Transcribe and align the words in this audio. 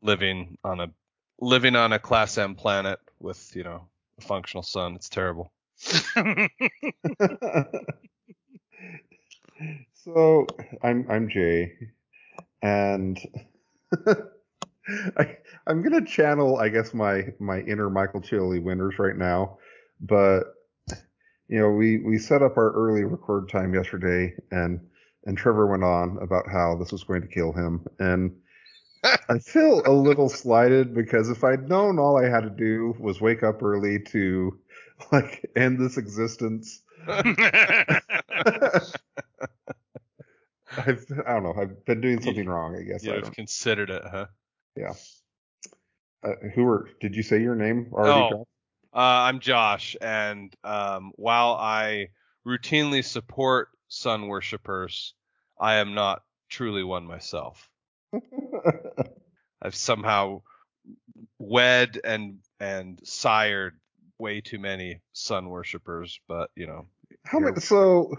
living 0.01 0.57
on 0.63 0.79
a 0.79 0.87
living 1.39 1.75
on 1.75 1.93
a 1.93 1.99
class 1.99 2.39
M 2.39 2.55
planet 2.55 2.97
with, 3.19 3.55
you 3.55 3.63
know, 3.63 3.87
a 4.17 4.21
functional 4.21 4.63
sun. 4.63 4.95
It's 4.95 5.09
terrible. 5.09 5.53
so 9.93 10.47
I'm 10.83 11.05
I'm 11.07 11.29
Jay, 11.29 11.71
and 12.63 13.17
I, 14.07 15.37
I'm 15.67 15.83
gonna 15.83 16.03
channel, 16.03 16.57
I 16.57 16.69
guess, 16.69 16.95
my 16.95 17.27
my 17.39 17.59
inner 17.61 17.91
Michael 17.91 18.21
Chili 18.21 18.59
winners 18.59 18.99
right 18.99 19.15
now, 19.15 19.59
but 20.01 20.55
you 21.49 21.59
know, 21.59 21.71
we 21.71 21.97
we 21.97 22.19
set 22.19 22.43
up 22.43 22.57
our 22.57 22.71
early 22.71 23.03
record 23.03 23.49
time 23.49 23.73
yesterday, 23.73 24.33
and 24.51 24.79
and 25.25 25.37
Trevor 25.37 25.67
went 25.67 25.83
on 25.83 26.19
about 26.21 26.45
how 26.49 26.77
this 26.77 26.91
was 26.91 27.03
going 27.03 27.21
to 27.21 27.27
kill 27.27 27.51
him, 27.51 27.85
and 27.97 28.35
I 29.03 29.39
feel 29.39 29.81
a 29.85 29.91
little 29.91 30.29
slighted 30.29 30.93
because 30.93 31.29
if 31.29 31.43
I'd 31.43 31.67
known 31.67 31.97
all 31.97 32.17
I 32.17 32.29
had 32.29 32.41
to 32.41 32.49
do 32.49 32.95
was 32.99 33.19
wake 33.19 33.41
up 33.41 33.63
early 33.63 33.99
to 34.09 34.59
like 35.11 35.49
end 35.55 35.79
this 35.79 35.97
existence. 35.97 36.83
I've, 37.07 37.25
I 41.25 41.33
don't 41.33 41.43
know. 41.43 41.55
I've 41.59 41.83
been 41.85 41.99
doing 41.99 42.21
something 42.21 42.47
wrong. 42.47 42.75
I 42.75 42.83
guess. 42.83 43.03
You've 43.03 43.31
considered 43.31 43.89
it, 43.89 44.03
huh? 44.09 44.27
yeah. 44.75 44.93
Uh, 46.23 46.33
who 46.53 46.67
are? 46.67 46.89
Did 47.01 47.15
you 47.15 47.23
say 47.23 47.41
your 47.41 47.55
name 47.55 47.89
already? 47.91 48.35
Oh. 48.35 48.45
Uh, 48.93 48.97
I'm 49.29 49.39
Josh, 49.39 49.95
and 50.01 50.53
um, 50.63 51.11
while 51.15 51.53
I 51.53 52.09
routinely 52.45 53.05
support 53.05 53.69
sun 53.87 54.27
worshippers, 54.27 55.13
I 55.59 55.75
am 55.75 55.93
not 55.93 56.23
truly 56.49 56.83
one 56.83 57.05
myself. 57.05 57.69
I've 59.61 59.75
somehow 59.75 60.41
wed 61.37 61.99
and 62.03 62.39
and 62.59 62.99
sired 63.03 63.79
way 64.17 64.41
too 64.41 64.57
many 64.57 65.01
sun 65.13 65.49
worshippers, 65.49 66.19
but 66.27 66.49
you 66.55 66.65
know, 66.65 66.87
How 67.25 67.39
many? 67.39 67.59
So, 67.59 68.11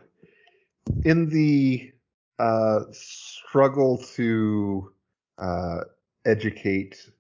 in 1.04 1.28
the 1.30 1.92
uh, 2.38 2.84
struggle 2.92 3.98
to 4.14 4.92
uh, 5.38 5.80
educate 6.24 7.10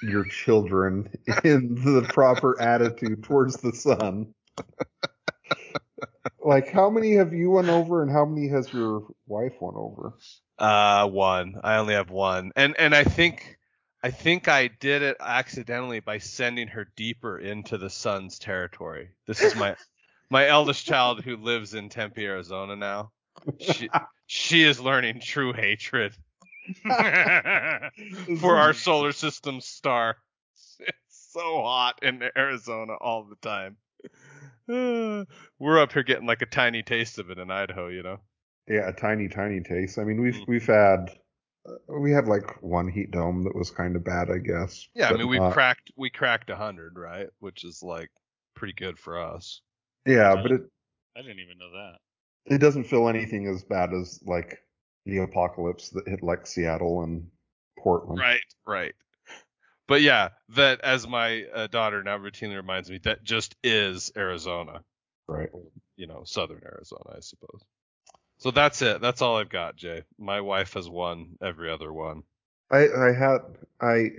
your 0.00 0.24
children 0.24 1.08
in 1.44 1.74
the 1.74 2.06
proper 2.08 2.60
attitude 2.60 3.22
towards 3.22 3.56
the 3.56 3.72
sun, 3.72 4.34
like 6.44 6.70
how 6.70 6.90
many 6.90 7.14
have 7.14 7.32
you 7.32 7.50
won 7.50 7.70
over, 7.70 8.02
and 8.02 8.10
how 8.10 8.24
many 8.24 8.48
has 8.48 8.72
your 8.72 9.06
wife 9.26 9.54
won 9.60 9.74
over? 9.76 10.14
uh, 10.58 11.08
one. 11.08 11.56
I 11.62 11.76
only 11.76 11.94
have 11.94 12.10
one, 12.10 12.52
and 12.56 12.76
and 12.78 12.94
I 12.94 13.04
think 13.04 13.58
I 14.02 14.10
think 14.10 14.48
I 14.48 14.68
did 14.68 15.02
it 15.02 15.16
accidentally 15.20 16.00
by 16.00 16.18
sending 16.18 16.68
her 16.68 16.86
deeper 16.96 17.38
into 17.38 17.78
the 17.78 17.90
sun's 17.90 18.38
territory. 18.38 19.10
This 19.26 19.42
is 19.42 19.56
my 19.56 19.76
my 20.30 20.46
eldest 20.48 20.86
child 20.86 21.22
who 21.22 21.36
lives 21.36 21.74
in 21.74 21.88
Tempe, 21.88 22.24
Arizona 22.24 22.76
now. 22.76 23.10
She 23.58 23.90
she 24.26 24.62
is 24.62 24.80
learning 24.80 25.20
true 25.20 25.52
hatred 25.52 26.14
for 28.40 28.56
our 28.56 28.72
solar 28.72 29.12
system 29.12 29.60
star. 29.60 30.16
It's 30.80 31.28
so 31.32 31.62
hot 31.62 31.98
in 32.02 32.22
Arizona 32.36 32.94
all 33.00 33.24
the 33.24 33.36
time. 33.36 33.76
We're 35.58 35.78
up 35.80 35.92
here 35.92 36.02
getting 36.02 36.26
like 36.26 36.42
a 36.42 36.46
tiny 36.46 36.82
taste 36.82 37.18
of 37.18 37.30
it 37.30 37.38
in 37.38 37.50
Idaho, 37.50 37.88
you 37.88 38.02
know. 38.02 38.18
Yeah, 38.68 38.88
a 38.88 38.92
tiny, 38.92 39.28
tiny 39.28 39.60
taste. 39.60 39.98
I 39.98 40.04
mean, 40.04 40.20
we've 40.20 40.34
Mhm. 40.36 40.46
we've 40.48 40.66
had 40.66 41.10
uh, 41.68 41.98
we 42.00 42.12
had 42.12 42.26
like 42.26 42.62
one 42.62 42.88
heat 42.88 43.10
dome 43.10 43.44
that 43.44 43.54
was 43.56 43.70
kind 43.70 43.96
of 43.96 44.04
bad, 44.04 44.30
I 44.30 44.38
guess. 44.38 44.88
Yeah, 44.94 45.10
I 45.10 45.14
mean 45.16 45.28
we 45.28 45.38
not- 45.38 45.52
cracked 45.52 45.90
we 45.96 46.10
cracked 46.10 46.50
a 46.50 46.56
hundred, 46.56 46.96
right? 46.96 47.28
Which 47.40 47.64
is 47.64 47.82
like 47.82 48.10
pretty 48.54 48.74
good 48.74 48.98
for 48.98 49.20
us. 49.20 49.60
Yeah, 50.06 50.34
but 50.40 50.52
it 50.52 50.60
I 51.16 51.22
didn't 51.22 51.40
even 51.40 51.58
know 51.58 51.70
that. 51.72 51.98
it 52.54 52.58
doesn't 52.58 52.84
feel 52.84 53.08
anything 53.08 53.46
as 53.48 53.62
bad 53.64 53.92
as 53.92 54.20
like 54.24 54.58
the 55.04 55.18
apocalypse 55.18 55.90
that 55.90 56.08
hit 56.08 56.22
like 56.22 56.46
Seattle 56.46 57.02
and 57.02 57.28
Portland. 57.78 58.18
Right, 58.18 58.40
right. 58.66 58.94
But 59.88 60.02
yeah, 60.02 60.30
that 60.50 60.80
as 60.82 61.06
my 61.06 61.44
uh, 61.44 61.66
daughter 61.66 62.02
now 62.02 62.18
routinely 62.18 62.56
reminds 62.56 62.90
me, 62.90 62.98
that 63.04 63.24
just 63.24 63.56
is 63.62 64.12
Arizona. 64.16 64.82
Right. 65.26 65.50
You 65.96 66.06
know, 66.06 66.22
southern 66.24 66.62
Arizona, 66.64 67.16
I 67.16 67.20
suppose. 67.20 67.62
So 68.38 68.50
that's 68.50 68.82
it. 68.82 69.00
That's 69.00 69.22
all 69.22 69.36
I've 69.36 69.50
got, 69.50 69.76
Jay. 69.76 70.02
My 70.18 70.40
wife 70.40 70.74
has 70.74 70.88
won 70.88 71.36
every 71.42 71.70
other 71.70 71.92
one. 71.92 72.22
I 72.70 72.88
I 72.88 73.12
had 73.12 73.38
I 73.80 74.10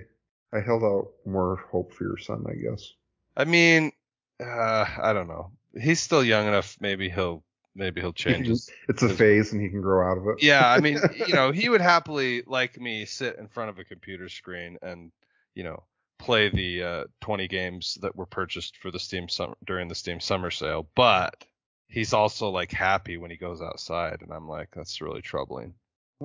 I 0.52 0.60
held 0.60 0.84
out 0.84 1.08
more 1.26 1.56
hope 1.70 1.92
for 1.92 2.04
your 2.04 2.18
son, 2.18 2.44
I 2.48 2.54
guess. 2.54 2.92
I 3.36 3.44
mean, 3.44 3.92
uh, 4.40 4.86
I 5.02 5.12
don't 5.12 5.28
know. 5.28 5.50
He's 5.78 6.00
still 6.00 6.22
young 6.22 6.46
enough. 6.46 6.76
Maybe 6.80 7.10
he'll 7.10 7.42
maybe 7.74 8.00
he'll 8.00 8.10
He 8.10 8.14
change 8.14 8.42
can- 8.44 8.50
his 8.50 8.70
it's 8.88 9.02
a 9.02 9.08
phase 9.08 9.52
and 9.52 9.60
he 9.62 9.68
can 9.68 9.80
grow 9.82 10.10
out 10.10 10.18
of 10.18 10.26
it. 10.28 10.42
yeah, 10.42 10.66
I 10.68 10.80
mean, 10.80 10.98
you 11.26 11.34
know, 11.34 11.50
he 11.52 11.68
would 11.68 11.80
happily, 11.80 12.42
like 12.46 12.80
me, 12.80 13.04
sit 13.04 13.36
in 13.38 13.48
front 13.48 13.70
of 13.70 13.78
a 13.78 13.84
computer 13.84 14.28
screen 14.28 14.78
and, 14.82 15.10
you 15.54 15.64
know, 15.64 15.82
play 16.18 16.48
the 16.48 16.82
uh, 16.82 17.04
20 17.20 17.48
games 17.48 17.98
that 18.02 18.14
were 18.16 18.26
purchased 18.26 18.76
for 18.78 18.90
the 18.90 18.98
Steam 18.98 19.28
summer 19.28 19.56
during 19.64 19.88
the 19.88 19.94
Steam 19.94 20.20
summer 20.20 20.50
sale. 20.50 20.86
But 20.94 21.44
he's 21.88 22.12
also 22.12 22.48
like 22.50 22.72
happy 22.72 23.16
when 23.18 23.30
he 23.30 23.36
goes 23.36 23.60
outside, 23.60 24.22
and 24.22 24.32
I'm 24.32 24.48
like, 24.48 24.68
that's 24.74 25.00
really 25.00 25.22
troubling. 25.22 25.74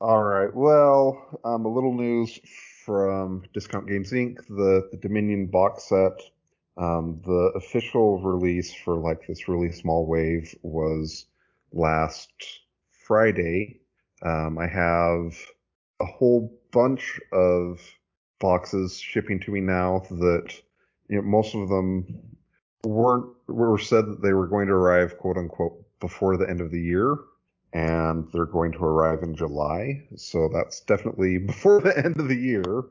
All 0.00 0.22
right. 0.22 0.52
Well, 0.52 1.38
um, 1.44 1.64
a 1.64 1.68
little 1.72 1.94
news 1.94 2.40
from 2.84 3.44
Discount 3.54 3.86
Games 3.86 4.10
Inc. 4.10 4.38
The, 4.48 4.88
the 4.90 4.96
Dominion 4.96 5.46
box 5.46 5.84
set. 5.84 6.12
Um, 6.76 7.20
the 7.24 7.52
official 7.54 8.18
release 8.20 8.72
for 8.72 8.96
like 8.96 9.26
this 9.26 9.48
really 9.48 9.72
small 9.72 10.06
wave 10.06 10.54
was 10.62 11.26
last 11.72 12.30
Friday. 13.06 13.80
Um, 14.22 14.58
I 14.58 14.66
have 14.66 15.36
a 16.00 16.06
whole 16.06 16.58
bunch 16.70 17.20
of 17.32 17.80
boxes 18.40 18.98
shipping 18.98 19.38
to 19.40 19.52
me 19.52 19.60
now 19.60 20.02
that 20.10 20.52
you 21.08 21.16
know 21.16 21.22
most 21.22 21.54
of 21.54 21.68
them 21.68 22.06
weren't 22.84 23.26
were 23.46 23.78
said 23.78 24.06
that 24.06 24.22
they 24.22 24.32
were 24.32 24.48
going 24.48 24.66
to 24.66 24.72
arrive 24.72 25.18
quote 25.18 25.36
unquote 25.36 25.84
before 26.00 26.36
the 26.36 26.48
end 26.48 26.60
of 26.60 26.70
the 26.70 26.80
year 26.80 27.16
and 27.72 28.28
they're 28.32 28.44
going 28.44 28.72
to 28.72 28.84
arrive 28.84 29.22
in 29.22 29.34
July. 29.34 30.02
So 30.16 30.48
that's 30.52 30.80
definitely 30.80 31.38
before 31.52 31.80
the 31.80 31.96
end 31.96 32.18
of 32.18 32.28
the 32.28 32.36
year. 32.36 32.84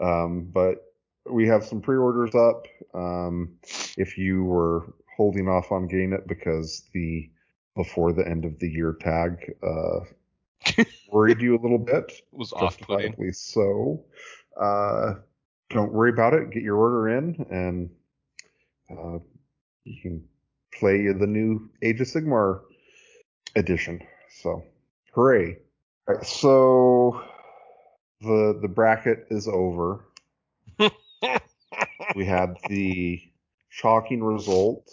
Um, 0.00 0.50
but 0.52 0.93
we 1.30 1.46
have 1.46 1.64
some 1.64 1.80
pre-orders 1.80 2.34
up. 2.34 2.66
Um, 2.94 3.56
if 3.96 4.18
you 4.18 4.44
were 4.44 4.94
holding 5.16 5.48
off 5.48 5.72
on 5.72 5.86
getting 5.86 6.12
it 6.12 6.26
because 6.26 6.88
the 6.92 7.30
before 7.76 8.12
the 8.12 8.26
end 8.26 8.44
of 8.44 8.58
the 8.60 8.68
year 8.68 8.96
tag 9.00 9.52
uh, 9.62 10.82
worried 11.10 11.40
you 11.40 11.56
a 11.56 11.60
little 11.60 11.78
bit, 11.78 12.04
It 12.08 12.22
was 12.32 12.52
off-putting. 12.52 13.32
so. 13.32 14.04
Uh, 14.60 15.14
don't 15.70 15.92
worry 15.92 16.10
about 16.10 16.34
it. 16.34 16.50
Get 16.50 16.62
your 16.62 16.76
order 16.76 17.08
in, 17.18 17.44
and 17.50 17.90
uh, 18.90 19.18
you 19.84 20.00
can 20.02 20.24
play 20.72 21.10
the 21.12 21.26
new 21.26 21.68
Age 21.82 22.00
of 22.00 22.06
Sigmar 22.06 22.60
edition. 23.56 24.00
So, 24.42 24.62
hooray! 25.12 25.56
All 26.06 26.14
right, 26.14 26.24
so 26.24 27.22
the 28.20 28.58
the 28.62 28.68
bracket 28.68 29.26
is 29.30 29.48
over. 29.48 30.04
We 32.14 32.24
had 32.24 32.56
the 32.68 33.20
shocking 33.68 34.22
result 34.22 34.90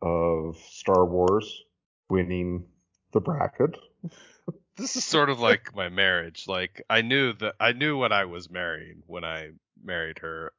of 0.00 0.56
Star 0.70 1.04
Wars 1.04 1.62
winning 2.08 2.64
the 3.12 3.20
bracket. 3.20 3.76
This 4.74 4.96
is 4.96 5.04
sort 5.04 5.28
of 5.28 5.38
like 5.38 5.76
my 5.76 5.90
marriage. 5.90 6.46
Like 6.48 6.82
I 6.88 7.02
knew 7.02 7.34
that 7.34 7.56
I 7.60 7.72
knew 7.72 7.98
what 7.98 8.10
I 8.10 8.24
was 8.24 8.50
marrying 8.50 9.02
when 9.06 9.22
I 9.22 9.50
married 9.84 10.18
her, 10.20 10.54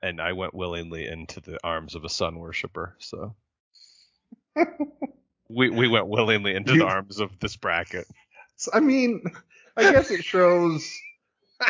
and 0.00 0.20
I 0.20 0.32
went 0.32 0.54
willingly 0.54 1.06
into 1.08 1.40
the 1.40 1.58
arms 1.64 1.96
of 1.96 2.04
a 2.04 2.08
sun 2.08 2.38
worshiper. 2.38 2.94
So 3.00 3.34
we 5.48 5.70
we 5.70 5.88
went 5.88 6.06
willingly 6.06 6.54
into 6.54 6.74
You- 6.74 6.78
the 6.80 6.86
arms 6.86 7.18
of 7.18 7.36
this 7.40 7.56
bracket. 7.56 8.06
I 8.72 8.78
mean, 8.78 9.24
I 9.76 9.90
guess 9.90 10.12
it 10.12 10.24
shows 10.24 10.88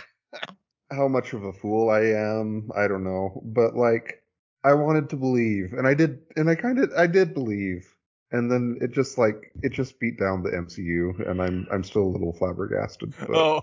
how 0.90 1.08
much 1.08 1.32
of 1.32 1.44
a 1.44 1.52
fool 1.52 1.90
I 1.90 2.00
am. 2.00 2.70
I 2.76 2.88
don't 2.88 3.04
know, 3.04 3.42
but 3.44 3.76
like 3.76 4.22
I 4.64 4.74
wanted 4.74 5.08
to 5.10 5.16
believe, 5.16 5.72
and 5.72 5.86
I 5.86 5.94
did, 5.94 6.20
and 6.36 6.48
I 6.50 6.54
kind 6.54 6.78
of 6.78 6.90
I 6.96 7.06
did 7.06 7.34
believe, 7.34 7.86
and 8.32 8.50
then 8.50 8.78
it 8.80 8.92
just 8.92 9.18
like 9.18 9.52
it 9.62 9.72
just 9.72 10.00
beat 10.00 10.18
down 10.18 10.42
the 10.42 10.50
MCU, 10.50 11.28
and 11.28 11.40
I'm 11.42 11.66
I'm 11.70 11.84
still 11.84 12.02
a 12.02 12.12
little 12.14 12.32
flabbergasted. 12.32 13.14
But 13.20 13.30
Oh. 13.30 13.62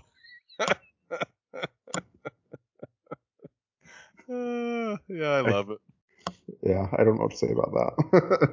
Uh, 4.28 4.96
yeah, 5.08 5.30
I 5.30 5.40
love 5.40 5.70
it. 5.70 5.78
yeah, 6.62 6.88
I 6.96 7.04
don't 7.04 7.16
know 7.16 7.22
what 7.22 7.32
to 7.32 7.36
say 7.36 7.50
about 7.52 7.72
that. 7.72 8.52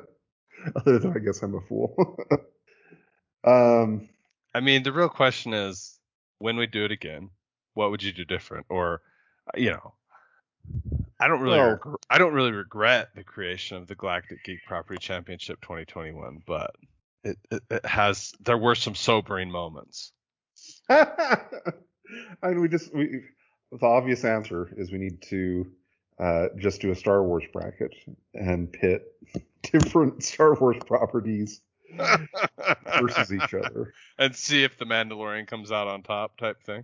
Other 0.75 0.99
than 0.99 1.13
I 1.13 1.19
guess 1.19 1.41
I'm 1.41 1.55
a 1.55 1.61
fool. 1.61 2.17
um, 3.43 4.07
I 4.53 4.59
mean, 4.59 4.83
the 4.83 4.93
real 4.93 5.09
question 5.09 5.53
is, 5.53 5.99
when 6.39 6.57
we 6.57 6.67
do 6.67 6.85
it 6.85 6.91
again, 6.91 7.31
what 7.73 7.91
would 7.91 8.03
you 8.03 8.11
do 8.11 8.25
different? 8.25 8.65
Or, 8.69 9.01
uh, 9.47 9.57
you 9.57 9.71
know, 9.71 9.93
I 11.19 11.27
don't 11.27 11.41
really, 11.41 11.57
Well- 11.59 11.77
regr- 11.77 11.95
I 12.09 12.17
don't 12.17 12.33
really 12.33 12.51
regret 12.51 13.09
the 13.15 13.23
creation 13.23 13.77
of 13.77 13.87
the 13.87 13.95
Galactic 13.95 14.43
Geek 14.43 14.59
Property 14.65 14.99
Championship 14.99 15.61
2021, 15.61 16.43
but 16.45 16.75
it, 17.23 17.37
it, 17.51 17.63
it 17.69 17.85
has, 17.85 18.33
there 18.41 18.57
were 18.57 18.75
some 18.75 18.95
sobering 18.95 19.49
moments. 19.49 20.11
I 20.89 21.37
mean, 22.43 22.61
we 22.61 22.67
just 22.67 22.93
we 22.93 23.21
the 23.71 23.85
obvious 23.85 24.23
answer 24.23 24.69
is 24.77 24.91
we 24.91 24.99
need 24.99 25.21
to 25.23 25.65
uh, 26.19 26.45
just 26.57 26.79
do 26.81 26.91
a 26.91 26.95
Star 26.95 27.23
Wars 27.23 27.43
bracket 27.51 27.93
and 28.33 28.71
pit 28.71 29.03
different 29.63 30.23
Star 30.23 30.53
Wars 30.53 30.77
properties 30.85 31.61
versus 32.99 33.33
each 33.33 33.53
other. 33.53 33.93
and 34.19 34.35
see 34.35 34.63
if 34.63 34.77
the 34.77 34.85
Mandalorian 34.85 35.47
comes 35.47 35.71
out 35.71 35.87
on 35.87 36.03
top, 36.03 36.37
type 36.37 36.61
thing. 36.63 36.83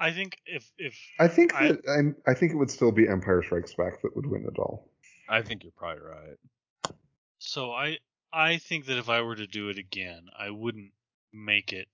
I 0.00 0.10
think 0.12 0.38
if 0.46 0.72
if 0.78 0.98
I 1.18 1.28
think 1.28 1.54
I- 1.54 1.72
that 1.72 1.80
I'm, 1.88 2.16
I 2.26 2.34
think 2.34 2.52
it 2.52 2.56
would 2.56 2.70
still 2.70 2.90
be 2.90 3.06
Empire 3.06 3.42
Strikes 3.42 3.74
Back 3.74 4.00
that 4.02 4.16
would 4.16 4.26
win 4.26 4.44
it 4.46 4.58
all. 4.58 4.88
I 5.28 5.42
think 5.42 5.62
you're 5.62 5.72
probably 5.76 6.02
right. 6.02 6.94
so, 7.38 7.70
I 7.72 7.98
I 8.32 8.56
think 8.56 8.86
that 8.86 8.98
if 8.98 9.08
I 9.08 9.20
were 9.20 9.36
to 9.36 9.46
do 9.46 9.68
it 9.68 9.78
again, 9.78 10.28
I 10.36 10.50
wouldn't 10.50 10.92
make 11.32 11.72
it 11.72 11.88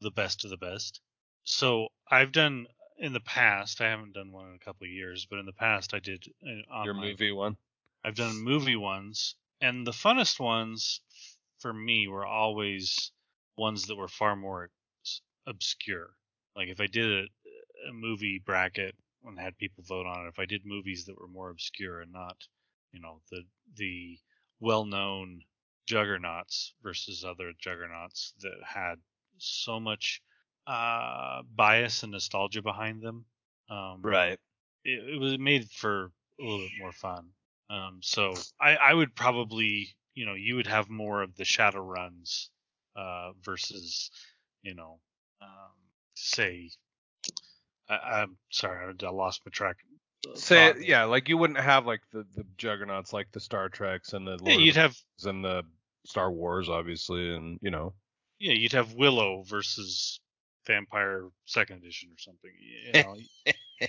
the 0.00 0.10
best 0.10 0.44
of 0.44 0.50
the 0.50 0.56
best. 0.56 1.00
So 1.44 1.88
I've 2.10 2.32
done 2.32 2.66
in 2.98 3.12
the 3.12 3.20
past. 3.20 3.80
I 3.80 3.90
haven't 3.90 4.14
done 4.14 4.32
one 4.32 4.48
in 4.48 4.54
a 4.54 4.64
couple 4.64 4.86
of 4.86 4.90
years, 4.90 5.26
but 5.28 5.38
in 5.38 5.46
the 5.46 5.52
past 5.52 5.92
I 5.94 5.98
did 6.00 6.24
uh, 6.42 6.72
on 6.74 6.84
Your 6.86 6.94
my- 6.94 7.02
movie 7.02 7.32
one. 7.32 7.56
I've 8.04 8.14
done 8.14 8.40
movie 8.42 8.76
ones, 8.76 9.34
and 9.60 9.86
the 9.86 9.92
funnest 9.92 10.38
ones 10.40 11.00
for 11.58 11.72
me 11.72 12.06
were 12.08 12.24
always 12.26 13.10
ones 13.58 13.86
that 13.86 13.96
were 13.96 14.08
far 14.08 14.36
more 14.36 14.70
obscure. 15.46 16.10
Like 16.56 16.68
if 16.68 16.80
I 16.80 16.86
did 16.86 17.10
a, 17.10 17.90
a 17.90 17.92
movie 17.92 18.38
bracket 18.44 18.96
and 19.24 19.38
had 19.38 19.58
people 19.58 19.84
vote 19.86 20.06
on 20.06 20.26
it, 20.26 20.28
if 20.30 20.38
I 20.38 20.46
did 20.46 20.64
movies 20.64 21.04
that 21.06 21.18
were 21.20 21.28
more 21.28 21.50
obscure 21.50 22.00
and 22.00 22.12
not, 22.12 22.36
you 22.92 23.00
know, 23.00 23.20
the 23.30 23.42
the 23.76 24.18
well-known 24.60 25.42
juggernauts 25.86 26.74
versus 26.82 27.24
other 27.24 27.52
juggernauts 27.58 28.34
that 28.40 28.58
had 28.64 28.96
so 29.38 29.78
much 29.80 30.22
uh, 30.66 31.42
bias 31.54 32.02
and 32.02 32.12
nostalgia 32.12 32.62
behind 32.62 33.02
them. 33.02 33.26
Um, 33.70 34.02
Right. 34.02 34.38
it, 34.84 35.14
it 35.14 35.20
was 35.20 35.38
made 35.38 35.70
for 35.70 36.12
a 36.40 36.42
little 36.44 36.60
bit 36.60 36.78
more 36.78 36.92
fun. 36.92 37.32
Um, 37.70 38.00
so 38.02 38.34
I, 38.60 38.76
I 38.76 38.94
would 38.94 39.14
probably, 39.14 39.96
you 40.14 40.26
know, 40.26 40.34
you 40.34 40.56
would 40.56 40.66
have 40.66 40.88
more 40.88 41.22
of 41.22 41.36
the 41.36 41.44
Shadowruns 41.44 42.48
uh, 42.96 43.32
versus, 43.42 44.10
you 44.62 44.74
know, 44.74 45.00
um, 45.42 45.72
say, 46.16 46.70
I, 47.88 47.94
I'm 47.94 48.36
sorry, 48.50 48.92
I, 49.00 49.06
I 49.06 49.10
lost 49.10 49.42
my 49.44 49.50
track. 49.50 49.76
Say, 50.34 50.72
thought. 50.72 50.84
yeah, 50.84 51.04
like 51.04 51.28
you 51.28 51.36
wouldn't 51.36 51.60
have 51.60 51.86
like 51.86 52.00
the, 52.12 52.26
the 52.34 52.44
juggernauts 52.56 53.12
like 53.12 53.30
the 53.32 53.40
Star 53.40 53.68
Treks 53.68 54.12
and 54.12 54.26
the 54.26 54.32
Lord 54.32 54.46
Yeah, 54.46 54.58
you'd 54.58 54.76
have, 54.76 54.96
and 55.24 55.44
the 55.44 55.62
Star 56.04 56.30
Wars, 56.30 56.68
obviously, 56.68 57.34
and 57.34 57.58
you 57.62 57.70
know. 57.70 57.94
yeah, 58.38 58.52
you'd 58.52 58.72
have 58.72 58.94
Willow 58.94 59.44
versus 59.46 60.20
Vampire 60.66 61.28
Second 61.44 61.78
Edition 61.78 62.10
or 62.10 62.18
something. 62.18 62.50
You 62.58 63.02
know, 63.02 63.86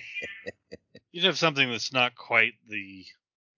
you'd 1.12 1.24
have 1.24 1.38
something 1.38 1.68
that's 1.68 1.92
not 1.92 2.14
quite 2.14 2.52
the 2.68 3.04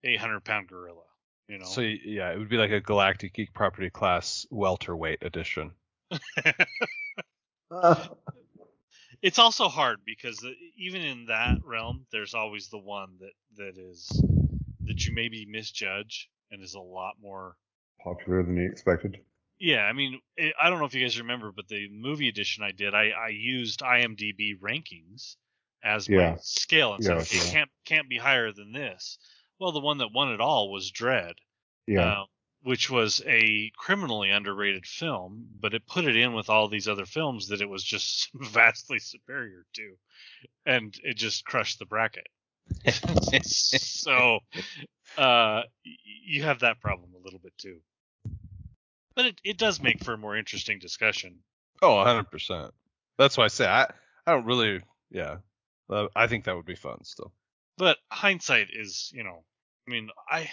800 0.03 0.43
pound 0.43 0.67
gorilla. 0.67 1.03
You 1.47 1.59
know, 1.59 1.65
So 1.65 1.81
yeah, 1.81 2.31
it 2.31 2.39
would 2.39 2.49
be 2.49 2.57
like 2.57 2.71
a 2.71 2.79
Galactic 2.79 3.33
Geek 3.33 3.53
Property 3.53 3.89
Class 3.89 4.47
welterweight 4.49 5.21
edition. 5.21 5.71
Oh. 7.71 8.17
It's 9.21 9.39
also 9.39 9.67
hard 9.67 9.99
because 10.05 10.37
the- 10.37 10.55
even 10.77 11.01
in 11.01 11.25
that 11.25 11.63
realm, 11.63 12.05
there's 12.11 12.33
always 12.33 12.69
the 12.69 12.79
one 12.79 13.17
that 13.19 13.33
that 13.57 13.77
is 13.77 14.07
that 14.85 15.05
you 15.05 15.13
maybe 15.13 15.45
misjudge 15.45 16.29
and 16.49 16.61
is 16.61 16.73
a 16.73 16.79
lot 16.79 17.15
more. 17.21 17.55
Popular 18.03 18.43
than 18.43 18.57
you 18.57 18.67
expected. 18.69 19.23
Yeah, 19.59 19.83
I 19.83 19.93
mean, 19.93 20.19
it, 20.37 20.55
I 20.59 20.69
don't 20.71 20.79
know 20.79 20.85
if 20.85 20.95
you 20.95 21.05
guys 21.05 21.19
remember, 21.19 21.51
but 21.51 21.67
the 21.67 21.87
movie 21.89 22.29
edition 22.29 22.63
I 22.63 22.71
did, 22.71 22.95
I, 22.95 23.09
I 23.09 23.27
used 23.27 23.81
IMDb 23.81 24.59
rankings 24.59 25.35
as 25.83 26.09
my 26.09 26.35
scale 26.41 26.95
and 26.95 27.03
said, 27.03 27.15
Yeah, 27.15 27.21
okay, 27.21 27.37
yeah. 27.37 27.51
can't 27.51 27.69
can't 27.85 28.09
be 28.09 28.17
higher 28.17 28.51
than 28.51 28.71
this. 28.71 29.19
Well, 29.59 29.71
the 29.71 29.79
one 29.79 29.99
that 29.99 30.11
won 30.11 30.31
it 30.31 30.41
all 30.41 30.71
was 30.71 30.91
Dredd. 30.91 31.33
Yeah. 31.85 32.01
uh, 32.21 32.25
which 32.63 32.89
was 32.89 33.21
a 33.25 33.71
criminally 33.75 34.29
underrated 34.29 34.85
film, 34.85 35.47
but 35.59 35.73
it 35.73 35.87
put 35.87 36.05
it 36.05 36.15
in 36.15 36.33
with 36.33 36.49
all 36.49 36.67
these 36.67 36.87
other 36.87 37.05
films 37.05 37.47
that 37.47 37.61
it 37.61 37.69
was 37.69 37.83
just 37.83 38.29
vastly 38.33 38.99
superior 38.99 39.65
to, 39.73 39.95
and 40.65 40.95
it 41.03 41.17
just 41.17 41.45
crushed 41.45 41.79
the 41.79 41.85
bracket. 41.85 42.27
so 43.43 44.39
uh, 45.17 45.63
you 45.83 46.43
have 46.43 46.59
that 46.59 46.79
problem 46.79 47.11
a 47.15 47.23
little 47.23 47.39
bit 47.39 47.57
too. 47.57 47.79
But 49.15 49.25
it, 49.25 49.41
it 49.43 49.57
does 49.57 49.81
make 49.81 50.03
for 50.03 50.13
a 50.13 50.17
more 50.17 50.37
interesting 50.37 50.79
discussion. 50.79 51.39
Oh, 51.81 51.95
100%. 51.95 52.71
That's 53.17 53.37
why 53.37 53.45
I 53.45 53.49
say 53.49 53.67
I 53.67 53.83
I 54.25 54.31
don't 54.31 54.45
really 54.45 54.81
yeah. 55.09 55.37
I 56.15 56.27
think 56.27 56.45
that 56.45 56.55
would 56.55 56.65
be 56.65 56.75
fun 56.75 57.03
still. 57.03 57.33
But 57.77 57.97
hindsight 58.09 58.67
is, 58.71 59.11
you 59.13 59.23
know, 59.23 59.43
I 59.87 59.91
mean, 59.91 60.09
I 60.29 60.49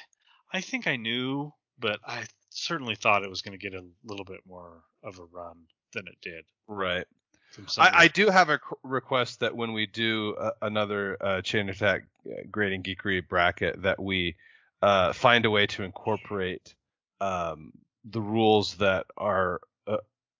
I 0.53 0.61
think 0.61 0.87
I 0.87 0.97
knew 0.97 1.53
but 1.79 2.01
I 2.07 2.25
certainly 2.51 2.95
thought 2.95 3.25
it 3.25 3.31
was 3.31 3.43
going 3.43 3.59
to 3.59 3.71
get 3.71 3.79
a 3.79 3.85
little 4.05 4.25
bit 4.25 4.41
more 4.47 4.83
of 5.03 5.19
a 5.19 5.25
run 5.25 5.57
than 5.93 6.07
it 6.07 6.17
did. 6.23 6.45
Right. 6.67 7.07
From 7.53 7.69
some 7.69 7.87
of 7.87 7.95
I, 7.95 8.05
I 8.05 8.09
do 8.09 8.29
have 8.29 8.51
a 8.51 8.61
request 8.83 9.41
that 9.41 9.57
when 9.57 9.73
we 9.73 9.87
do 9.87 10.35
uh, 10.35 10.51
another 10.61 11.17
uh, 11.21 11.43
chain 11.43 11.69
attack 11.69 12.05
uh, 12.27 12.43
grading 12.51 12.83
geekery 12.83 13.27
bracket, 13.27 13.83
that 13.83 14.01
we 14.01 14.37
uh, 14.83 15.13
find 15.13 15.45
a 15.45 15.51
way 15.51 15.67
to 15.69 15.83
incorporate 15.83 16.75
um, 17.21 17.73
the 18.05 18.21
rules 18.21 18.75
that 18.77 19.07
are 19.17 19.61
uh, 19.87 19.97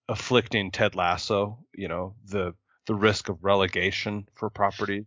afflicting 0.09 0.71
Ted 0.71 0.95
Lasso. 0.95 1.59
You 1.75 1.89
know, 1.89 2.15
the 2.27 2.55
the 2.87 2.95
risk 2.95 3.29
of 3.29 3.45
relegation 3.45 4.29
for 4.35 4.51
properties, 4.51 5.07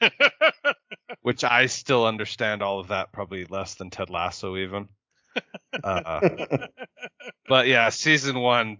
which 1.22 1.44
I 1.44 1.66
still 1.66 2.06
understand 2.06 2.62
all 2.62 2.80
of 2.80 2.88
that 2.88 3.12
probably 3.12 3.44
less 3.44 3.74
than 3.74 3.90
Ted 3.90 4.10
Lasso 4.10 4.56
even. 4.56 4.88
Uh, 5.84 6.20
but 7.48 7.66
yeah, 7.66 7.88
season 7.88 8.38
one, 8.40 8.78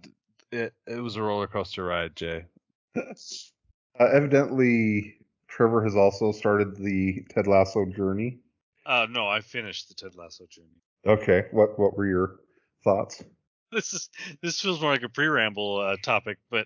it, 0.51 0.73
it 0.87 1.01
was 1.01 1.15
a 1.15 1.21
roller 1.21 1.47
coaster 1.47 1.83
ride, 1.85 2.15
Jay. 2.15 2.45
Uh, 2.95 4.05
evidently, 4.11 5.15
Trevor 5.47 5.83
has 5.83 5.95
also 5.95 6.31
started 6.31 6.75
the 6.75 7.23
Ted 7.29 7.47
Lasso 7.47 7.85
journey. 7.85 8.39
uh, 8.85 9.07
no, 9.09 9.27
I 9.27 9.41
finished 9.41 9.89
the 9.89 9.95
Ted 9.95 10.15
Lasso 10.15 10.45
journey. 10.49 10.81
Okay, 11.05 11.47
what 11.51 11.77
what 11.79 11.95
were 11.97 12.07
your 12.07 12.39
thoughts? 12.83 13.23
This 13.71 13.93
is 13.93 14.09
this 14.41 14.59
feels 14.59 14.81
more 14.81 14.91
like 14.91 15.03
a 15.03 15.09
pre-ramble 15.09 15.77
uh, 15.77 15.95
topic, 16.01 16.39
but 16.49 16.65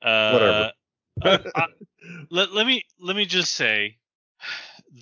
uh, 0.00 0.32
Whatever. 0.32 0.72
uh, 1.20 1.38
I- 1.54 1.66
let, 2.30 2.54
let 2.54 2.66
me 2.66 2.84
let 2.98 3.14
me 3.16 3.26
just 3.26 3.52
say 3.54 3.98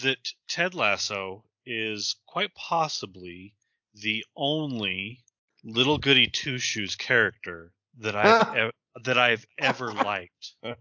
that 0.02 0.16
Ted 0.48 0.74
Lasso 0.74 1.44
is 1.64 2.16
quite 2.26 2.52
possibly 2.56 3.54
the 4.02 4.24
only 4.36 5.20
little 5.64 5.98
goody 5.98 6.28
two 6.28 6.58
shoes 6.58 6.96
character 6.96 7.72
that 7.98 8.16
I've 8.16 8.56
ev- 8.56 8.72
that 9.04 9.18
I've 9.18 9.44
ever 9.58 9.92
liked. 9.92 10.54
oh 10.64 10.74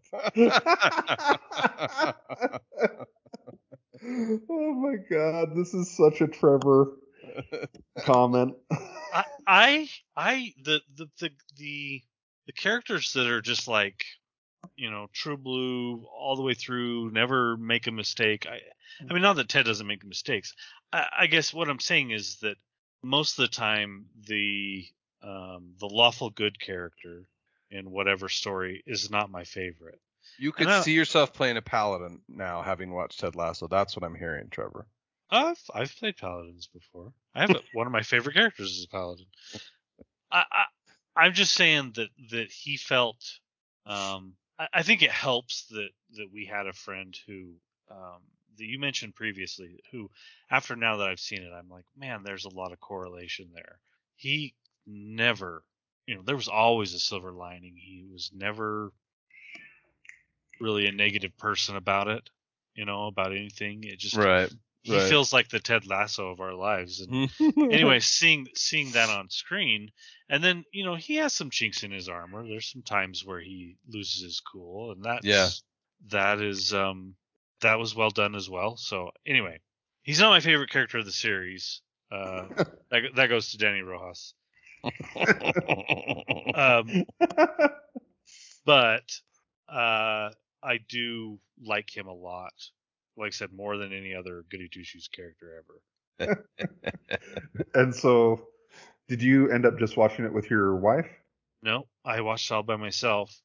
my 4.73 4.95
god, 5.09 5.49
this 5.55 5.73
is 5.73 5.95
such 5.95 6.21
a 6.21 6.27
Trevor 6.27 6.93
comment. 7.99 8.55
I 9.13 9.23
I, 9.47 9.89
I 10.15 10.53
the, 10.63 10.81
the 10.95 11.07
the 11.19 11.29
the 11.57 12.01
the 12.47 12.53
characters 12.53 13.13
that 13.13 13.27
are 13.27 13.41
just 13.41 13.67
like 13.67 14.05
you 14.75 14.89
know 14.89 15.07
true 15.13 15.37
blue 15.37 16.05
all 16.17 16.35
the 16.35 16.41
way 16.41 16.53
through 16.53 17.11
never 17.11 17.55
make 17.57 17.85
a 17.85 17.91
mistake 17.91 18.47
i 18.47 18.59
i 19.07 19.13
mean 19.13 19.21
not 19.21 19.35
that 19.35 19.47
ted 19.47 19.63
doesn't 19.63 19.85
make 19.85 20.03
mistakes 20.03 20.55
i, 20.91 21.05
I 21.19 21.27
guess 21.27 21.53
what 21.53 21.69
i'm 21.69 21.79
saying 21.79 22.09
is 22.09 22.37
that 22.41 22.57
most 23.05 23.37
of 23.37 23.43
the 23.43 23.55
time 23.55 24.07
the 24.27 24.85
um 25.21 25.73
the 25.79 25.87
lawful 25.87 26.29
good 26.29 26.59
character 26.59 27.27
in 27.71 27.91
whatever 27.91 28.29
story 28.29 28.83
is 28.85 29.09
not 29.09 29.29
my 29.29 29.43
favorite 29.43 29.99
You 30.39 30.51
could 30.51 30.67
I- 30.67 30.81
see 30.81 30.93
yourself 30.93 31.33
playing 31.33 31.57
a 31.57 31.61
paladin 31.61 32.21
now, 32.27 32.61
having 32.61 32.91
watched 32.91 33.19
Ted 33.19 33.35
Lasso. 33.35 33.67
That's 33.67 33.95
what 33.95 34.03
I'm 34.03 34.15
hearing, 34.15 34.49
Trevor. 34.49 34.87
I've 35.29 35.61
I've 35.73 35.95
played 35.95 36.17
paladins 36.17 36.67
before. 36.67 37.13
I 37.33 37.41
have 37.41 37.51
a, 37.51 37.61
one 37.73 37.87
of 37.87 37.93
my 37.93 38.03
favorite 38.03 38.33
characters 38.33 38.71
is 38.71 38.85
a 38.85 38.89
paladin. 38.89 39.25
I, 40.31 40.43
I 40.51 40.65
I'm 41.15 41.33
just 41.33 41.53
saying 41.53 41.93
that 41.95 42.09
that 42.31 42.51
he 42.51 42.77
felt. 42.77 43.23
Um, 43.85 44.33
I, 44.59 44.67
I 44.73 44.83
think 44.83 45.01
it 45.03 45.11
helps 45.11 45.65
that 45.67 45.89
that 46.17 46.27
we 46.33 46.45
had 46.45 46.67
a 46.67 46.73
friend 46.73 47.15
who 47.27 47.53
um, 47.91 48.21
that 48.57 48.65
you 48.65 48.79
mentioned 48.79 49.15
previously, 49.15 49.79
who 49.91 50.09
after 50.49 50.75
now 50.75 50.97
that 50.97 51.09
I've 51.09 51.19
seen 51.19 51.43
it, 51.43 51.51
I'm 51.51 51.69
like, 51.69 51.85
man, 51.97 52.23
there's 52.23 52.45
a 52.45 52.55
lot 52.55 52.71
of 52.71 52.79
correlation 52.79 53.49
there. 53.53 53.79
He 54.15 54.55
never, 54.85 55.63
you 56.05 56.15
know, 56.15 56.21
there 56.23 56.35
was 56.35 56.47
always 56.47 56.93
a 56.93 56.99
silver 56.99 57.31
lining. 57.31 57.75
He 57.75 58.05
was 58.11 58.31
never 58.33 58.91
really 60.59 60.87
a 60.87 60.91
negative 60.91 61.37
person 61.37 61.75
about 61.75 62.07
it. 62.07 62.29
You 62.75 62.85
know, 62.85 63.07
about 63.07 63.31
anything. 63.31 63.83
It 63.85 63.99
just 63.99 64.17
Right. 64.17 64.49
he 64.81 64.99
feels 64.99 65.31
like 65.33 65.47
the 65.49 65.59
Ted 65.59 65.87
Lasso 65.87 66.29
of 66.29 66.41
our 66.41 66.53
lives. 66.53 66.99
And 66.99 67.29
anyway, 67.71 67.99
seeing 67.99 68.47
seeing 68.53 68.91
that 68.91 69.09
on 69.09 69.29
screen, 69.29 69.91
and 70.29 70.43
then 70.43 70.65
you 70.73 70.83
know 70.83 70.95
he 70.95 71.15
has 71.15 71.33
some 71.33 71.49
chinks 71.49 71.83
in 71.83 71.91
his 71.91 72.09
armor. 72.09 72.45
There's 72.45 72.71
some 72.71 72.83
times 72.83 73.25
where 73.25 73.39
he 73.39 73.77
loses 73.87 74.21
his 74.21 74.39
cool, 74.41 74.91
and 74.91 75.03
that's 75.03 75.25
Yeah. 75.25 75.49
that 76.09 76.41
is 76.41 76.73
um 76.73 77.15
that 77.65 77.79
was 77.79 77.95
well 77.95 78.11
done 78.11 78.35
as 78.35 78.47
well. 78.49 78.77
So 78.77 79.11
anyway, 79.25 79.59
he's 80.03 80.19
not 80.19 80.29
my 80.29 80.39
favorite 80.39 80.69
character 80.69 80.99
of 80.99 81.05
the 81.05 81.11
series. 81.11 81.81
Uh, 82.11 82.45
that 82.91 83.01
that 83.15 83.27
goes 83.27 83.51
to 83.51 83.57
Dani 83.57 83.85
Rojas. 83.85 84.33
Um, 86.55 87.03
but 88.65 89.11
uh, 89.67 90.29
I 90.63 90.79
do 90.87 91.39
like 91.61 91.95
him 91.95 92.07
a 92.07 92.13
lot. 92.13 92.53
Like 93.17 93.27
I 93.27 93.31
said, 93.31 93.51
more 93.51 93.77
than 93.77 93.91
any 93.91 94.15
other 94.15 94.45
Goody 94.49 94.69
Two 94.71 94.83
Shoes 94.83 95.09
character 95.13 95.61
ever. 96.19 96.47
and 97.73 97.93
so, 97.93 98.47
did 99.09 99.21
you 99.21 99.51
end 99.51 99.65
up 99.65 99.77
just 99.77 99.97
watching 99.97 100.23
it 100.23 100.33
with 100.33 100.49
your 100.49 100.77
wife? 100.77 101.09
No, 101.61 101.87
I 102.05 102.21
watched 102.21 102.51
it 102.51 102.53
all 102.53 102.63
by 102.63 102.77
myself. 102.77 103.35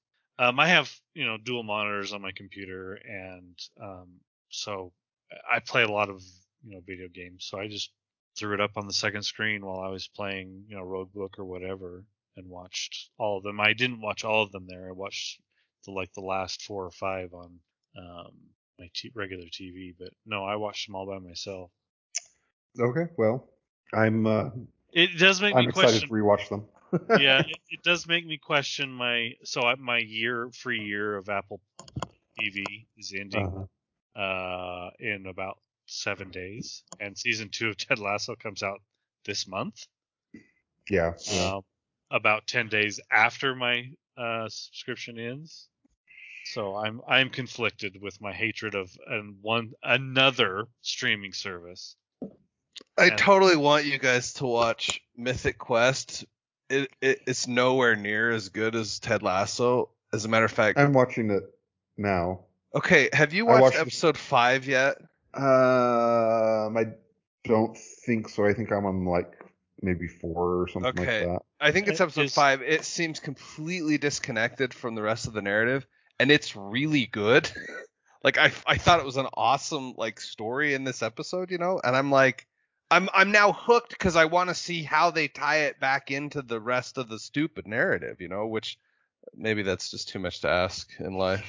Um, 0.41 0.59
I 0.59 0.69
have 0.69 0.91
you 1.13 1.27
know 1.27 1.37
dual 1.37 1.63
monitors 1.63 2.15
on 2.15 2.23
my 2.23 2.33
computer, 2.33 2.95
and 2.95 3.59
um, 3.81 4.09
so 4.49 4.91
I 5.49 5.61
play 5.61 5.83
a 5.83 5.91
lot 5.91 6.09
of 6.09 6.23
you 6.65 6.73
know 6.73 6.81
video 6.87 7.09
games. 7.09 7.45
So 7.45 7.61
I 7.61 7.69
just 7.69 7.91
threw 8.39 8.55
it 8.55 8.61
up 8.61 8.71
on 8.77 8.87
the 8.87 8.93
second 8.95 9.23
screen 9.23 9.65
while 9.67 9.81
I 9.81 9.89
was 9.89 10.09
playing 10.09 10.65
you 10.67 10.77
know 10.77 10.83
Roguebook 10.83 11.39
or 11.39 11.45
whatever, 11.45 12.05
and 12.39 12.49
watched 12.49 13.11
all 13.19 13.37
of 13.37 13.43
them. 13.43 13.61
I 13.61 13.75
didn't 13.75 14.01
watch 14.01 14.25
all 14.25 14.43
of 14.43 14.51
them 14.51 14.67
there. 14.67 14.89
I 14.89 14.93
watched 14.93 15.43
the 15.85 15.91
like 15.91 16.13
the 16.15 16.23
last 16.23 16.63
four 16.63 16.87
or 16.87 16.91
five 16.91 17.35
on 17.35 17.59
um, 17.99 18.33
my 18.79 18.89
t- 18.95 19.13
regular 19.15 19.45
TV. 19.45 19.95
But 19.99 20.09
no, 20.25 20.45
I 20.47 20.57
watched 20.57 20.87
them 20.87 20.97
all 20.97 21.07
by 21.07 21.19
myself. 21.19 21.71
Okay, 22.81 23.09
well, 23.19 23.47
I'm 23.93 24.27
uh, 24.27 24.51
It 24.95 25.19
does 25.19 25.43
make 25.43 25.55
I'm 25.55 25.65
me 25.65 25.69
excited 25.69 25.91
question. 25.91 26.09
to 26.09 26.15
rewatch 26.15 26.49
them. 26.49 26.65
Yeah, 27.19 27.41
it, 27.49 27.59
it 27.69 27.83
does 27.83 28.07
make 28.07 28.27
me 28.27 28.39
question 28.39 28.91
my 28.93 29.33
so 29.45 29.63
I, 29.63 29.75
my 29.77 29.99
year 29.99 30.51
free 30.53 30.81
year 30.81 31.17
of 31.17 31.29
Apple 31.29 31.61
TV 32.39 32.87
is 32.97 33.13
ending 33.19 33.69
Uh, 34.17 34.19
uh, 34.19 34.91
in 34.99 35.27
about 35.27 35.59
seven 35.87 36.31
days, 36.31 36.83
and 36.99 37.17
season 37.17 37.49
two 37.51 37.69
of 37.69 37.77
Ted 37.77 37.99
Lasso 37.99 38.35
comes 38.37 38.63
out 38.63 38.81
this 39.25 39.47
month, 39.47 39.87
yeah. 40.89 41.13
yeah. 41.31 41.55
um, 41.57 41.63
about 42.11 42.47
ten 42.47 42.69
days 42.69 43.01
after 43.11 43.55
my 43.55 43.91
uh, 44.17 44.49
subscription 44.49 45.19
ends. 45.19 45.69
So 46.45 46.75
I'm 46.77 47.01
I'm 47.07 47.31
conflicted 47.31 48.01
with 48.01 48.21
my 48.21 48.33
hatred 48.33 48.75
of 48.75 48.91
and 49.07 49.37
one 49.43 49.73
another 49.83 50.67
streaming 50.83 51.33
service. 51.33 51.97
I 52.99 53.07
Yeah. 53.07 53.17
totally 53.17 53.57
want 53.57 53.85
you 53.85 53.99
guys 53.99 54.33
to 54.35 54.47
watch 54.47 55.01
Mythic 55.17 55.59
Quest. 55.59 56.25
It, 56.71 56.91
it 57.03 57.21
it's 57.27 57.47
nowhere 57.49 57.97
near 57.97 58.31
as 58.31 58.49
good 58.49 58.75
as 58.77 58.99
Ted 59.01 59.23
Lasso. 59.23 59.91
As 60.13 60.25
a 60.25 60.29
matter 60.29 60.45
of 60.47 60.53
fact, 60.53 60.79
I'm 60.79 60.93
watching 60.93 61.31
it 61.31 61.43
now. 61.99 62.41
okay, 62.75 63.09
have 63.13 63.33
you 63.35 63.45
watched, 63.47 63.63
watched 63.63 63.77
it- 63.77 63.81
episode 63.81 64.17
five 64.17 64.67
yet? 64.67 64.97
Um, 65.35 66.77
I 66.77 66.87
don't 67.45 67.77
think 67.77 68.29
so. 68.29 68.45
I 68.47 68.53
think 68.53 68.71
I'm 68.73 68.87
on 68.87 69.05
like 69.05 69.33
maybe 69.83 70.07
four 70.09 70.63
or 70.63 70.69
something 70.69 70.91
Okay. 71.01 71.27
like 71.27 71.35
that. 71.35 71.43
I 71.61 71.73
think 71.73 71.89
it's 71.89 72.01
It 72.01 72.05
episode 72.05 72.23
is- 72.27 72.35
five. 72.35 72.63
It 72.63 72.85
seems 72.85 73.21
completely 73.21 73.99
disconnected 73.99 74.75
from 74.75 74.95
the 74.95 75.03
rest 75.03 75.27
of 75.27 75.33
the 75.33 75.43
narrative, 75.43 75.87
and 76.19 76.31
it's 76.31 76.55
really 76.57 77.07
good. 77.07 77.51
like 78.25 78.39
I, 78.39 78.53
I 78.67 78.77
thought 78.77 79.01
it 79.01 79.07
was 79.07 79.17
an 79.17 79.29
awesome 79.35 79.95
like 79.97 80.21
story 80.21 80.75
in 80.75 80.85
this 80.85 81.03
episode, 81.03 81.51
you 81.51 81.59
know, 81.59 81.81
and 81.83 81.97
I'm 81.97 82.11
like, 82.11 82.47
I'm, 82.91 83.09
I'm 83.15 83.31
now 83.31 83.53
hooked 83.53 83.91
because 83.91 84.17
I 84.17 84.25
want 84.25 84.49
to 84.51 84.55
see 84.55 84.83
how 84.83 85.11
they 85.11 85.29
tie 85.29 85.61
it 85.67 85.79
back 85.81 86.11
into 86.11 86.43
the 86.43 86.61
rest 86.61 86.99
of 86.99 87.09
the 87.09 87.19
stupid 87.19 87.67
narrative, 87.67 88.21
you 88.21 88.29
know, 88.29 88.47
which 88.47 88.79
maybe 89.35 89.63
that's 89.63 89.91
just 89.91 90.09
too 90.09 90.19
much 90.19 90.41
to 90.41 90.49
ask 90.49 90.91
in 90.99 91.15
life. 91.15 91.45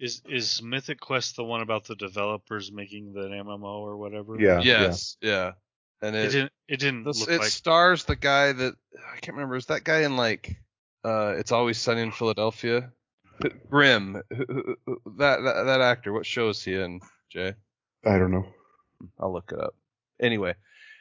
Is 0.00 0.22
is 0.28 0.62
Mythic 0.62 1.00
Quest 1.00 1.36
the 1.36 1.44
one 1.44 1.60
about 1.60 1.84
the 1.84 1.96
developers 1.96 2.70
making 2.70 3.12
the 3.12 3.22
MMO 3.28 3.80
or 3.80 3.96
whatever? 3.96 4.40
Yeah. 4.40 4.60
Yes, 4.60 5.16
yeah, 5.20 5.52
and 6.00 6.14
It 6.14 6.26
it, 6.26 6.30
didn't. 6.30 6.52
It 6.68 6.80
didn't 6.80 7.04
this- 7.04 7.20
look 7.20 7.30
it 7.30 7.38
like. 7.40 7.48
stars 7.48 8.04
the 8.04 8.14
guy 8.16 8.52
that 8.52 8.74
I 9.12 9.16
can't 9.18 9.34
remember. 9.36 9.56
Is 9.56 9.66
that 9.66 9.82
guy 9.84 10.02
in 10.02 10.16
like, 10.16 10.56
uh, 11.04 11.34
It's 11.36 11.50
Always 11.52 11.78
Sunny 11.78 12.02
in 12.02 12.12
Philadelphia? 12.12 12.92
Who- 13.42 13.50
Grimm, 13.70 14.22
who- 14.30 14.46
who- 14.48 14.76
who- 14.86 15.02
that, 15.18 15.40
that 15.42 15.64
that 15.64 15.80
actor. 15.80 16.12
What 16.12 16.26
show 16.26 16.48
is 16.50 16.62
he 16.62 16.74
in? 16.74 17.00
Jay, 17.28 17.54
I 18.06 18.18
don't 18.18 18.30
know. 18.30 18.46
I'll 19.18 19.32
look 19.32 19.50
it 19.52 19.60
up. 19.60 19.74
Anyway, 20.20 20.54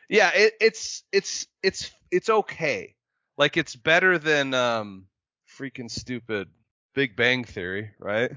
yeah, 0.09 0.31
it, 0.33 0.53
it's 0.59 1.03
it's 1.11 1.47
it's 1.63 1.91
it's 2.11 2.29
okay. 2.29 2.95
Like 3.37 3.57
it's 3.57 3.75
better 3.75 4.17
than 4.17 4.53
um 4.53 5.05
freaking 5.57 5.91
stupid 5.91 6.49
Big 6.93 7.15
Bang 7.15 7.43
Theory, 7.43 7.91
right? 7.99 8.31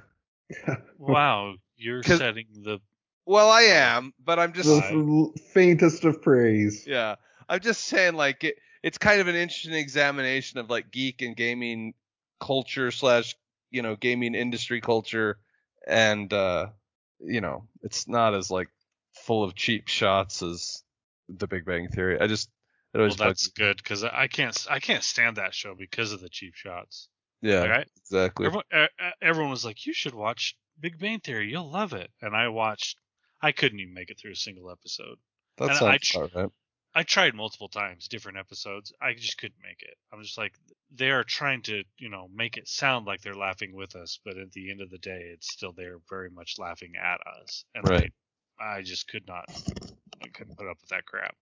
Wow, 0.98 1.54
you're 1.76 2.02
setting 2.02 2.46
the. 2.52 2.80
Well, 3.24 3.50
I 3.50 3.62
am, 3.62 4.12
but 4.22 4.38
I'm 4.38 4.52
just 4.52 4.68
the 4.68 5.30
faintest 5.52 6.04
of 6.04 6.20
praise. 6.20 6.86
Yeah, 6.86 7.14
I'm 7.48 7.60
just 7.60 7.84
saying, 7.84 8.14
like 8.14 8.44
it, 8.44 8.56
it's 8.82 8.98
kind 8.98 9.20
of 9.20 9.28
an 9.28 9.34
interesting 9.34 9.74
examination 9.74 10.58
of 10.58 10.68
like 10.68 10.90
geek 10.90 11.22
and 11.22 11.36
gaming 11.36 11.94
culture 12.40 12.90
slash 12.90 13.34
you 13.70 13.82
know 13.82 13.96
gaming 13.96 14.34
industry 14.34 14.80
culture, 14.80 15.38
and 15.86 16.32
uh, 16.32 16.66
you 17.20 17.40
know 17.40 17.64
it's 17.82 18.08
not 18.08 18.34
as 18.34 18.50
like 18.50 18.68
full 19.14 19.44
of 19.44 19.54
cheap 19.54 19.88
shots 19.88 20.42
as 20.42 20.82
The 21.38 21.46
Big 21.46 21.64
Bang 21.64 21.88
Theory. 21.88 22.20
I 22.20 22.26
just 22.26 22.50
it 22.94 22.98
Well, 22.98 23.16
that's 23.16 23.46
bugs 23.46 23.48
good 23.48 23.76
because 23.78 24.04
I 24.04 24.26
can't 24.28 24.66
I 24.70 24.80
can't 24.80 25.04
stand 25.04 25.36
that 25.36 25.54
show 25.54 25.74
because 25.74 26.12
of 26.12 26.20
the 26.20 26.28
cheap 26.28 26.54
shots. 26.54 27.08
yeah 27.42 27.60
Like, 27.60 27.70
I, 27.70 27.84
exactly. 27.96 28.46
everyone, 28.46 28.88
everyone 29.22 29.50
was 29.50 29.64
like, 29.64 29.86
"You 29.86 29.92
should 29.92 30.14
watch 30.14 30.56
Big 30.78 30.98
Bang 30.98 31.20
Theory. 31.20 31.50
You'll 31.50 31.70
love 31.70 31.92
it." 31.92 32.10
And 32.20 32.34
I 32.36 32.48
watched. 32.48 32.96
I 33.42 33.52
couldn't 33.52 33.80
even 33.80 33.94
make 33.94 34.10
it 34.10 34.18
through 34.18 34.32
a 34.32 34.36
single 34.36 34.70
episode. 34.70 35.18
that 35.56 35.70
and 35.70 35.78
I 35.84 35.98
sounds 35.98 36.00
tr- 36.02 36.18
right. 36.34 36.50
I 36.94 37.02
tried 37.04 37.34
multiple 37.34 37.68
times, 37.68 38.08
different 38.08 38.38
episodes. 38.38 38.92
I 39.00 39.14
just 39.14 39.38
couldn't 39.38 39.62
make 39.62 39.82
it. 39.82 39.96
I'm 40.12 40.22
just 40.22 40.38
like, 40.38 40.54
they 40.90 41.10
are 41.10 41.24
trying 41.24 41.62
to, 41.62 41.84
you 41.98 42.08
know, 42.08 42.28
make 42.32 42.56
it 42.56 42.68
sound 42.68 43.06
like 43.06 43.22
they're 43.22 43.34
laughing 43.34 43.74
with 43.74 43.96
us, 43.96 44.18
but 44.24 44.36
at 44.38 44.52
the 44.52 44.70
end 44.70 44.80
of 44.80 44.90
the 44.90 44.98
day, 44.98 45.30
it's 45.34 45.52
still 45.52 45.72
they're 45.72 46.00
very 46.08 46.30
much 46.30 46.58
laughing 46.58 46.94
at 46.96 47.20
us. 47.40 47.64
And 47.74 47.84
Right. 47.84 48.12
I, 48.60 48.78
I 48.78 48.82
just 48.82 49.08
could 49.08 49.26
not, 49.26 49.46
I 50.22 50.28
couldn't 50.28 50.56
put 50.56 50.68
up 50.68 50.78
with 50.80 50.90
that 50.90 51.06
crap. 51.06 51.34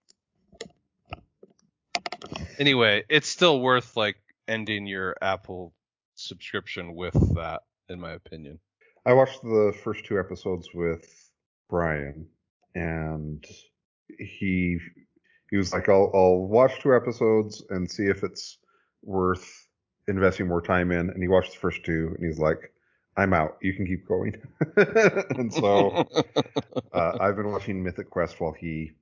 Anyway, 2.59 3.05
it's 3.09 3.29
still 3.29 3.61
worth 3.61 3.97
like 3.97 4.17
ending 4.47 4.87
your 4.87 5.17
Apple 5.21 5.73
subscription 6.15 6.95
with 6.95 7.15
that, 7.35 7.63
in 7.89 8.01
my 8.01 8.13
opinion. 8.13 8.59
I 9.07 9.13
watched 9.13 9.43
the 9.43 9.73
first 9.85 10.05
two 10.05 10.19
episodes 10.19 10.69
with 10.75 11.31
Brian, 11.71 12.27
and 12.75 13.45
he 14.19 14.79
he 15.51 15.57
was 15.57 15.73
like, 15.73 15.89
"I'll 15.89 16.11
I'll 16.15 16.47
watch 16.47 16.81
two 16.81 16.95
episodes 16.95 17.65
and 17.71 17.91
see 17.91 18.07
if 18.07 18.23
it's 18.23 18.59
worth 19.03 19.69
investing 20.09 20.49
more 20.49 20.63
time 20.63 20.91
in." 20.91 21.11
And 21.11 21.23
he 21.23 21.29
watched 21.29 21.53
the 21.53 21.59
first 21.59 21.85
two, 21.85 22.15
and 22.17 22.27
he's 22.27 22.39
like, 22.39 22.73
"I'm 23.19 23.35
out. 23.35 23.59
You 23.61 23.75
can 23.75 23.87
keep 23.87 24.07
going." 24.09 24.41
and 24.77 25.53
so 25.53 26.07
uh, 26.93 27.13
I've 27.21 27.37
been 27.37 27.51
watching 27.51 27.83
Mythic 27.83 28.09
Quest 28.09 28.41
while 28.41 28.53
he 28.53 28.93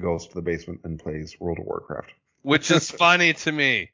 goes 0.00 0.26
to 0.28 0.34
the 0.34 0.42
basement 0.42 0.80
and 0.84 0.98
plays 0.98 1.38
World 1.38 1.58
of 1.60 1.66
Warcraft. 1.66 2.12
Which 2.42 2.70
is 2.70 2.90
funny 3.04 3.32
to 3.34 3.52
me. 3.52 3.90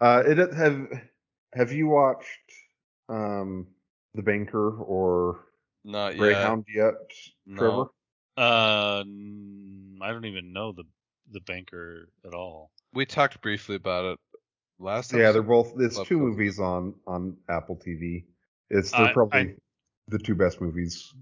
Uh, 0.00 0.22
it 0.26 0.52
have 0.54 0.88
have 1.54 1.72
you 1.72 1.86
watched 1.88 2.52
um, 3.08 3.66
The 4.14 4.22
Banker 4.22 4.76
or 4.76 5.46
Not 5.84 6.08
yet. 6.10 6.18
Greyhound 6.18 6.64
yet, 6.72 6.94
No. 7.46 7.56
Trevor? 7.58 7.84
uh, 8.36 9.00
n- 9.00 9.98
I 10.02 10.12
don't 10.12 10.26
even 10.26 10.52
know 10.52 10.72
the 10.72 10.84
the 11.32 11.40
banker 11.40 12.08
at 12.24 12.34
all. 12.34 12.70
We 12.92 13.06
talked 13.06 13.40
briefly 13.40 13.74
about 13.76 14.04
it 14.04 14.18
last 14.78 15.12
Yeah, 15.12 15.32
they're 15.32 15.42
both. 15.42 15.74
It's 15.78 15.96
two 16.02 16.18
both. 16.18 16.28
movies 16.28 16.58
on 16.60 16.94
on 17.06 17.36
Apple 17.48 17.76
TV. 17.76 18.24
It's 18.70 18.90
they're 18.90 19.06
I- 19.06 19.12
probably 19.12 19.40
I- 19.40 19.54
the 20.08 20.18
two 20.18 20.34
best 20.34 20.60
movies 20.60 21.12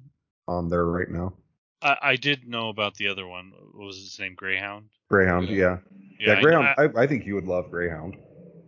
on 0.48 0.68
there 0.68 0.84
right 0.84 1.08
now. 1.08 1.34
I, 1.82 1.96
I 2.02 2.16
did 2.16 2.46
know 2.48 2.68
about 2.68 2.94
the 2.96 3.08
other 3.08 3.26
one. 3.26 3.52
What 3.72 3.86
was 3.86 3.98
its 3.98 4.18
name? 4.18 4.34
Greyhound. 4.34 4.90
Greyhound, 5.10 5.48
Yeah. 5.48 5.78
yeah, 6.20 6.32
yeah, 6.32 6.32
I- 6.38 6.40
Greyhound. 6.42 6.66
I- 6.66 6.82
I, 6.84 7.02
I 7.02 7.06
think 7.06 7.26
you 7.26 7.34
would 7.34 7.46
love 7.46 7.70
Greyhound. 7.70 8.16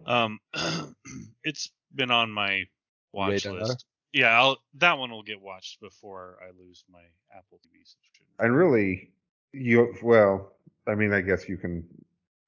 Um, 0.06 0.38
it's 1.44 1.70
been 1.94 2.10
on 2.10 2.30
my 2.30 2.64
watch 3.12 3.44
Radar. 3.46 3.60
list. 3.60 3.84
Yeah, 4.12 4.28
I'll, 4.38 4.58
that 4.74 4.98
one 4.98 5.10
will 5.10 5.22
get 5.22 5.40
watched 5.40 5.80
before 5.80 6.38
I 6.42 6.50
lose 6.58 6.84
my 6.90 7.00
Apple 7.36 7.58
TV 7.58 7.84
subscription. 7.84 8.24
And 8.38 8.54
really, 8.56 9.10
you 9.52 9.94
well, 10.02 10.52
I 10.86 10.94
mean, 10.94 11.12
I 11.12 11.20
guess 11.20 11.48
you 11.48 11.56
can. 11.58 11.84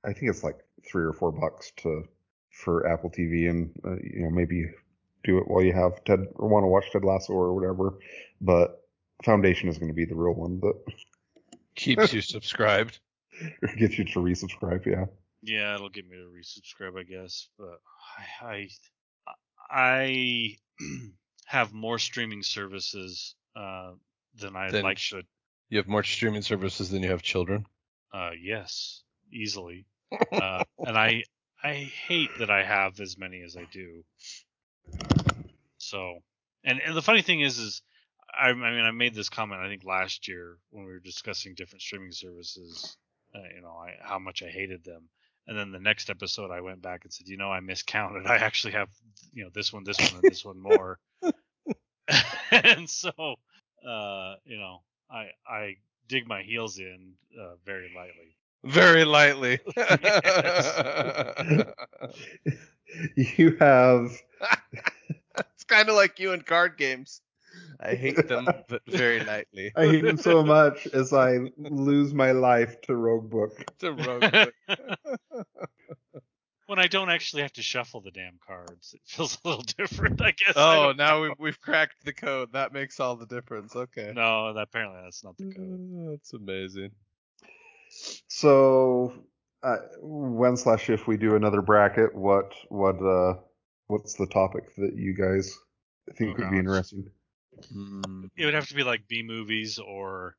I 0.05 0.13
think 0.13 0.31
it's 0.31 0.43
like 0.45 0.57
three 0.91 1.05
or 1.05 1.13
four 1.13 1.33
bucks 1.33 1.73
to 1.79 2.05
for 2.65 2.87
Apple 2.87 3.11
TV, 3.11 3.49
and 3.49 3.71
uh, 3.85 3.97
you 4.03 4.23
know 4.23 4.31
maybe 4.31 4.67
do 5.25 5.39
it 5.39 5.49
while 5.49 5.63
you 5.63 5.73
have 5.73 6.05
Ted 6.05 6.27
or 6.35 6.49
want 6.49 6.65
to 6.65 6.69
watch 6.69 6.91
Ted 6.93 7.05
Lasso 7.05 7.33
or 7.33 7.55
whatever. 7.55 7.99
But 8.41 8.83
Foundation 9.25 9.69
is 9.69 9.79
going 9.79 9.91
to 9.91 9.95
be 9.95 10.05
the 10.05 10.15
real 10.15 10.35
one 10.35 10.61
that 10.61 10.75
Keeps 11.75 12.13
you 12.13 12.21
subscribed. 12.21 12.99
gets 13.79 13.99
you 13.99 14.05
to 14.05 14.19
resubscribe. 14.19 14.85
Yeah. 14.85 15.07
Yeah, 15.43 15.77
it'll 15.77 15.89
get 15.89 16.09
me 16.09 16.17
to 16.17 16.25
resubscribe, 16.25 16.99
I 16.99 17.05
guess. 17.05 17.49
But 17.57 17.81
I, 18.43 18.69
I, 19.27 19.37
I 19.71 20.57
have 21.47 21.73
more 21.73 22.01
streaming 22.01 22.43
services 22.43 23.37
uh, 23.55 23.93
than 24.41 24.57
I'd 24.57 24.73
Than 24.73 24.83
like 24.83 24.99
sh- 24.99 25.11
to. 25.11 25.23
You 25.71 25.79
have 25.79 25.87
more 25.87 26.03
streaming 26.03 26.43
services 26.43 26.91
than 26.91 27.03
you 27.05 27.11
have 27.11 27.23
children. 27.23 27.67
Uh, 28.13 28.31
yes, 28.41 29.03
easily. 29.33 29.87
Uh, 30.33 30.65
and 30.79 30.97
I, 30.97 31.23
I 31.63 31.75
hate 31.75 32.31
that 32.39 32.51
I 32.51 32.63
have 32.63 33.01
as 33.01 33.19
many 33.19 33.43
as 33.43 33.57
I 33.57 33.67
do. 33.73 34.05
So, 35.79 36.19
and 36.65 36.81
and 36.81 36.97
the 36.97 37.03
funny 37.03 37.23
thing 37.23 37.41
is, 37.41 37.59
is 37.59 37.83
I, 38.33 38.51
I 38.51 38.53
mean, 38.53 38.85
I 38.85 38.91
made 38.91 39.15
this 39.15 39.29
comment 39.29 39.61
I 39.61 39.69
think 39.69 39.85
last 39.85 40.29
year 40.29 40.59
when 40.71 40.85
we 40.85 40.93
were 40.93 41.01
discussing 41.01 41.55
different 41.55 41.83
streaming 41.83 42.13
services. 42.13 42.97
Uh, 43.35 43.41
you 43.55 43.61
know, 43.61 43.71
I, 43.73 43.95
how 44.01 44.19
much 44.19 44.43
I 44.43 44.49
hated 44.49 44.85
them. 44.85 45.09
And 45.47 45.59
then 45.59 45.71
the 45.71 45.79
next 45.79 46.09
episode, 46.11 46.51
I 46.51 46.63
went 46.63 46.81
back 46.81 47.05
and 47.05 47.13
said, 47.13 47.29
you 47.29 47.37
know, 47.37 47.51
I 47.51 47.61
miscounted. 47.61 48.27
I 48.27 48.37
actually 48.37 48.73
have, 48.73 48.89
you 49.33 49.45
know, 49.45 49.51
this 49.53 49.73
one, 49.73 49.85
this 49.85 49.99
one, 49.99 50.15
and 50.15 50.23
this 50.23 50.45
one 50.45 50.61
more. 50.61 50.99
and 52.51 52.89
so, 52.89 53.11
uh, 53.87 54.35
you 54.45 54.59
know, 54.59 54.83
I 55.11 55.29
I 55.47 55.77
dig 56.09 56.27
my 56.27 56.43
heels 56.43 56.79
in 56.79 57.15
uh, 57.39 57.55
very 57.65 57.93
lightly. 57.95 58.37
Very 58.65 59.05
lightly. 59.05 59.61
you 63.17 63.57
have 63.61 64.11
it's 65.39 65.65
kind 65.65 65.89
of 65.89 65.95
like 65.95 66.19
you 66.19 66.33
in 66.33 66.43
card 66.43 66.77
games. 66.77 67.21
I 67.81 67.95
hate 67.95 68.29
them, 68.29 68.47
but 68.69 68.83
very 68.87 69.21
lightly. 69.21 69.73
I 69.77 69.87
hate 69.87 70.05
them 70.05 70.17
so 70.19 70.43
much 70.43 70.87
as 70.89 71.13
I 71.13 71.39
lose 71.57 72.13
my 72.13 72.33
life 72.33 72.81
to 72.83 72.93
Roguebook. 72.93 73.79
To 73.79 73.93
rogue. 73.93 74.53
when 76.67 76.79
I 76.79 76.87
don't 76.87 77.11
actually 77.11 77.43
have 77.43 77.53
to 77.55 77.63
shuffle 77.63 78.01
the 78.01 78.11
damn 78.11 78.39
cards, 78.47 78.95
it 78.95 79.01
feels 79.07 79.39
a 79.45 79.49
little 79.49 79.65
different, 79.79 80.21
I 80.21 80.33
guess. 80.33 80.55
Oh, 80.57 80.89
don't 80.89 80.97
now 80.97 81.17
know. 81.17 81.23
we've, 81.23 81.39
we've 81.39 81.61
cracked 81.61 82.05
the 82.05 82.13
code. 82.13 82.53
That 82.53 82.73
makes 82.73 83.01
all 83.01 83.17
the 83.17 83.27
difference. 83.27 83.75
Okay. 83.75 84.13
No, 84.15 84.53
that, 84.53 84.63
apparently 84.63 85.01
that's 85.03 85.25
not 85.25 85.37
the 85.39 85.53
code. 85.53 86.09
Uh, 86.09 86.11
That's 86.11 86.33
amazing. 86.33 86.91
So 88.29 89.13
uh, 89.63 89.79
when 90.01 90.57
slash 90.57 90.91
if 90.91 91.07
we 91.07 91.17
do 91.17 91.35
another 91.37 91.63
bracket, 91.63 92.15
what 92.15 92.53
what 92.69 93.01
uh 93.03 93.35
what's 93.89 94.15
the 94.15 94.27
topic 94.27 94.75
that 94.77 94.95
you 94.97 95.15
guys 95.15 95.59
think 96.17 96.37
Oh, 96.39 96.39
would 96.39 96.51
be 96.51 96.59
interesting? 96.59 97.11
It 98.37 98.45
would 98.45 98.55
have 98.55 98.69
to 98.69 98.75
be 98.75 98.85
like 98.85 99.09
B 99.09 99.23
movies 99.23 99.79
or 99.79 100.37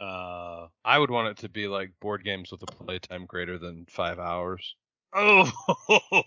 uh 0.00 0.68
I 0.84 0.98
would 0.98 1.10
want 1.10 1.28
it 1.28 1.36
to 1.38 1.48
be 1.48 1.68
like 1.68 1.92
board 2.00 2.24
games 2.24 2.50
with 2.50 2.62
a 2.62 2.66
playtime 2.66 3.26
greater 3.26 3.58
than 3.58 3.86
five 3.86 4.18
hours. 4.18 4.76
oh 5.14 5.50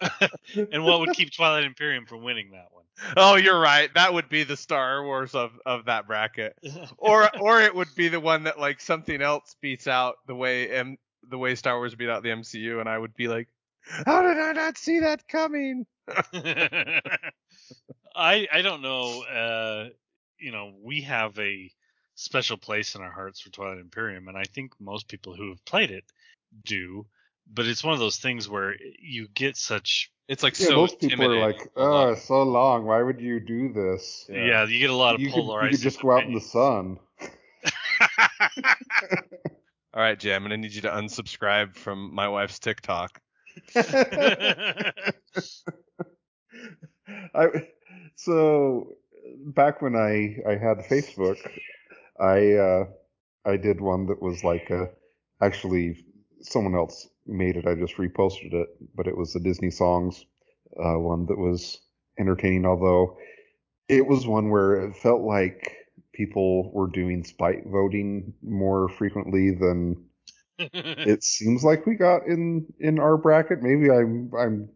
and 0.72 0.84
what 0.84 1.00
would 1.00 1.12
keep 1.12 1.32
Twilight 1.32 1.64
Imperium 1.64 2.06
from 2.06 2.22
winning 2.22 2.50
that 2.52 2.68
one? 2.72 2.83
Oh, 3.16 3.36
you're 3.36 3.58
right. 3.58 3.92
That 3.94 4.14
would 4.14 4.28
be 4.28 4.44
the 4.44 4.56
Star 4.56 5.04
Wars 5.04 5.34
of, 5.34 5.52
of 5.66 5.86
that 5.86 6.06
bracket. 6.06 6.56
Or 6.98 7.28
or 7.38 7.60
it 7.60 7.74
would 7.74 7.94
be 7.96 8.08
the 8.08 8.20
one 8.20 8.44
that 8.44 8.58
like 8.58 8.80
something 8.80 9.20
else 9.20 9.56
beats 9.60 9.86
out 9.86 10.16
the 10.26 10.34
way 10.34 10.70
M 10.70 10.96
the 11.28 11.38
way 11.38 11.54
Star 11.54 11.76
Wars 11.76 11.94
beat 11.94 12.08
out 12.08 12.22
the 12.22 12.30
MCU, 12.30 12.80
and 12.80 12.88
I 12.88 12.98
would 12.98 13.14
be 13.14 13.28
like, 13.28 13.48
how 14.06 14.22
did 14.22 14.38
I 14.38 14.52
not 14.52 14.78
see 14.78 15.00
that 15.00 15.26
coming? 15.28 15.86
I 18.14 18.46
I 18.52 18.62
don't 18.62 18.82
know. 18.82 19.22
Uh, 19.22 19.88
you 20.38 20.52
know, 20.52 20.74
we 20.82 21.02
have 21.02 21.38
a 21.38 21.70
special 22.14 22.56
place 22.56 22.94
in 22.94 23.02
our 23.02 23.10
hearts 23.10 23.40
for 23.40 23.50
Twilight 23.50 23.78
Imperium, 23.78 24.28
and 24.28 24.36
I 24.36 24.44
think 24.44 24.72
most 24.80 25.08
people 25.08 25.34
who 25.34 25.50
have 25.50 25.64
played 25.64 25.90
it 25.90 26.04
do. 26.64 27.06
But 27.52 27.66
it's 27.66 27.84
one 27.84 27.94
of 27.94 28.00
those 28.00 28.16
things 28.16 28.48
where 28.48 28.74
you 28.98 29.28
get 29.28 29.56
such 29.56 30.10
It's 30.28 30.42
like 30.42 30.58
Yeah, 30.58 30.68
so 30.68 30.76
most 30.76 30.98
people 31.00 31.30
are 31.30 31.40
like, 31.40 31.70
oh, 31.76 32.14
so 32.14 32.42
long. 32.42 32.84
Why 32.86 33.02
would 33.02 33.20
you 33.20 33.40
do 33.40 33.72
this? 33.72 34.26
yeah, 34.28 34.64
you 34.64 34.78
get 34.78 34.90
a 34.90 34.94
lot 34.94 35.14
of 35.14 35.20
You 35.20 35.30
could, 35.30 35.44
you 35.44 35.70
could 35.70 35.80
just 35.80 36.00
go 36.00 36.12
out 36.12 36.24
in 36.24 36.34
the 36.34 36.40
sun. 36.40 36.98
All 39.94 40.02
right, 40.02 40.18
jay 40.18 40.34
I'm 40.34 40.42
gonna 40.42 40.56
need 40.56 40.72
you 40.72 40.80
to 40.82 40.90
unsubscribe 40.90 41.76
from 41.76 42.12
my 42.12 42.28
wife's 42.28 42.58
TikTok. 42.58 43.20
I 47.34 47.46
so 48.16 48.96
back 49.46 49.82
when 49.82 49.94
I 49.94 50.36
I 50.48 50.56
had 50.56 50.78
Facebook, 50.78 51.38
I 52.18 52.54
uh 52.54 52.86
I 53.44 53.56
did 53.56 53.80
one 53.80 54.06
that 54.06 54.20
was 54.20 54.42
like 54.42 54.70
a 54.70 54.90
actually 55.40 56.04
someone 56.40 56.74
else 56.74 57.08
made 57.26 57.56
it. 57.56 57.66
I 57.66 57.74
just 57.74 57.96
reposted 57.96 58.52
it, 58.52 58.68
but 58.94 59.06
it 59.06 59.16
was 59.16 59.32
the 59.32 59.40
Disney 59.40 59.70
songs 59.70 60.24
uh, 60.78 60.98
one 60.98 61.26
that 61.26 61.38
was 61.38 61.80
entertaining. 62.18 62.66
Although 62.66 63.16
it 63.88 64.06
was 64.06 64.26
one 64.26 64.50
where 64.50 64.86
it 64.86 64.96
felt 64.96 65.22
like 65.22 65.76
people 66.12 66.70
were 66.72 66.88
doing 66.88 67.24
spite 67.24 67.64
voting 67.66 68.32
more 68.42 68.88
frequently 68.88 69.50
than 69.50 70.04
it 70.58 71.24
seems 71.24 71.64
like 71.64 71.86
we 71.86 71.94
got 71.94 72.26
in 72.26 72.66
in 72.78 72.98
our 72.98 73.16
bracket. 73.16 73.62
Maybe 73.62 73.90
I'm 73.90 74.30
I'm 74.38 74.68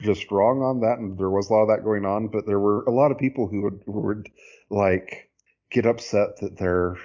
just 0.00 0.30
wrong 0.30 0.62
on 0.62 0.80
that, 0.80 0.98
and 0.98 1.18
there 1.18 1.30
was 1.30 1.48
a 1.48 1.52
lot 1.52 1.62
of 1.62 1.68
that 1.68 1.84
going 1.84 2.04
on. 2.04 2.28
But 2.28 2.46
there 2.46 2.60
were 2.60 2.82
a 2.84 2.90
lot 2.90 3.10
of 3.10 3.18
people 3.18 3.48
who 3.48 3.62
would, 3.62 3.82
who 3.86 4.00
would 4.00 4.28
like 4.70 5.30
get 5.70 5.86
upset 5.86 6.40
that 6.40 6.58
their 6.58 6.96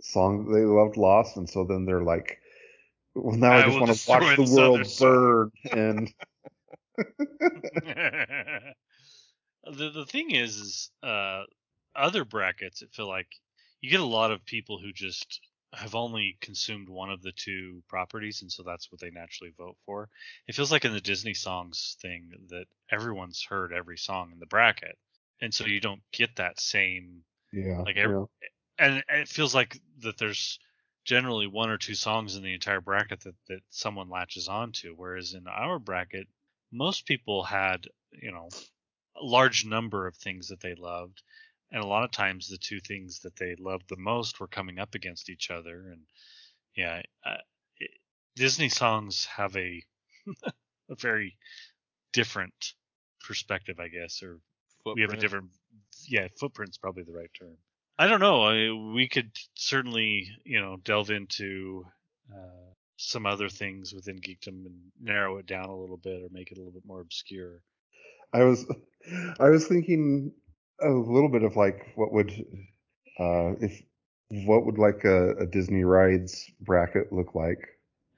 song 0.00 0.46
that 0.46 0.54
they 0.54 0.64
loved 0.64 0.96
lost, 0.96 1.36
and 1.36 1.48
so 1.48 1.64
then 1.64 1.84
they're 1.84 2.02
like, 2.02 2.38
"Well, 3.16 3.36
now 3.36 3.52
I, 3.52 3.62
I 3.62 3.66
just 3.66 3.80
want 3.80 3.92
to 3.96 4.10
watch 4.10 4.36
the 4.36 4.54
world 4.54 4.86
burn." 4.98 5.52
And 5.72 6.14
the 9.64 9.90
the 9.90 10.06
thing 10.06 10.30
is, 10.30 10.56
is 10.56 10.90
uh, 11.02 11.42
other 11.94 12.24
brackets. 12.24 12.82
I 12.82 12.86
feel 12.94 13.08
like 13.08 13.28
you 13.80 13.90
get 13.90 14.00
a 14.00 14.04
lot 14.04 14.30
of 14.30 14.44
people 14.44 14.78
who 14.78 14.92
just 14.92 15.40
have 15.72 15.94
only 15.94 16.36
consumed 16.40 16.88
one 16.88 17.10
of 17.10 17.22
the 17.22 17.32
two 17.32 17.82
properties, 17.88 18.42
and 18.42 18.50
so 18.50 18.62
that's 18.62 18.90
what 18.90 19.00
they 19.00 19.10
naturally 19.10 19.52
vote 19.58 19.76
for. 19.84 20.08
It 20.46 20.54
feels 20.54 20.70
like 20.72 20.84
in 20.84 20.92
the 20.92 21.00
Disney 21.00 21.34
songs 21.34 21.96
thing 22.00 22.30
that 22.48 22.66
everyone's 22.90 23.42
heard 23.42 23.72
every 23.72 23.98
song 23.98 24.30
in 24.32 24.38
the 24.38 24.46
bracket, 24.46 24.96
and 25.40 25.52
so 25.52 25.66
you 25.66 25.80
don't 25.80 26.02
get 26.12 26.36
that 26.36 26.60
same. 26.60 27.22
yeah, 27.52 27.80
Like 27.80 27.96
every- 27.96 28.16
yeah. 28.16 28.24
And 28.78 29.02
it 29.08 29.28
feels 29.28 29.54
like 29.54 29.80
that 30.00 30.18
there's 30.18 30.58
generally 31.06 31.46
one 31.46 31.70
or 31.70 31.78
two 31.78 31.94
songs 31.94 32.36
in 32.36 32.42
the 32.42 32.52
entire 32.52 32.82
bracket 32.82 33.20
that, 33.20 33.34
that 33.48 33.60
someone 33.70 34.10
latches 34.10 34.48
onto, 34.48 34.92
whereas 34.94 35.32
in 35.32 35.46
our 35.46 35.78
bracket, 35.78 36.26
most 36.70 37.06
people 37.06 37.42
had 37.42 37.86
you 38.10 38.30
know 38.30 38.48
a 39.16 39.24
large 39.24 39.64
number 39.64 40.06
of 40.06 40.16
things 40.16 40.48
that 40.48 40.60
they 40.60 40.74
loved 40.74 41.22
and 41.70 41.82
a 41.82 41.86
lot 41.86 42.04
of 42.04 42.10
times 42.10 42.48
the 42.48 42.58
two 42.58 42.80
things 42.80 43.20
that 43.20 43.36
they 43.36 43.54
loved 43.58 43.88
the 43.88 43.96
most 43.96 44.38
were 44.38 44.46
coming 44.46 44.78
up 44.78 44.94
against 44.94 45.30
each 45.30 45.50
other 45.50 45.90
and 45.90 46.02
yeah 46.76 47.02
uh, 47.24 47.36
it, 47.78 47.90
disney 48.34 48.68
songs 48.68 49.26
have 49.26 49.56
a 49.56 49.82
a 50.90 50.94
very 50.98 51.36
different 52.12 52.74
perspective 53.26 53.78
i 53.80 53.88
guess 53.88 54.22
or 54.22 54.38
we 54.94 55.02
have 55.02 55.12
a 55.12 55.16
different 55.16 55.50
yeah 56.08 56.28
footprint's 56.38 56.78
probably 56.78 57.02
the 57.02 57.12
right 57.12 57.30
term 57.38 57.56
i 57.98 58.06
don't 58.06 58.20
know 58.20 58.42
I, 58.42 58.92
we 58.94 59.08
could 59.08 59.30
certainly 59.54 60.28
you 60.44 60.60
know 60.60 60.76
delve 60.84 61.10
into 61.10 61.84
uh, 62.32 62.72
some 62.96 63.26
other 63.26 63.48
things 63.48 63.92
within 63.92 64.18
geekdom 64.18 64.66
and 64.66 64.80
narrow 65.00 65.36
it 65.38 65.46
down 65.46 65.66
a 65.66 65.76
little 65.76 65.98
bit 65.98 66.22
or 66.22 66.28
make 66.30 66.50
it 66.50 66.58
a 66.58 66.60
little 66.60 66.72
bit 66.72 66.86
more 66.86 67.00
obscure 67.00 67.60
I 68.32 68.42
was 68.44 68.66
I 69.40 69.48
was 69.48 69.66
thinking 69.66 70.32
a 70.80 70.90
little 70.90 71.28
bit 71.28 71.42
of 71.42 71.56
like 71.56 71.92
what 71.94 72.12
would 72.12 72.30
uh 73.18 73.54
if 73.60 73.82
what 74.30 74.66
would 74.66 74.78
like 74.78 75.04
a, 75.04 75.36
a 75.36 75.46
Disney 75.46 75.84
rides 75.84 76.50
bracket 76.60 77.12
look 77.12 77.34
like? 77.34 77.60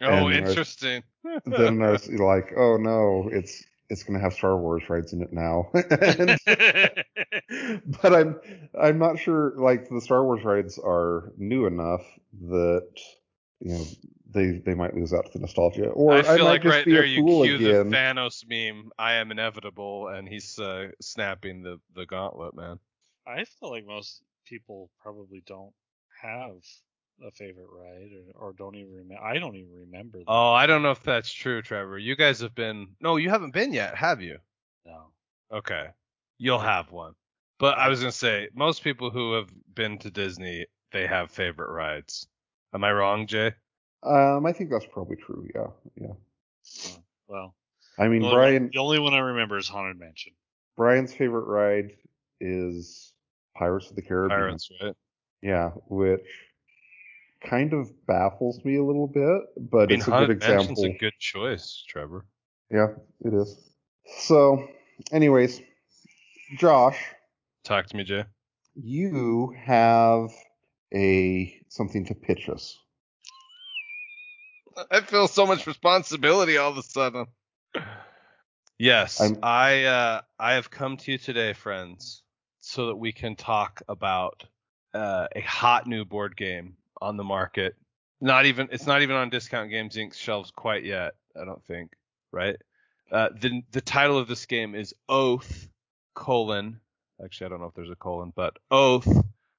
Oh, 0.00 0.28
and 0.28 0.46
I- 0.46 0.48
interesting. 0.48 1.02
then 1.44 1.82
I 1.82 1.90
was 1.90 2.08
like, 2.08 2.54
oh 2.56 2.78
no, 2.78 3.28
it's 3.30 3.62
it's 3.90 4.02
gonna 4.04 4.20
have 4.20 4.34
Star 4.34 4.56
Wars 4.58 4.82
rides 4.88 5.12
in 5.12 5.22
it 5.22 5.32
now. 5.32 5.70
And- 5.74 6.38
but 8.02 8.14
I'm 8.14 8.40
I'm 8.80 8.98
not 8.98 9.18
sure 9.18 9.54
like 9.56 9.88
the 9.88 10.00
Star 10.00 10.24
Wars 10.24 10.44
rides 10.44 10.78
are 10.78 11.32
new 11.36 11.66
enough 11.66 12.02
that 12.48 12.88
you 13.60 13.72
know 13.74 13.84
they 14.30 14.60
they 14.64 14.74
might 14.74 14.94
lose 14.94 15.12
out 15.12 15.24
to 15.26 15.30
the 15.32 15.38
nostalgia. 15.40 15.88
Or 15.88 16.12
I 16.12 16.18
I, 16.18 16.22
feel 16.22 16.44
might 16.44 16.50
like 16.50 16.62
just 16.62 16.74
right 16.74 16.84
be 16.84 16.92
there 16.92 17.02
a 17.02 17.06
you 17.06 17.22
fool 17.22 17.44
cue 17.44 17.56
again. 17.56 17.88
the 17.90 17.96
Thanos 17.96 18.44
meme. 18.46 18.90
I 18.98 19.14
am 19.14 19.30
inevitable, 19.30 20.08
and 20.08 20.28
he's 20.28 20.58
uh, 20.58 20.88
snapping 21.00 21.62
the 21.62 21.80
the 21.94 22.06
gauntlet, 22.06 22.54
man. 22.54 22.78
I 23.26 23.44
feel 23.44 23.70
like 23.70 23.86
most 23.86 24.22
people 24.46 24.90
probably 25.02 25.42
don't 25.46 25.72
have 26.22 26.52
a 27.26 27.30
favorite 27.30 27.68
ride 27.72 28.10
or, 28.34 28.48
or 28.48 28.52
don't 28.52 28.74
even 28.74 28.92
remember. 28.92 29.22
I 29.22 29.38
don't 29.38 29.56
even 29.56 29.72
remember. 29.72 30.18
Them. 30.18 30.26
Oh, 30.28 30.52
I 30.52 30.66
don't 30.66 30.82
know 30.82 30.90
if 30.90 31.02
that's 31.02 31.32
true, 31.32 31.62
Trevor. 31.62 31.98
You 31.98 32.16
guys 32.16 32.40
have 32.40 32.54
been. 32.54 32.88
No, 33.00 33.16
you 33.16 33.30
haven't 33.30 33.52
been 33.52 33.72
yet, 33.72 33.94
have 33.96 34.20
you? 34.20 34.38
no. 34.86 35.06
Okay, 35.50 35.88
you'll 36.38 36.58
have 36.58 36.92
one. 36.92 37.14
But 37.58 37.78
I 37.78 37.88
was 37.88 38.00
gonna 38.00 38.12
say, 38.12 38.48
most 38.54 38.84
people 38.84 39.10
who 39.10 39.32
have 39.32 39.48
been 39.74 39.98
to 39.98 40.10
Disney, 40.10 40.66
they 40.92 41.06
have 41.06 41.30
favorite 41.30 41.72
rides. 41.72 42.28
Am 42.74 42.84
I 42.84 42.92
wrong, 42.92 43.26
Jay? 43.26 43.52
Um, 44.02 44.46
I 44.46 44.52
think 44.52 44.70
that's 44.70 44.86
probably 44.86 45.16
true. 45.16 45.48
Yeah, 45.54 45.68
yeah. 46.00 46.92
Well, 47.26 47.54
I 47.98 48.08
mean, 48.08 48.22
the 48.22 48.30
Brian 48.30 48.64
one, 48.64 48.70
the 48.72 48.78
only 48.78 48.98
one 48.98 49.14
I 49.14 49.18
remember 49.18 49.58
is 49.58 49.68
Haunted 49.68 49.98
Mansion. 49.98 50.32
Brian's 50.76 51.12
favorite 51.12 51.46
ride 51.46 51.92
is 52.40 53.12
Pirates 53.56 53.90
of 53.90 53.96
the 53.96 54.02
Caribbean. 54.02 54.38
Pirates, 54.38 54.70
right? 54.80 54.94
Yeah, 55.42 55.70
which 55.88 56.20
kind 57.42 57.72
of 57.72 57.90
baffles 58.06 58.64
me 58.64 58.76
a 58.76 58.82
little 58.84 59.06
bit, 59.06 59.42
but 59.70 59.84
I 59.84 59.86
mean, 59.86 59.98
it's 59.98 60.08
a 60.08 60.10
good 60.10 60.16
Haunted 60.30 60.40
Mansion's 60.40 60.68
example. 60.78 60.84
a 60.84 60.98
good 60.98 61.18
choice, 61.18 61.84
Trevor. 61.88 62.26
Yeah, 62.70 62.88
it 63.24 63.34
is. 63.34 63.56
So, 64.20 64.68
anyways, 65.12 65.60
Josh, 66.58 66.98
Talk 67.64 67.86
to 67.86 67.96
me, 67.96 68.04
Jay. 68.04 68.24
you 68.74 69.54
have 69.62 70.30
a 70.94 71.60
something 71.68 72.06
to 72.06 72.14
pitch 72.14 72.48
us. 72.48 72.78
I 74.90 75.00
feel 75.00 75.28
so 75.28 75.44
much 75.46 75.66
responsibility 75.66 76.56
all 76.56 76.70
of 76.70 76.78
a 76.78 76.82
sudden. 76.82 77.26
Yes, 78.78 79.20
I'm- 79.20 79.38
I 79.42 79.84
uh, 79.84 80.20
I 80.38 80.54
have 80.54 80.70
come 80.70 80.96
to 80.98 81.12
you 81.12 81.18
today, 81.18 81.52
friends, 81.52 82.22
so 82.60 82.86
that 82.86 82.96
we 82.96 83.12
can 83.12 83.34
talk 83.36 83.82
about 83.88 84.44
uh, 84.94 85.26
a 85.34 85.40
hot 85.40 85.86
new 85.86 86.04
board 86.04 86.36
game 86.36 86.76
on 87.00 87.16
the 87.16 87.24
market. 87.24 87.76
Not 88.20 88.46
even 88.46 88.68
it's 88.72 88.86
not 88.86 89.02
even 89.02 89.16
on 89.16 89.30
Discount 89.30 89.70
Games 89.70 89.96
Inc. 89.96 90.14
shelves 90.14 90.50
quite 90.50 90.84
yet. 90.84 91.14
I 91.40 91.44
don't 91.44 91.64
think. 91.64 91.92
Right. 92.32 92.56
Uh, 93.10 93.28
the 93.40 93.62
the 93.72 93.80
title 93.80 94.18
of 94.18 94.28
this 94.28 94.46
game 94.46 94.74
is 94.74 94.94
Oath 95.08 95.68
colon. 96.14 96.80
Actually, 97.24 97.46
I 97.46 97.48
don't 97.50 97.60
know 97.60 97.66
if 97.66 97.74
there's 97.74 97.90
a 97.90 97.96
colon, 97.96 98.32
but 98.34 98.58
Oath 98.70 99.08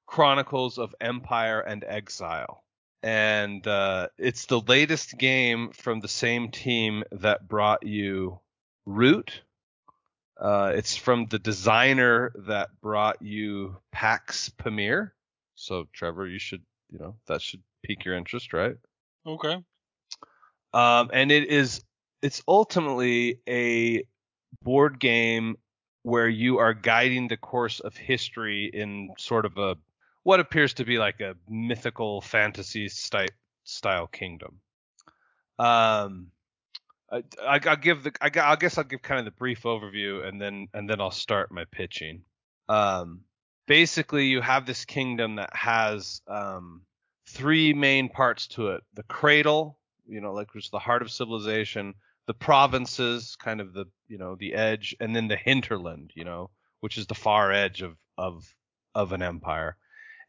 Chronicles 0.06 0.78
of 0.78 0.94
Empire 1.00 1.60
and 1.60 1.84
Exile 1.84 2.62
and 3.02 3.66
uh, 3.66 4.08
it's 4.18 4.46
the 4.46 4.60
latest 4.60 5.16
game 5.16 5.70
from 5.72 6.00
the 6.00 6.08
same 6.08 6.50
team 6.50 7.04
that 7.12 7.48
brought 7.48 7.86
you 7.86 8.40
Root. 8.86 9.42
Uh, 10.38 10.72
it's 10.74 10.96
from 10.96 11.26
the 11.26 11.38
designer 11.38 12.32
that 12.46 12.70
brought 12.80 13.22
you 13.22 13.76
Pax 13.92 14.50
Pamir. 14.50 15.14
So 15.54 15.86
Trevor, 15.92 16.26
you 16.26 16.38
should, 16.38 16.62
you 16.90 16.98
know, 16.98 17.16
that 17.26 17.42
should 17.42 17.62
pique 17.82 18.04
your 18.04 18.16
interest, 18.16 18.52
right? 18.52 18.76
Okay. 19.26 19.62
Um, 20.72 21.10
and 21.12 21.32
it 21.32 21.48
is, 21.48 21.82
it's 22.22 22.42
ultimately 22.46 23.40
a 23.48 24.04
board 24.62 25.00
game 25.00 25.56
where 26.02 26.28
you 26.28 26.58
are 26.58 26.74
guiding 26.74 27.28
the 27.28 27.36
course 27.36 27.80
of 27.80 27.96
history 27.96 28.70
in 28.72 29.10
sort 29.18 29.44
of 29.44 29.58
a 29.58 29.76
what 30.22 30.40
appears 30.40 30.74
to 30.74 30.84
be 30.84 30.98
like 30.98 31.20
a 31.20 31.34
mythical 31.48 32.20
fantasy 32.20 32.88
style 32.88 33.26
style 33.64 34.06
kingdom. 34.06 34.60
Um, 35.58 36.28
I, 37.10 37.22
I, 37.42 37.60
I'll 37.66 37.76
give 37.76 38.02
the 38.02 38.12
I, 38.20 38.30
I 38.52 38.56
guess 38.56 38.78
I'll 38.78 38.84
give 38.84 39.02
kind 39.02 39.18
of 39.18 39.24
the 39.24 39.30
brief 39.38 39.62
overview 39.62 40.26
and 40.26 40.40
then 40.40 40.68
and 40.74 40.88
then 40.88 41.00
I'll 41.00 41.10
start 41.10 41.52
my 41.52 41.64
pitching. 41.70 42.22
Um, 42.68 43.22
basically, 43.70 44.26
you 44.26 44.40
have 44.40 44.66
this 44.66 44.84
kingdom 44.84 45.36
that 45.36 45.54
has 45.54 46.22
um, 46.26 46.82
three 47.28 47.72
main 47.72 48.08
parts 48.08 48.48
to 48.48 48.70
it: 48.70 48.82
the 48.94 49.04
cradle, 49.04 49.78
you 50.08 50.20
know, 50.20 50.32
like 50.32 50.52
which 50.52 50.64
is 50.64 50.70
the 50.70 50.80
heart 50.80 51.02
of 51.02 51.10
civilization, 51.12 51.94
the 52.26 52.34
provinces, 52.34 53.36
kind 53.36 53.60
of 53.60 53.72
the 53.72 53.86
you 54.08 54.18
know 54.18 54.34
the 54.34 54.54
edge, 54.54 54.96
and 54.98 55.14
then 55.14 55.28
the 55.28 55.36
hinterland, 55.36 56.10
you 56.16 56.24
know, 56.24 56.50
which 56.80 56.98
is 56.98 57.06
the 57.06 57.14
far 57.14 57.52
edge 57.52 57.80
of 57.80 57.96
of 58.18 58.52
of 58.92 59.12
an 59.12 59.22
empire. 59.22 59.76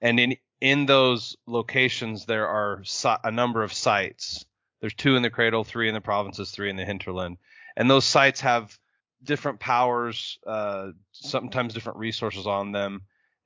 And 0.02 0.20
in 0.20 0.36
in 0.62 0.86
those 0.86 1.36
locations, 1.48 2.26
there 2.26 2.48
are 2.48 2.84
a 3.24 3.32
number 3.32 3.64
of 3.64 3.74
sites. 3.74 4.46
There's 4.82 4.94
two 4.94 5.16
in 5.16 5.24
the 5.24 5.32
cradle, 5.32 5.64
three 5.64 5.88
in 5.88 5.96
the 5.96 6.02
provinces, 6.02 6.52
three 6.52 6.70
in 6.70 6.76
the 6.76 6.86
hinterland, 6.86 7.38
and 7.76 7.90
those 7.90 8.06
sites 8.06 8.42
have 8.42 8.78
different 9.24 9.60
powers, 9.60 10.38
uh, 10.46 10.92
sometimes 11.12 11.74
different 11.74 11.98
resources 11.98 12.46
on 12.46 12.72
them, 12.72 13.02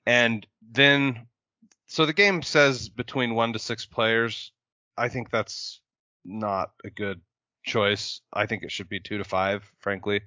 and 0.06 0.46
then 0.72 1.28
so 1.88 2.06
the 2.06 2.14
game 2.14 2.42
says 2.42 2.90
between 2.90 3.36
one 3.36 3.54
to 3.54 3.60
six 3.60 3.86
players. 3.86 4.52
I 4.98 5.10
think 5.10 5.30
that's 5.30 5.82
not 6.24 6.72
a 6.84 6.90
good 6.90 7.22
choice. 7.64 8.22
I 8.34 8.46
think 8.46 8.64
it 8.64 8.72
should 8.72 8.90
be 8.90 9.00
two 9.00 9.18
to 9.18 9.24
five, 9.24 9.70
frankly. 9.80 10.22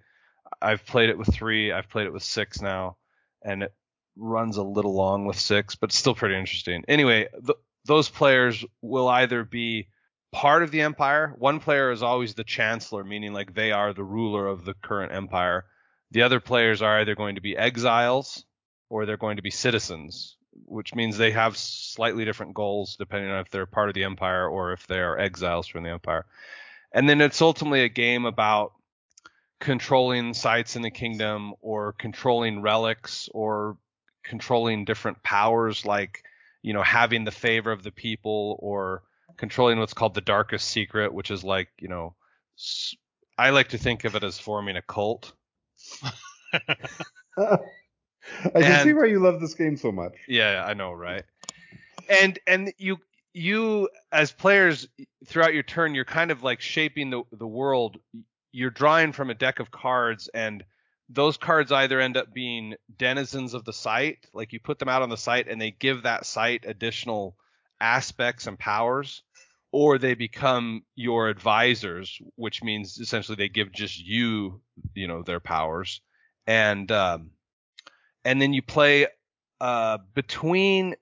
I've 0.61 0.87
played 0.87 1.11
it 1.11 1.19
with 1.19 1.33
three. 1.33 1.73
I've 1.73 1.89
played 1.89 2.07
it 2.07 2.13
with 2.13 2.23
six 2.23 2.61
now, 2.61 2.97
and 3.45 3.63
it 3.63 3.75
runs 4.17 4.57
a 4.57 4.63
little 4.63 4.95
long 4.95 5.27
with 5.27 5.39
six, 5.39 5.75
but 5.75 5.93
still 5.93 6.15
pretty 6.15 6.37
interesting. 6.37 6.85
Anyway, 6.89 7.29
th- 7.33 7.59
those 7.85 8.09
players 8.09 8.65
will 8.83 9.09
either 9.09 9.45
be 9.45 9.89
part 10.33 10.63
of 10.63 10.71
the 10.71 10.83
empire. 10.83 11.35
One 11.39 11.61
player 11.61 11.91
is 11.91 12.03
always 12.03 12.35
the 12.35 12.45
chancellor, 12.45 13.05
meaning 13.05 13.33
like 13.33 13.55
they 13.55 13.73
are 13.73 13.93
the 13.93 14.05
ruler 14.05 14.47
of 14.47 14.65
the 14.65 14.75
current 14.75 15.13
empire. 15.13 15.65
The 16.11 16.23
other 16.23 16.41
players 16.41 16.83
are 16.83 17.01
either 17.01 17.15
going 17.15 17.35
to 17.35 17.41
be 17.41 17.57
exiles 17.57 18.45
or 18.91 19.07
they're 19.07 19.17
going 19.17 19.37
to 19.37 19.43
be 19.43 19.51
citizens, 19.51 20.37
which 20.67 20.95
means 20.95 21.17
they 21.17 21.31
have 21.33 21.57
slightly 21.57 22.25
different 22.25 22.55
goals 22.55 22.97
depending 22.97 23.31
on 23.31 23.41
if 23.41 23.51
they're 23.51 23.67
part 23.67 23.89
of 23.89 23.95
the 23.95 24.05
empire 24.05 24.49
or 24.49 24.73
if 24.73 24.87
they 24.87 24.99
are 24.99 25.19
exiles 25.19 25.67
from 25.67 25.85
the 25.85 25.91
empire. 25.91 26.27
And 26.93 27.09
then 27.09 27.21
it's 27.21 27.43
ultimately 27.43 27.83
a 27.83 27.89
game 27.89 28.25
about 28.25 28.73
controlling 29.61 30.35
sites 30.35 30.77
in 30.77 30.83
the 30.83 30.91
kingdom 30.91 31.55
or 31.61 31.93
controlling 31.95 32.63
relics 32.63 33.29
or 33.35 33.77
controlling 34.23 34.85
different 34.85 35.23
powers 35.23 35.85
like 35.85 36.23
you 36.63 36.73
know 36.73 36.83
having 36.83 37.25
the 37.25 37.31
favor 37.31 37.73
of 37.73 37.83
the 37.83 37.91
people 37.91 38.57
or 38.61 39.03
controlling 39.37 39.79
what's 39.79 39.95
called 39.95 40.15
the 40.15 40.21
darkest 40.21 40.69
secret 40.69 41.13
which 41.13 41.31
is 41.31 41.43
like 41.43 41.69
you 41.79 41.89
know 41.89 42.15
i 43.37 43.51
like 43.51 43.69
to 43.69 43.79
think 43.79 44.05
of 44.05 44.15
it 44.15 44.23
as 44.23 44.39
forming 44.39 44.77
a 44.77 44.83
cult 44.83 45.33
I 48.45 48.49
can 48.51 48.63
And- 48.63 48.83
see 48.83 48.95
why 48.95 49.07
you 49.07 49.21
love 49.21 49.41
this 49.41 49.55
game 49.55 49.77
so 49.77 49.93
much. 49.93 50.15
Yeah, 50.27 50.65
I 50.67 50.75
know, 50.75 50.93
right? 50.93 51.25
And 52.09 52.39
and 52.47 52.73
you 52.79 52.99
you 53.35 53.89
as 54.11 54.33
players 54.33 54.89
throughout 55.27 55.55
your 55.55 55.63
turn, 55.63 55.95
you're 55.95 56.05
kind 56.05 56.31
of 56.31 56.43
like 56.43 56.61
shaping 56.61 57.11
the 57.11 57.23
the 57.33 57.47
world. 57.47 57.99
You're 58.53 58.71
drawing 58.71 59.13
from 59.13 59.31
a 59.31 59.35
deck 59.35 59.61
of 59.61 59.71
cards, 59.71 60.29
and 60.33 60.65
those 61.11 61.37
cards 61.37 61.71
either 61.73 62.01
end 62.01 62.17
up 62.17 62.33
being 62.33 62.75
denizens 62.97 63.55
of 63.55 63.65
the 63.65 63.73
site, 63.73 64.27
like 64.33 64.53
you 64.53 64.61
put 64.61 64.79
them 64.79 64.89
out 64.89 65.03
on 65.03 65.11
the 65.11 65.17
site, 65.17 65.49
and 65.49 65.61
they 65.61 65.71
give 65.71 66.03
that 66.03 66.25
site 66.27 66.65
additional 66.67 67.37
aspects 67.81 68.47
and 68.47 68.59
powers, 68.59 69.23
or 69.71 69.99
they 69.99 70.15
become 70.15 70.83
your 70.97 71.29
advisors, 71.29 72.19
which 72.37 72.63
means 72.63 72.99
essentially 72.99 73.37
they 73.37 73.49
give 73.49 73.71
just 73.73 73.99
you, 74.03 74.61
you 74.95 75.07
know, 75.07 75.23
their 75.23 75.41
powers, 75.41 76.01
and 76.47 76.91
um, 76.91 77.31
and 78.29 78.43
then 78.43 78.53
you 78.53 78.61
play 78.61 79.07
uh, 79.59 79.97
between 80.13 80.95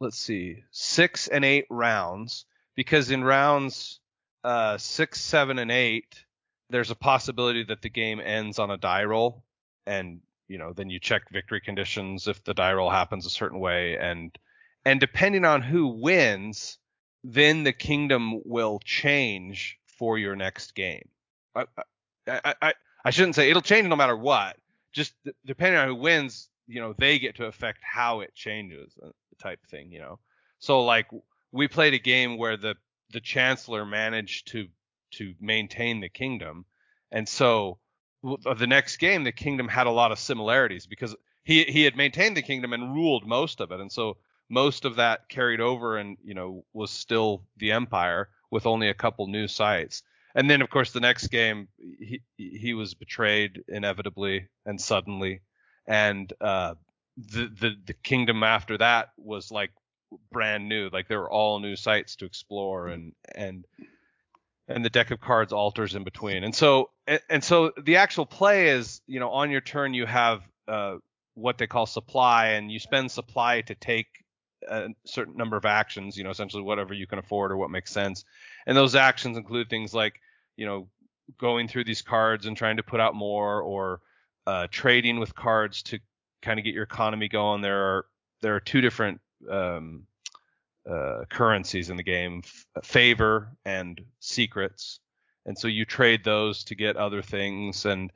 let's 0.00 0.18
see 0.18 0.62
six 0.70 1.28
and 1.28 1.42
eight 1.42 1.64
rounds 1.70 2.44
because 2.74 3.10
in 3.10 3.24
rounds 3.24 4.00
uh, 4.44 4.76
six 4.76 5.18
seven 5.18 5.58
and 5.58 5.70
eight 5.70 6.26
there's 6.68 6.90
a 6.90 6.94
possibility 6.94 7.64
that 7.64 7.80
the 7.80 7.88
game 7.88 8.20
ends 8.20 8.58
on 8.58 8.70
a 8.70 8.76
die 8.76 9.04
roll 9.04 9.42
and 9.86 10.20
you 10.46 10.58
know 10.58 10.74
then 10.74 10.90
you 10.90 11.00
check 11.00 11.22
victory 11.30 11.62
conditions 11.62 12.28
if 12.28 12.44
the 12.44 12.52
die 12.52 12.74
roll 12.74 12.90
happens 12.90 13.24
a 13.24 13.30
certain 13.30 13.60
way 13.60 13.96
and 13.96 14.38
and 14.84 15.00
depending 15.00 15.46
on 15.46 15.62
who 15.62 15.86
wins 15.86 16.76
then 17.22 17.64
the 17.64 17.72
kingdom 17.72 18.42
will 18.44 18.78
change 18.84 19.78
for 19.86 20.18
your 20.18 20.36
next 20.36 20.74
game. 20.74 21.08
I 21.56 21.64
i 22.28 22.54
i, 22.60 22.74
I 23.06 23.10
shouldn't 23.10 23.36
say 23.36 23.48
it'll 23.48 23.62
change 23.62 23.88
no 23.88 23.96
matter 23.96 24.16
what 24.16 24.58
just 24.92 25.14
depending 25.46 25.80
on 25.80 25.88
who 25.88 25.94
wins 25.94 26.50
you 26.66 26.80
know 26.80 26.94
they 26.98 27.18
get 27.18 27.36
to 27.36 27.46
affect 27.46 27.80
how 27.82 28.20
it 28.20 28.34
changes 28.34 28.92
uh, 29.02 29.10
type 29.38 29.60
thing 29.66 29.90
you 29.90 29.98
know? 29.98 30.18
So 30.58 30.82
like 30.82 31.06
we 31.52 31.68
played 31.68 31.94
a 31.94 31.98
game 31.98 32.38
where 32.38 32.56
the 32.56 32.74
the 33.12 33.20
chancellor 33.20 33.84
managed 33.84 34.48
to 34.48 34.68
to 35.12 35.34
maintain 35.40 36.00
the 36.00 36.08
kingdom 36.08 36.64
and 37.12 37.28
so 37.28 37.78
the 38.22 38.66
next 38.66 38.96
game 38.96 39.24
the 39.24 39.32
kingdom 39.32 39.68
had 39.68 39.86
a 39.86 39.90
lot 39.90 40.12
of 40.12 40.18
similarities 40.18 40.86
because 40.86 41.14
he 41.44 41.64
he 41.64 41.84
had 41.84 41.96
maintained 41.96 42.36
the 42.36 42.42
kingdom 42.42 42.72
and 42.72 42.94
ruled 42.94 43.26
most 43.26 43.60
of 43.60 43.70
it 43.70 43.80
and 43.80 43.92
so 43.92 44.16
most 44.48 44.84
of 44.84 44.96
that 44.96 45.28
carried 45.28 45.60
over 45.60 45.96
and 45.96 46.16
you 46.24 46.34
know 46.34 46.64
was 46.72 46.90
still 46.90 47.42
the 47.56 47.72
empire 47.72 48.28
with 48.50 48.66
only 48.66 48.88
a 48.88 48.94
couple 48.94 49.26
new 49.26 49.48
sites. 49.48 50.02
And 50.34 50.50
then 50.50 50.62
of 50.62 50.70
course 50.70 50.92
the 50.92 51.00
next 51.00 51.28
game 51.28 51.68
he 51.78 52.20
he 52.36 52.74
was 52.74 52.94
betrayed 52.94 53.64
inevitably 53.68 54.48
and 54.66 54.80
suddenly 54.80 55.40
and 55.86 56.32
uh, 56.40 56.74
the, 57.16 57.48
the 57.60 57.74
the 57.86 57.94
kingdom 57.94 58.42
after 58.42 58.78
that 58.78 59.10
was 59.16 59.50
like 59.50 59.70
brand 60.30 60.68
new 60.68 60.88
like 60.92 61.08
there 61.08 61.18
were 61.18 61.30
all 61.30 61.58
new 61.58 61.74
sites 61.74 62.16
to 62.16 62.24
explore 62.24 62.88
and 62.88 63.12
and 63.34 63.64
and 64.68 64.84
the 64.84 64.90
deck 64.90 65.10
of 65.10 65.20
cards 65.20 65.52
alters 65.52 65.94
in 65.94 66.04
between. 66.04 66.44
And 66.44 66.54
so 66.54 66.90
and, 67.06 67.20
and 67.28 67.44
so 67.44 67.72
the 67.82 67.96
actual 67.96 68.26
play 68.26 68.68
is 68.68 69.00
you 69.06 69.20
know 69.20 69.30
on 69.30 69.50
your 69.50 69.60
turn 69.60 69.94
you 69.94 70.06
have 70.06 70.42
uh, 70.68 70.96
what 71.34 71.58
they 71.58 71.66
call 71.66 71.86
supply 71.86 72.48
and 72.50 72.70
you 72.70 72.78
spend 72.78 73.10
supply 73.10 73.60
to 73.62 73.74
take 73.74 74.06
a 74.66 74.88
certain 75.04 75.36
number 75.36 75.58
of 75.58 75.66
actions 75.66 76.16
you 76.16 76.24
know 76.24 76.30
essentially 76.30 76.62
whatever 76.62 76.94
you 76.94 77.06
can 77.06 77.18
afford 77.18 77.52
or 77.52 77.56
what 77.56 77.70
makes 77.70 77.92
sense. 77.92 78.24
And 78.66 78.76
those 78.76 78.94
actions 78.94 79.36
include 79.36 79.68
things 79.68 79.92
like 79.92 80.20
you 80.56 80.66
know 80.66 80.88
going 81.38 81.68
through 81.68 81.84
these 81.84 82.02
cards 82.02 82.46
and 82.46 82.56
trying 82.56 82.76
to 82.76 82.82
put 82.82 83.00
out 83.00 83.14
more 83.14 83.60
or 83.60 84.00
uh, 84.46 84.66
trading 84.70 85.18
with 85.18 85.34
cards 85.34 85.82
to 85.84 85.98
kind 86.42 86.58
of 86.58 86.64
get 86.64 86.74
your 86.74 86.84
economy 86.84 87.28
going. 87.28 87.62
There 87.62 87.82
are 87.82 88.06
there 88.42 88.54
are 88.54 88.60
two 88.60 88.80
different 88.80 89.20
um, 89.50 90.06
uh, 90.88 91.24
currencies 91.28 91.90
in 91.90 91.96
the 91.96 92.02
game: 92.02 92.42
f- 92.44 92.84
favor 92.84 93.56
and 93.64 94.00
secrets. 94.20 95.00
And 95.46 95.58
so 95.58 95.68
you 95.68 95.84
trade 95.84 96.24
those 96.24 96.64
to 96.64 96.74
get 96.74 96.96
other 96.96 97.22
things, 97.22 97.84
and 97.84 98.10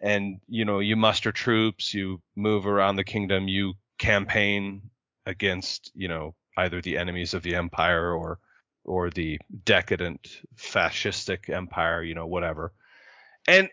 and 0.00 0.40
you 0.48 0.64
know 0.64 0.80
you 0.80 0.96
muster 0.96 1.32
troops, 1.32 1.94
you 1.94 2.20
move 2.36 2.66
around 2.66 2.96
the 2.96 3.04
kingdom, 3.04 3.48
you 3.48 3.74
campaign 3.98 4.82
against 5.26 5.90
you 5.94 6.08
know 6.08 6.34
either 6.56 6.80
the 6.80 6.98
enemies 6.98 7.34
of 7.34 7.42
the 7.42 7.54
empire 7.54 8.12
or 8.12 8.38
or 8.84 9.10
the 9.10 9.38
decadent 9.64 10.40
fascistic 10.56 11.50
empire, 11.50 12.02
you 12.02 12.14
know 12.14 12.26
whatever 12.26 12.72
and 13.50 13.68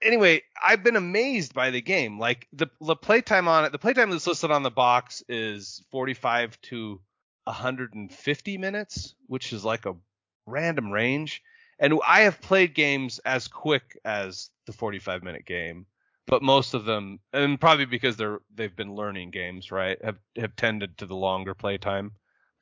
anyway, 0.00 0.42
I've 0.62 0.84
been 0.84 0.94
amazed 0.94 1.52
by 1.52 1.70
the 1.70 1.80
game. 1.80 2.18
Like 2.18 2.46
the 2.52 2.68
the 2.80 2.94
playtime 2.94 3.48
on 3.48 3.64
it, 3.64 3.72
the 3.72 3.78
playtime 3.78 4.10
that's 4.10 4.26
listed 4.26 4.52
on 4.52 4.62
the 4.62 4.70
box 4.70 5.22
is 5.28 5.82
45 5.90 6.60
to 6.62 7.00
150 7.44 8.58
minutes, 8.58 9.14
which 9.26 9.52
is 9.52 9.64
like 9.64 9.84
a 9.84 9.96
random 10.46 10.92
range. 10.92 11.42
And 11.78 11.98
I 12.06 12.20
have 12.20 12.40
played 12.40 12.74
games 12.74 13.18
as 13.18 13.48
quick 13.48 13.98
as 14.04 14.50
the 14.66 14.72
45 14.72 15.24
minute 15.24 15.44
game, 15.44 15.86
but 16.26 16.42
most 16.42 16.74
of 16.74 16.84
them, 16.84 17.18
and 17.32 17.60
probably 17.60 17.84
because 17.84 18.16
they're 18.16 18.38
they've 18.54 18.74
been 18.74 18.94
learning 18.94 19.32
games, 19.32 19.72
right, 19.72 20.02
have 20.04 20.18
have 20.36 20.54
tended 20.54 20.98
to 20.98 21.06
the 21.06 21.16
longer 21.16 21.54
playtime. 21.54 22.12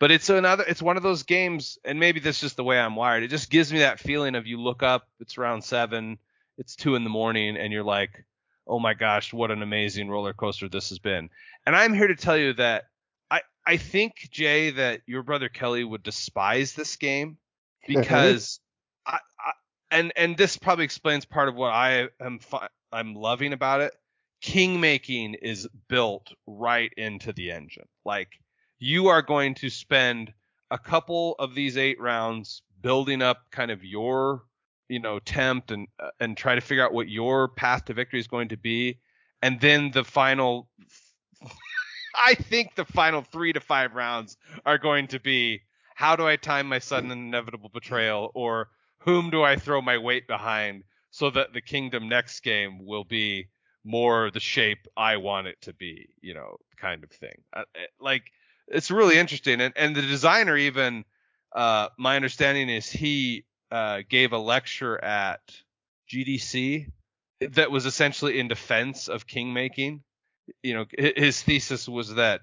But 0.00 0.10
it's 0.10 0.28
another, 0.28 0.64
it's 0.66 0.82
one 0.82 0.96
of 0.96 1.02
those 1.02 1.22
games, 1.22 1.78
and 1.84 2.00
maybe 2.00 2.20
this 2.20 2.36
is 2.36 2.40
just 2.40 2.56
the 2.56 2.64
way 2.64 2.78
I'm 2.78 2.96
wired. 2.96 3.22
It 3.22 3.28
just 3.28 3.50
gives 3.50 3.72
me 3.72 3.80
that 3.80 4.00
feeling 4.00 4.34
of 4.34 4.46
you 4.46 4.60
look 4.60 4.82
up, 4.82 5.08
it's 5.20 5.38
round 5.38 5.62
seven, 5.62 6.18
it's 6.58 6.76
two 6.76 6.94
in 6.94 7.04
the 7.04 7.10
morning 7.10 7.56
and 7.56 7.72
you're 7.72 7.84
like, 7.84 8.24
oh 8.66 8.78
my 8.78 8.94
gosh, 8.94 9.32
what 9.32 9.50
an 9.50 9.62
amazing 9.62 10.08
roller 10.08 10.32
coaster 10.32 10.68
this 10.68 10.88
has 10.88 10.98
been. 10.98 11.30
And 11.66 11.76
I'm 11.76 11.94
here 11.94 12.06
to 12.06 12.16
tell 12.16 12.36
you 12.36 12.54
that 12.54 12.84
I, 13.30 13.42
I 13.66 13.76
think, 13.76 14.28
Jay, 14.30 14.70
that 14.70 15.02
your 15.06 15.22
brother 15.22 15.48
Kelly 15.48 15.84
would 15.84 16.02
despise 16.02 16.72
this 16.72 16.96
game 16.96 17.36
because 17.86 18.60
I, 19.06 19.18
I 19.38 19.52
and 19.90 20.12
and 20.16 20.36
this 20.36 20.56
probably 20.56 20.84
explains 20.84 21.24
part 21.24 21.48
of 21.48 21.54
what 21.54 21.72
I 21.72 22.08
am 22.20 22.38
fi- 22.38 22.68
I'm 22.92 23.14
loving 23.14 23.52
about 23.52 23.80
it. 23.80 23.94
King 24.40 24.80
making 24.80 25.34
is 25.34 25.68
built 25.88 26.32
right 26.46 26.92
into 26.96 27.32
the 27.32 27.50
engine. 27.50 27.86
Like 28.04 28.28
you 28.78 29.08
are 29.08 29.22
going 29.22 29.54
to 29.56 29.70
spend 29.70 30.32
a 30.70 30.78
couple 30.78 31.34
of 31.38 31.54
these 31.54 31.76
eight 31.76 32.00
rounds 32.00 32.62
building 32.82 33.22
up 33.22 33.50
kind 33.50 33.70
of 33.70 33.84
your 33.84 34.42
you 34.88 35.00
know 35.00 35.18
tempt 35.18 35.70
and 35.70 35.88
uh, 35.98 36.10
and 36.20 36.36
try 36.36 36.54
to 36.54 36.60
figure 36.60 36.84
out 36.84 36.92
what 36.92 37.08
your 37.08 37.48
path 37.48 37.86
to 37.86 37.94
victory 37.94 38.20
is 38.20 38.26
going 38.26 38.48
to 38.48 38.56
be. 38.56 39.00
And 39.42 39.60
then 39.60 39.90
the 39.90 40.04
final 40.04 40.68
i 42.14 42.34
think 42.34 42.74
the 42.74 42.84
final 42.84 43.22
3 43.22 43.52
to 43.54 43.60
5 43.60 43.94
rounds 43.94 44.36
are 44.64 44.78
going 44.78 45.08
to 45.08 45.20
be 45.20 45.60
how 45.94 46.16
do 46.16 46.26
i 46.26 46.36
time 46.36 46.68
my 46.68 46.78
sudden 46.78 47.10
and 47.10 47.20
inevitable 47.20 47.70
betrayal? 47.72 48.30
Or 48.34 48.68
whom 48.98 49.30
do 49.30 49.42
i 49.42 49.56
throw 49.56 49.80
my 49.80 49.98
weight 49.98 50.26
behind 50.26 50.84
so 51.10 51.30
that 51.30 51.52
the 51.52 51.60
kingdom 51.60 52.08
next 52.08 52.40
game 52.40 52.84
will 52.84 53.04
be 53.04 53.48
more 53.84 54.30
the 54.30 54.40
shape 54.40 54.86
i 54.96 55.16
want 55.16 55.46
it 55.46 55.60
to 55.60 55.74
be 55.74 56.08
you 56.22 56.34
know 56.34 56.56
kind 56.84 57.04
of 57.04 57.10
thing. 57.10 57.42
Uh, 57.52 57.60
uh, 57.60 57.80
like 58.00 58.24
it's 58.68 58.90
really 58.90 59.18
interesting. 59.18 59.60
And 59.60 59.72
and 59.76 59.94
the 59.96 60.02
designer 60.02 60.56
even 60.56 61.04
uh 61.54 61.88
my 61.98 62.16
understanding 62.16 62.68
is 62.68 62.90
he 62.90 63.44
uh, 63.74 64.02
gave 64.08 64.32
a 64.32 64.38
lecture 64.38 65.02
at 65.02 65.40
GDC 66.08 66.92
that 67.40 67.72
was 67.72 67.86
essentially 67.86 68.38
in 68.38 68.46
defense 68.46 69.08
of 69.08 69.26
king 69.26 69.52
making. 69.52 70.04
You 70.62 70.74
know, 70.74 70.84
his 70.96 71.42
thesis 71.42 71.88
was 71.88 72.14
that 72.14 72.42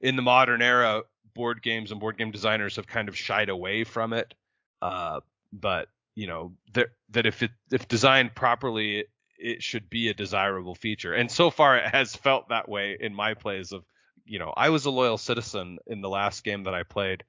in 0.00 0.16
the 0.16 0.22
modern 0.22 0.62
era, 0.62 1.02
board 1.34 1.62
games 1.62 1.90
and 1.90 2.00
board 2.00 2.16
game 2.16 2.30
designers 2.30 2.76
have 2.76 2.86
kind 2.86 3.10
of 3.10 3.18
shied 3.18 3.50
away 3.50 3.84
from 3.84 4.14
it. 4.14 4.32
Uh, 4.80 5.20
but 5.52 5.88
you 6.14 6.26
know, 6.26 6.54
that 6.72 6.88
that 7.10 7.26
if 7.26 7.42
it 7.42 7.50
if 7.70 7.86
designed 7.86 8.34
properly, 8.34 9.00
it, 9.00 9.10
it 9.38 9.62
should 9.62 9.90
be 9.90 10.08
a 10.08 10.14
desirable 10.14 10.74
feature. 10.74 11.12
And 11.12 11.30
so 11.30 11.50
far, 11.50 11.76
it 11.76 11.94
has 11.94 12.16
felt 12.16 12.48
that 12.48 12.66
way 12.66 12.96
in 12.98 13.14
my 13.14 13.34
plays. 13.34 13.72
Of 13.72 13.84
you 14.24 14.38
know, 14.38 14.54
I 14.56 14.70
was 14.70 14.86
a 14.86 14.90
loyal 14.90 15.18
citizen 15.18 15.80
in 15.86 16.00
the 16.00 16.08
last 16.08 16.44
game 16.44 16.64
that 16.64 16.74
I 16.74 16.82
played 16.82 17.24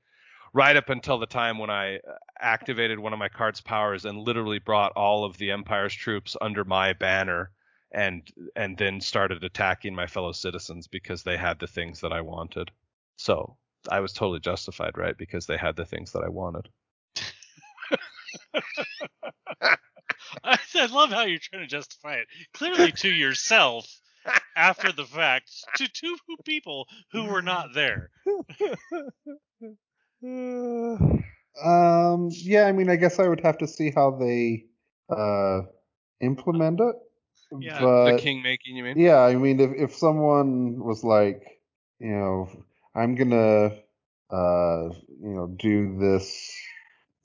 right 0.53 0.75
up 0.75 0.89
until 0.89 1.19
the 1.19 1.25
time 1.25 1.57
when 1.57 1.69
I 1.69 1.97
uh, 1.97 1.99
activated 2.39 2.99
one 2.99 3.13
of 3.13 3.19
my 3.19 3.29
card's 3.29 3.62
powers 3.62 4.05
and 4.05 4.19
literally 4.19 4.60
brought 4.60 4.93
all 4.95 5.25
of 5.25 5.38
the 5.38 5.51
Empire's 5.51 5.93
troops 5.93 6.36
under 6.39 6.63
my 6.63 6.93
banner 6.93 7.51
and 7.91 8.27
and 8.55 8.77
then 8.77 8.99
started 8.99 9.43
attacking 9.43 9.95
my 9.95 10.07
fellow 10.07 10.31
citizens 10.31 10.88
because 10.88 11.23
they 11.23 11.38
had 11.38 11.60
the 11.60 11.67
things 11.67 12.01
that 12.01 12.12
I 12.12 12.21
wanted. 12.21 12.71
So 13.15 13.57
I 13.89 13.99
was 14.01 14.13
totally 14.13 14.39
justified, 14.39 14.97
right? 14.97 15.17
Because 15.17 15.45
they 15.45 15.57
had 15.57 15.75
the 15.75 15.86
things 15.86 16.12
that 16.12 16.23
I 16.23 16.29
wanted. 16.29 16.67
I, 20.43 20.57
I 20.75 20.86
love 20.88 21.10
how 21.12 21.23
you're 21.23 21.39
trying 21.39 21.63
to 21.63 21.67
justify 21.67 22.15
it. 22.15 22.27
Clearly 22.53 22.91
to 22.93 23.10
yourself 23.10 23.88
after 24.55 24.91
the 24.91 25.05
fact 25.05 25.49
to 25.77 25.88
two 25.88 26.17
people 26.43 26.88
who 27.12 27.25
were 27.25 27.41
not 27.41 27.73
there. 27.73 28.10
Um, 31.63 32.30
yeah, 32.32 32.65
I 32.65 32.71
mean, 32.71 32.88
I 32.88 32.97
guess 32.97 33.19
I 33.19 33.27
would 33.27 33.41
have 33.41 33.58
to 33.60 33.67
see 33.67 33.89
how 33.89 34.12
they 34.12 34.65
uh 35.10 35.62
implement 36.21 36.80
it. 36.80 36.95
Yeah, 37.60 37.80
but 37.82 38.17
the 38.17 38.21
king 38.21 38.43
making, 38.43 38.75
you 38.75 38.84
mean? 38.84 38.97
yeah, 38.99 39.19
I 39.21 39.36
mean, 39.36 39.60
if 39.60 39.71
if 39.75 39.95
someone 39.95 40.84
was 40.84 41.03
like, 41.03 41.43
you 41.99 42.12
know, 42.12 42.49
I'm 42.93 43.15
gonna, 43.15 43.71
uh, 44.30 44.89
you 45.21 45.34
know, 45.36 45.47
do 45.58 45.97
this, 45.97 46.53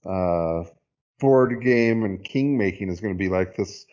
uh, 0.07 0.65
board 1.21 1.63
game 1.63 2.05
and 2.05 2.25
king 2.25 2.57
making 2.57 2.89
is 2.91 3.01
gonna 3.01 3.15
be 3.15 3.29
like 3.29 3.57
this 3.57 3.85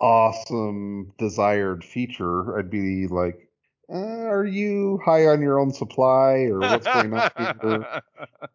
awesome 0.00 1.12
desired 1.18 1.84
feature, 1.84 2.58
I'd 2.58 2.70
be 2.70 3.06
like, 3.08 3.45
uh, 3.92 3.96
are 3.96 4.44
you 4.44 5.00
high 5.04 5.26
on 5.26 5.40
your 5.40 5.58
own 5.60 5.72
supply 5.72 6.48
or 6.50 6.58
what's 6.60 6.86
going 6.86 7.12
on 7.14 7.30
here? 7.60 8.02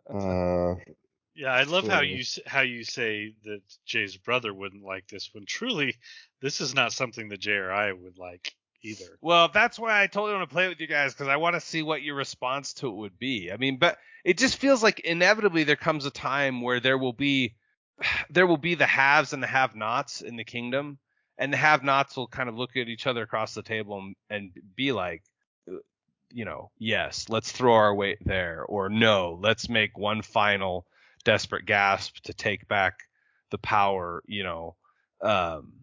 Uh, 0.09 0.75
Yeah, 1.33 1.53
I 1.53 1.63
love 1.63 1.87
how 1.87 2.01
you 2.01 2.23
how 2.45 2.61
you 2.61 2.83
say 2.83 3.33
that 3.45 3.61
Jay's 3.85 4.17
brother 4.17 4.53
wouldn't 4.53 4.83
like 4.83 5.07
this 5.07 5.29
when 5.33 5.45
truly 5.45 5.95
this 6.41 6.59
is 6.59 6.75
not 6.75 6.91
something 6.91 7.29
that 7.29 7.39
Jay 7.39 7.53
or 7.53 7.71
I 7.71 7.93
would 7.93 8.17
like 8.17 8.53
either. 8.83 9.17
Well, 9.21 9.49
that's 9.53 9.79
why 9.79 10.03
I 10.03 10.07
totally 10.07 10.33
want 10.37 10.49
to 10.49 10.53
play 10.53 10.67
with 10.67 10.81
you 10.81 10.87
guys 10.87 11.13
because 11.13 11.29
I 11.29 11.37
want 11.37 11.55
to 11.55 11.61
see 11.61 11.81
what 11.81 12.01
your 12.03 12.15
response 12.15 12.73
to 12.75 12.87
it 12.87 12.95
would 12.95 13.17
be. 13.17 13.51
I 13.51 13.57
mean, 13.57 13.77
but 13.77 13.97
it 14.25 14.37
just 14.37 14.57
feels 14.57 14.83
like 14.83 14.99
inevitably 14.99 15.63
there 15.63 15.77
comes 15.77 16.05
a 16.05 16.11
time 16.11 16.61
where 16.61 16.79
there 16.81 16.97
will 16.97 17.13
be 17.13 17.55
there 18.29 18.47
will 18.47 18.57
be 18.57 18.75
the 18.75 18.85
haves 18.85 19.33
and 19.33 19.41
the 19.41 19.47
have-nots 19.47 20.21
in 20.21 20.35
the 20.35 20.43
kingdom, 20.43 20.97
and 21.41 21.51
the 21.51 21.57
have-nots 21.57 22.15
will 22.15 22.27
kind 22.27 22.47
of 22.47 22.55
look 22.55 22.77
at 22.77 22.87
each 22.87 23.07
other 23.07 23.23
across 23.23 23.55
the 23.55 23.63
table 23.63 23.97
and, 23.97 24.15
and 24.29 24.51
be 24.75 24.91
like, 24.91 25.23
uh, 25.67 25.77
you 26.31 26.45
know, 26.45 26.69
yes, 26.77 27.29
let's 27.29 27.51
throw 27.51 27.73
our 27.73 27.95
weight 27.95 28.19
there, 28.23 28.63
or 28.63 28.89
no, 28.89 29.39
let's 29.41 29.67
make 29.67 29.97
one 29.97 30.21
final 30.21 30.85
desperate 31.25 31.65
gasp 31.65 32.17
to 32.23 32.33
take 32.33 32.67
back 32.67 32.99
the 33.49 33.57
power. 33.57 34.21
You 34.27 34.43
know, 34.43 34.75
um, 35.23 35.73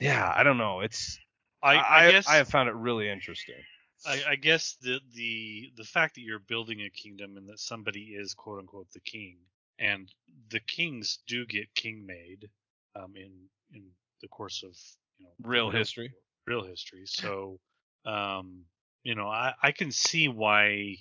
yeah, 0.00 0.32
I 0.34 0.42
don't 0.42 0.56
know. 0.56 0.80
It's 0.80 1.18
I, 1.62 1.76
I, 1.76 2.10
guess 2.10 2.26
I 2.26 2.36
have 2.36 2.48
found 2.48 2.70
it 2.70 2.74
really 2.74 3.10
interesting. 3.10 3.62
I, 4.06 4.22
I 4.30 4.36
guess 4.36 4.78
the 4.80 5.00
the 5.14 5.70
the 5.76 5.84
fact 5.84 6.14
that 6.14 6.22
you're 6.22 6.38
building 6.38 6.80
a 6.80 6.88
kingdom 6.88 7.36
and 7.36 7.50
that 7.50 7.60
somebody 7.60 8.14
is 8.18 8.32
quote 8.32 8.58
unquote 8.58 8.90
the 8.92 9.00
king, 9.00 9.36
and 9.78 10.10
the 10.48 10.60
kings 10.60 11.18
do 11.26 11.44
get 11.44 11.74
king 11.74 12.06
made, 12.06 12.48
um, 12.96 13.12
in 13.16 13.32
in 13.70 13.82
the 14.24 14.28
course 14.28 14.62
of 14.64 14.74
you 15.18 15.26
know 15.26 15.32
Real 15.42 15.70
history. 15.70 16.12
real 16.46 16.64
history. 16.64 17.04
So, 17.06 17.60
um, 18.06 18.62
you 19.02 19.14
know, 19.14 19.28
I 19.28 19.52
I 19.62 19.72
can 19.72 19.92
see 19.92 20.28
why 20.28 20.96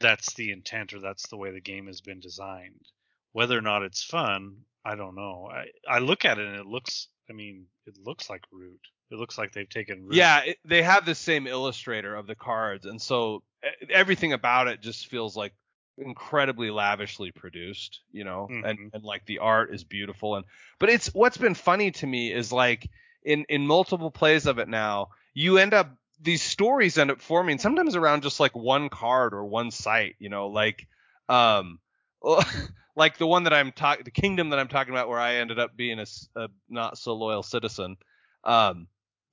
that's 0.00 0.34
the 0.34 0.52
intent 0.52 0.92
or 0.94 1.00
that's 1.00 1.26
the 1.28 1.36
way 1.36 1.50
the 1.50 1.60
game 1.60 1.88
has 1.88 2.00
been 2.00 2.20
designed. 2.20 2.86
Whether 3.32 3.58
or 3.58 3.62
not 3.62 3.82
it's 3.82 4.02
fun, 4.04 4.58
I 4.84 4.94
don't 4.94 5.16
know. 5.16 5.50
I 5.52 5.66
I 5.88 5.98
look 5.98 6.24
at 6.24 6.38
it 6.38 6.46
and 6.46 6.56
it 6.56 6.66
looks. 6.66 7.08
I 7.28 7.34
mean, 7.34 7.66
it 7.86 7.98
looks 8.02 8.30
like 8.30 8.42
Root. 8.52 8.80
It 9.10 9.16
looks 9.18 9.36
like 9.36 9.52
they've 9.52 9.68
taken 9.68 10.04
Root. 10.04 10.14
Yeah, 10.14 10.40
it, 10.44 10.58
they 10.64 10.82
have 10.82 11.04
the 11.04 11.14
same 11.14 11.46
illustrator 11.46 12.14
of 12.14 12.26
the 12.26 12.34
cards, 12.36 12.86
and 12.86 13.00
so 13.02 13.42
e- 13.64 13.86
everything 13.90 14.32
about 14.32 14.68
it 14.68 14.80
just 14.80 15.08
feels 15.08 15.36
like 15.36 15.52
incredibly 15.98 16.70
lavishly 16.70 17.30
produced, 17.30 18.00
you 18.12 18.24
know, 18.24 18.48
and 18.64 18.78
Mhm. 18.78 18.94
and 18.94 19.04
like 19.04 19.24
the 19.26 19.38
art 19.38 19.72
is 19.74 19.84
beautiful, 19.84 20.36
and 20.36 20.44
but 20.78 20.90
it's 20.90 21.08
what's 21.14 21.36
been 21.36 21.54
funny 21.54 21.90
to 21.92 22.06
me 22.06 22.32
is 22.32 22.52
like 22.52 22.88
in 23.22 23.44
in 23.48 23.66
multiple 23.66 24.10
plays 24.10 24.46
of 24.46 24.58
it 24.58 24.68
now, 24.68 25.08
you 25.34 25.58
end 25.58 25.74
up 25.74 25.90
these 26.20 26.42
stories 26.42 26.98
end 26.98 27.10
up 27.10 27.20
forming 27.20 27.58
sometimes 27.58 27.94
around 27.96 28.22
just 28.22 28.40
like 28.40 28.54
one 28.56 28.88
card 28.88 29.34
or 29.34 29.44
one 29.44 29.70
site, 29.70 30.16
you 30.18 30.28
know, 30.28 30.48
like 30.48 30.86
um 31.28 31.78
like 32.96 33.18
the 33.18 33.26
one 33.26 33.44
that 33.44 33.52
I'm 33.52 33.72
talking 33.72 34.04
the 34.04 34.10
kingdom 34.10 34.50
that 34.50 34.58
I'm 34.58 34.68
talking 34.68 34.92
about 34.92 35.08
where 35.08 35.20
I 35.20 35.34
ended 35.36 35.58
up 35.58 35.76
being 35.76 36.00
a 36.00 36.48
not 36.68 36.98
so 36.98 37.14
loyal 37.14 37.42
citizen. 37.42 37.96
Um 38.44 38.88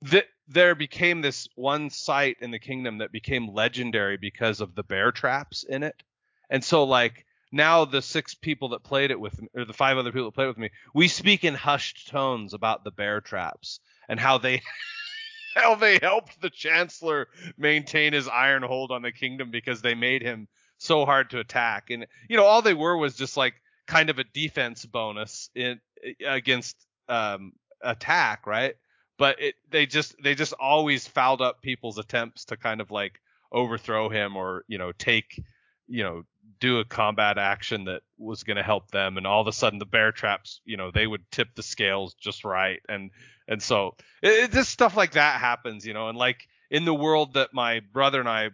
th- 0.08 0.28
there 0.48 0.74
became 0.74 1.20
this 1.20 1.48
one 1.56 1.90
site 1.90 2.36
in 2.40 2.50
the 2.50 2.58
kingdom 2.58 2.98
that 2.98 3.12
became 3.12 3.48
legendary 3.52 4.16
because 4.16 4.60
of 4.60 4.74
the 4.74 4.84
bear 4.84 5.10
traps 5.10 5.64
in 5.64 5.82
it. 5.82 6.02
And 6.50 6.62
so 6.64 6.84
like 6.84 7.24
now 7.52 7.84
the 7.84 8.02
six 8.02 8.34
people 8.34 8.70
that 8.70 8.82
played 8.82 9.10
it 9.10 9.20
with 9.20 9.40
me, 9.40 9.48
or 9.54 9.64
the 9.64 9.72
five 9.72 9.96
other 9.98 10.12
people 10.12 10.26
that 10.26 10.34
played 10.34 10.48
with 10.48 10.58
me, 10.58 10.70
we 10.94 11.08
speak 11.08 11.44
in 11.44 11.54
hushed 11.54 12.08
tones 12.08 12.54
about 12.54 12.84
the 12.84 12.90
bear 12.90 13.20
traps 13.20 13.80
and 14.08 14.18
how 14.18 14.38
they 14.38 14.62
how 15.56 15.74
they 15.74 15.98
helped 16.00 16.40
the 16.40 16.50
chancellor 16.50 17.28
maintain 17.56 18.12
his 18.12 18.28
iron 18.28 18.62
hold 18.62 18.90
on 18.90 19.02
the 19.02 19.12
kingdom 19.12 19.50
because 19.50 19.80
they 19.80 19.94
made 19.94 20.22
him 20.22 20.48
so 20.78 21.06
hard 21.06 21.30
to 21.30 21.40
attack. 21.40 21.90
And 21.90 22.06
you 22.28 22.36
know, 22.36 22.44
all 22.44 22.62
they 22.62 22.74
were 22.74 22.96
was 22.96 23.16
just 23.16 23.36
like 23.36 23.54
kind 23.86 24.10
of 24.10 24.18
a 24.18 24.24
defense 24.24 24.84
bonus 24.84 25.50
in 25.54 25.80
against 26.26 26.76
um 27.08 27.52
attack, 27.80 28.46
right? 28.46 28.74
But 29.18 29.40
it 29.40 29.54
they 29.70 29.86
just 29.86 30.14
they 30.22 30.34
just 30.34 30.52
always 30.54 31.06
fouled 31.06 31.40
up 31.40 31.62
people's 31.62 31.98
attempts 31.98 32.46
to 32.46 32.56
kind 32.56 32.80
of 32.80 32.90
like 32.90 33.20
overthrow 33.52 34.08
him 34.08 34.36
or, 34.36 34.64
you 34.68 34.76
know, 34.76 34.92
take 34.92 35.40
you 35.88 36.02
know, 36.02 36.24
do 36.60 36.78
a 36.78 36.84
combat 36.84 37.38
action 37.38 37.84
that 37.84 38.02
was 38.18 38.42
going 38.42 38.56
to 38.56 38.62
help 38.62 38.90
them 38.90 39.16
and 39.16 39.26
all 39.26 39.40
of 39.40 39.46
a 39.46 39.52
sudden 39.52 39.78
the 39.78 39.86
bear 39.86 40.12
traps, 40.12 40.60
you 40.64 40.76
know, 40.76 40.90
they 40.90 41.06
would 41.06 41.30
tip 41.30 41.48
the 41.54 41.62
scales 41.62 42.14
just 42.14 42.44
right 42.44 42.80
and 42.88 43.10
and 43.48 43.62
so 43.62 43.94
it, 44.22 44.44
it, 44.44 44.52
just 44.52 44.70
stuff 44.70 44.96
like 44.96 45.12
that 45.12 45.40
happens, 45.40 45.86
you 45.86 45.94
know, 45.94 46.08
and 46.08 46.18
like 46.18 46.48
in 46.70 46.84
the 46.84 46.94
world 46.94 47.34
that 47.34 47.50
my 47.52 47.80
brother 47.92 48.20
and 48.20 48.28
I 48.28 48.46
uh, 48.46 48.50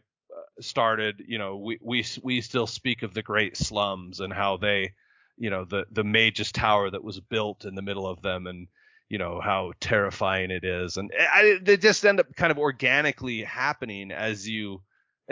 started, 0.60 1.22
you 1.26 1.38
know, 1.38 1.56
we 1.56 1.78
we 1.80 2.04
we 2.22 2.40
still 2.40 2.66
speak 2.66 3.02
of 3.02 3.14
the 3.14 3.22
great 3.22 3.56
slums 3.56 4.20
and 4.20 4.32
how 4.32 4.56
they, 4.56 4.92
you 5.36 5.50
know, 5.50 5.64
the 5.64 5.86
the 5.90 6.04
mage's 6.04 6.52
tower 6.52 6.90
that 6.90 7.04
was 7.04 7.20
built 7.20 7.64
in 7.64 7.74
the 7.74 7.82
middle 7.82 8.06
of 8.06 8.22
them 8.22 8.46
and 8.46 8.68
you 9.08 9.18
know 9.18 9.42
how 9.42 9.72
terrifying 9.78 10.50
it 10.50 10.64
is 10.64 10.96
and 10.96 11.12
I, 11.14 11.58
they 11.60 11.76
just 11.76 12.02
end 12.06 12.18
up 12.18 12.34
kind 12.34 12.50
of 12.50 12.58
organically 12.58 13.42
happening 13.42 14.10
as 14.10 14.48
you 14.48 14.80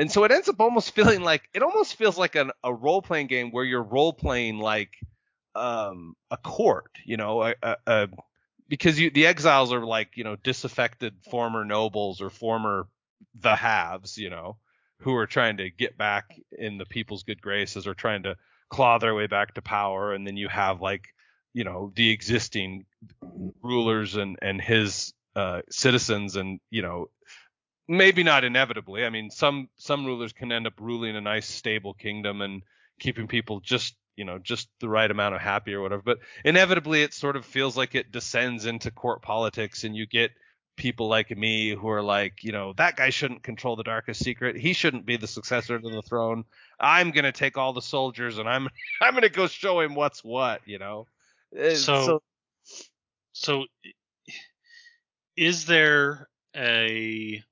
and 0.00 0.10
so 0.10 0.24
it 0.24 0.32
ends 0.32 0.48
up 0.48 0.60
almost 0.60 0.90
feeling 0.94 1.22
like 1.22 1.48
it 1.54 1.62
almost 1.62 1.96
feels 1.96 2.18
like 2.18 2.34
an, 2.34 2.50
a 2.64 2.72
role 2.72 3.02
playing 3.02 3.28
game 3.28 3.50
where 3.50 3.64
you're 3.64 3.82
role 3.82 4.12
playing 4.12 4.58
like 4.58 4.90
um 5.54 6.14
a 6.30 6.36
court 6.36 6.90
you 7.04 7.16
know 7.16 7.42
a, 7.42 7.54
a, 7.62 7.76
a 7.86 8.08
because 8.68 8.98
you 8.98 9.10
the 9.10 9.26
exiles 9.26 9.72
are 9.72 9.84
like 9.84 10.16
you 10.16 10.24
know 10.24 10.36
disaffected 10.36 11.14
former 11.30 11.64
nobles 11.64 12.20
or 12.20 12.30
former 12.30 12.86
the 13.34 13.54
haves 13.54 14.16
you 14.16 14.30
know 14.30 14.56
who 15.00 15.14
are 15.16 15.26
trying 15.26 15.56
to 15.56 15.70
get 15.70 15.96
back 15.96 16.34
in 16.52 16.78
the 16.78 16.84
people's 16.84 17.22
good 17.22 17.40
graces 17.40 17.86
or 17.86 17.94
trying 17.94 18.22
to 18.22 18.36
claw 18.68 18.98
their 18.98 19.14
way 19.14 19.26
back 19.26 19.54
to 19.54 19.62
power. 19.62 20.12
And 20.12 20.26
then 20.26 20.36
you 20.36 20.48
have 20.48 20.80
like 20.80 21.08
you 21.52 21.64
know 21.64 21.92
the 21.94 22.10
existing 22.10 22.86
rulers 23.62 24.16
and 24.16 24.38
and 24.40 24.60
his 24.60 25.12
uh 25.36 25.62
citizens 25.70 26.36
and 26.36 26.60
you 26.70 26.82
know 26.82 27.08
maybe 27.90 28.22
not 28.22 28.44
inevitably. 28.44 29.04
I 29.04 29.10
mean 29.10 29.30
some 29.30 29.68
some 29.76 30.06
rulers 30.06 30.32
can 30.32 30.52
end 30.52 30.66
up 30.66 30.74
ruling 30.80 31.16
a 31.16 31.20
nice 31.20 31.48
stable 31.48 31.92
kingdom 31.94 32.40
and 32.40 32.62
keeping 33.00 33.26
people 33.26 33.60
just 33.60 33.96
you 34.16 34.24
know 34.24 34.38
just 34.38 34.68
the 34.80 34.88
right 34.88 35.10
amount 35.10 35.34
of 35.34 35.40
happy 35.40 35.74
or 35.74 35.80
whatever. 35.82 36.02
But 36.04 36.18
inevitably 36.44 37.02
it 37.02 37.12
sort 37.14 37.36
of 37.36 37.44
feels 37.44 37.76
like 37.76 37.94
it 37.94 38.12
descends 38.12 38.64
into 38.66 38.90
court 38.90 39.22
politics 39.22 39.84
and 39.84 39.96
you 39.96 40.06
get 40.06 40.30
people 40.76 41.08
like 41.08 41.36
me 41.36 41.70
who 41.74 41.88
are 41.88 42.02
like 42.02 42.42
you 42.44 42.52
know 42.52 42.72
that 42.78 42.96
guy 42.96 43.10
shouldn't 43.10 43.42
control 43.42 43.74
the 43.76 43.82
darkest 43.82 44.22
secret. 44.24 44.56
He 44.56 44.72
shouldn't 44.72 45.04
be 45.04 45.16
the 45.16 45.26
successor 45.26 45.78
to 45.78 45.90
the 45.90 46.02
throne. 46.02 46.44
I'm 46.78 47.10
going 47.10 47.24
to 47.24 47.32
take 47.32 47.58
all 47.58 47.72
the 47.72 47.82
soldiers 47.82 48.38
and 48.38 48.48
i'm 48.48 48.68
i'm 49.02 49.12
going 49.12 49.22
to 49.22 49.28
go 49.28 49.46
show 49.48 49.80
him 49.80 49.94
what's 49.94 50.22
what 50.24 50.60
you 50.66 50.78
know? 50.78 51.06
Uh, 51.58 51.74
So- 51.74 52.22
So, 53.32 53.64
is 55.36 55.66
there 55.66 56.28
a? 56.56 57.42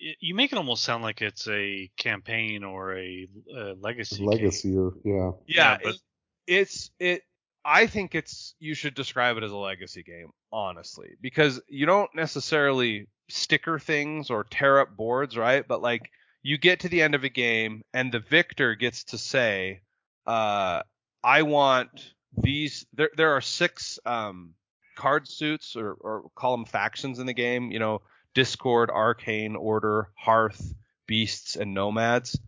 Y- 0.00 0.14
You 0.20 0.34
make 0.34 0.52
it 0.52 0.58
almost 0.58 0.84
sound 0.84 1.02
like 1.02 1.22
it's 1.22 1.46
a 1.48 1.90
campaign 1.96 2.64
or 2.64 2.96
a, 2.96 3.28
a 3.56 3.74
legacy. 3.80 4.18
game. 4.18 4.26
legacy 4.26 4.76
or 4.76 4.92
yeah. 5.04 5.30
yeah, 5.46 5.72
Yeah, 5.72 5.78
but- 5.82 5.94
it- 5.94 6.00
it's 6.48 6.90
it 7.00 7.22
i 7.64 7.88
think 7.88 8.14
it's 8.14 8.54
you 8.60 8.72
should 8.74 8.94
describe 8.94 9.36
it 9.36 9.42
as 9.42 9.50
a 9.50 9.56
legacy 9.56 10.04
game 10.04 10.28
honestly 10.52 11.08
because 11.20 11.60
you 11.68 11.86
don't 11.86 12.14
necessarily 12.14 13.08
sticker 13.28 13.80
things 13.80 14.30
or 14.30 14.44
tear 14.44 14.78
up 14.78 14.96
boards 14.96 15.36
right 15.36 15.66
but 15.66 15.82
like 15.82 16.08
you 16.44 16.56
get 16.56 16.78
to 16.78 16.88
the 16.88 17.02
end 17.02 17.16
of 17.16 17.24
a 17.24 17.28
game 17.28 17.82
and 17.92 18.12
the 18.12 18.20
victor 18.20 18.76
gets 18.76 19.02
to 19.02 19.18
say 19.18 19.80
uh 20.28 20.80
i 21.24 21.42
want 21.42 22.12
these 22.38 22.86
there 22.94 23.10
there 23.16 23.32
are 23.32 23.40
six 23.40 23.98
um 24.06 24.54
card 24.96 25.26
suits 25.26 25.74
or 25.74 25.94
or 25.94 26.30
call 26.36 26.56
them 26.56 26.64
factions 26.64 27.18
in 27.18 27.26
the 27.26 27.34
game 27.34 27.72
you 27.72 27.80
know 27.80 28.00
discord 28.36 28.90
arcane 28.90 29.56
order 29.56 30.10
hearth 30.14 30.74
beasts 31.06 31.56
and 31.56 31.72
nomads 31.72 32.38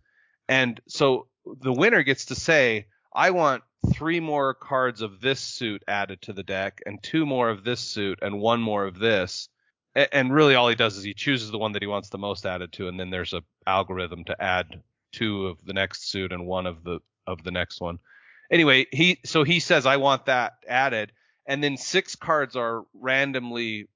And 0.47 0.79
so 0.87 1.27
the 1.45 1.73
winner 1.73 2.03
gets 2.03 2.25
to 2.25 2.35
say, 2.35 2.85
I 3.11 3.31
want 3.31 3.63
three 3.91 4.19
more 4.19 4.53
cards 4.53 5.01
of 5.01 5.19
this 5.19 5.39
suit 5.39 5.83
added 5.87 6.21
to 6.23 6.33
the 6.33 6.43
deck, 6.43 6.81
and 6.85 7.01
two 7.01 7.25
more 7.25 7.49
of 7.49 7.63
this 7.63 7.79
suit, 7.79 8.19
and 8.21 8.39
one 8.39 8.61
more 8.61 8.85
of 8.85 8.99
this. 8.99 9.49
And 9.95 10.33
really, 10.33 10.55
all 10.55 10.69
he 10.69 10.75
does 10.75 10.95
is 10.95 11.03
he 11.03 11.13
chooses 11.13 11.49
the 11.49 11.57
one 11.57 11.71
that 11.71 11.81
he 11.81 11.87
wants 11.87 12.09
the 12.09 12.17
most 12.19 12.45
added 12.45 12.71
to, 12.73 12.87
and 12.87 12.99
then 12.99 13.09
there's 13.09 13.33
a 13.33 13.43
algorithm 13.65 14.25
to 14.25 14.41
add 14.41 14.81
two 15.11 15.47
of 15.47 15.63
the 15.65 15.73
next 15.73 16.09
suit 16.09 16.31
and 16.31 16.45
one 16.45 16.67
of 16.67 16.83
the 16.83 16.99
of 17.25 17.43
the 17.43 17.51
next 17.51 17.81
one. 17.81 17.99
Anyway, 18.51 18.85
he 18.91 19.19
so 19.25 19.43
he 19.43 19.59
says 19.59 19.85
I 19.85 19.97
want 19.97 20.25
that 20.25 20.53
added, 20.67 21.11
and 21.47 21.63
then 21.63 21.77
six 21.77 22.15
cards 22.15 22.55
are 22.55 22.85
randomly 22.93 23.87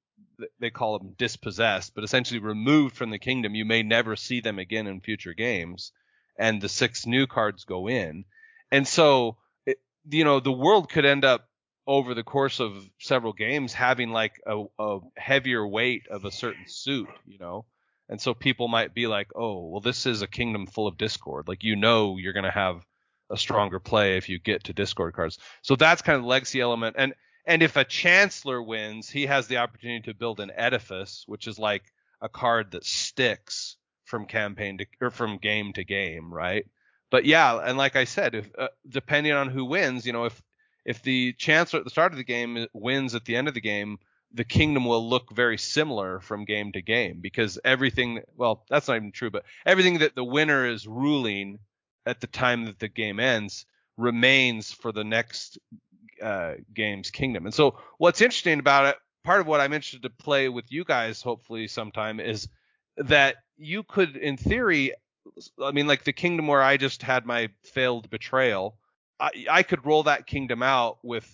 they 0.60 0.70
call 0.70 0.98
them 0.98 1.16
dispossessed, 1.18 1.94
but 1.96 2.04
essentially 2.04 2.40
removed 2.40 2.96
from 2.96 3.10
the 3.10 3.20
kingdom. 3.20 3.56
You 3.56 3.66
may 3.66 3.84
never 3.84 4.16
see 4.16 4.42
them 4.42 4.60
again 4.60 4.88
in 4.88 5.02
future 5.02 5.34
games, 5.34 5.92
and 6.38 6.62
the 6.62 6.70
six 6.70 7.06
new 7.06 7.28
cards 7.28 7.66
go 7.66 7.88
in. 7.88 8.26
And 8.72 8.88
so, 8.88 9.38
it, 9.66 9.80
you 10.10 10.24
know, 10.24 10.40
the 10.40 10.52
world 10.52 10.90
could 10.90 11.06
end 11.06 11.26
up 11.26 11.48
over 11.86 12.14
the 12.14 12.24
course 12.24 12.60
of 12.60 12.74
several 13.00 13.34
games 13.34 13.74
having 13.74 14.10
like 14.10 14.42
a, 14.48 14.64
a 14.80 15.00
heavier 15.18 15.66
weight 15.68 16.08
of 16.10 16.26
a 16.26 16.32
certain 16.32 16.66
suit, 16.68 17.10
you 17.26 17.38
know. 17.38 17.66
And 18.10 18.22
so 18.22 18.34
people 18.34 18.68
might 18.68 18.94
be 18.94 19.08
like, 19.08 19.30
oh, 19.36 19.68
well, 19.68 19.82
this 19.82 20.06
is 20.06 20.22
a 20.22 20.28
kingdom 20.28 20.68
full 20.68 20.88
of 20.88 20.98
discord. 20.98 21.48
Like, 21.48 21.64
you 21.64 21.76
know, 21.76 22.18
you're 22.18 22.34
going 22.34 22.44
to 22.44 22.52
have 22.52 22.86
a 23.30 23.38
stronger 23.38 23.80
play 23.80 24.18
if 24.18 24.30
you 24.30 24.40
get 24.40 24.66
to 24.66 24.74
discord 24.74 25.14
cards. 25.14 25.40
So 25.62 25.76
that's 25.76 26.02
kind 26.02 26.18
of 26.18 26.24
the 26.24 26.28
legacy 26.28 26.62
element. 26.62 26.96
And 27.00 27.14
and 27.46 27.62
if 27.62 27.76
a 27.76 27.84
chancellor 27.84 28.62
wins, 28.62 29.10
he 29.10 29.26
has 29.26 29.48
the 29.48 29.58
opportunity 29.58 30.12
to 30.12 30.14
build 30.14 30.40
an 30.40 30.52
edifice, 30.56 31.24
which 31.28 31.48
is 31.48 31.60
like 31.60 31.84
a 32.22 32.30
card 32.30 32.72
that 32.72 32.86
sticks 32.86 33.76
from 34.06 34.26
campaign 34.26 34.78
to 34.78 34.86
or 35.02 35.12
from 35.12 35.38
game 35.38 35.74
to 35.74 35.84
game, 35.84 36.34
right? 36.34 36.66
But 37.10 37.26
yeah, 37.26 37.60
and 37.64 37.78
like 37.78 37.96
I 37.96 38.06
said, 38.06 38.36
if 38.36 38.50
uh, 38.58 38.70
depending 38.88 39.34
on 39.34 39.50
who 39.50 39.66
wins, 39.66 40.06
you 40.06 40.14
know, 40.14 40.26
if 40.26 40.42
if 40.86 41.02
the 41.02 41.34
chancellor 41.34 41.80
at 41.80 41.86
the 41.86 41.92
start 41.92 42.12
of 42.12 42.18
the 42.18 42.24
game 42.24 42.68
wins 42.74 43.16
at 43.16 43.26
the 43.26 43.36
end 43.36 43.48
of 43.48 43.54
the 43.54 43.62
game, 43.62 44.00
the 44.34 44.44
kingdom 44.44 44.86
will 44.86 45.08
look 45.08 45.32
very 45.32 45.58
similar 45.58 46.20
from 46.20 46.46
game 46.46 46.72
to 46.72 46.82
game 46.82 47.20
because 47.22 47.60
everything 47.64 48.22
well, 48.36 48.66
that's 48.70 48.88
not 48.88 48.98
even 48.98 49.12
true, 49.12 49.30
but 49.30 49.44
everything 49.66 50.00
that 50.00 50.16
the 50.16 50.24
winner 50.24 50.66
is 50.66 50.88
ruling 50.88 51.60
at 52.06 52.20
the 52.20 52.28
time 52.28 52.66
that 52.66 52.80
the 52.80 52.88
game 52.88 53.20
ends 53.20 53.66
remains 53.98 54.72
for 54.72 54.92
the 54.92 55.04
next 55.04 55.60
uh, 56.24 56.56
game's 56.74 57.12
kingdom. 57.12 57.46
And 57.46 57.54
so 57.54 57.78
what's 57.98 58.22
interesting 58.22 58.60
about 58.60 58.86
it, 58.86 58.96
part 59.24 59.42
of 59.42 59.48
what 59.48 59.60
I'm 59.60 59.74
interested 59.74 60.04
to 60.04 60.10
play 60.10 60.50
with 60.50 60.72
you 60.72 60.84
guys 60.84 61.22
hopefully 61.22 61.68
sometime 61.68 62.20
is 62.20 62.48
that 62.98 63.36
you 63.58 63.84
could 63.84 64.16
in 64.16 64.38
theory 64.38 64.94
I 65.62 65.72
mean 65.72 65.88
like 65.88 66.04
the 66.04 66.14
kingdom 66.14 66.48
where 66.48 66.62
I 66.62 66.78
just 66.78 67.02
had 67.02 67.26
my 67.26 67.50
failed 67.64 68.10
betrayal, 68.10 68.78
I, 69.20 69.32
I 69.50 69.64
could 69.64 69.86
roll 69.86 70.04
that 70.04 70.28
kingdom 70.28 70.62
out 70.62 70.98
with 71.04 71.26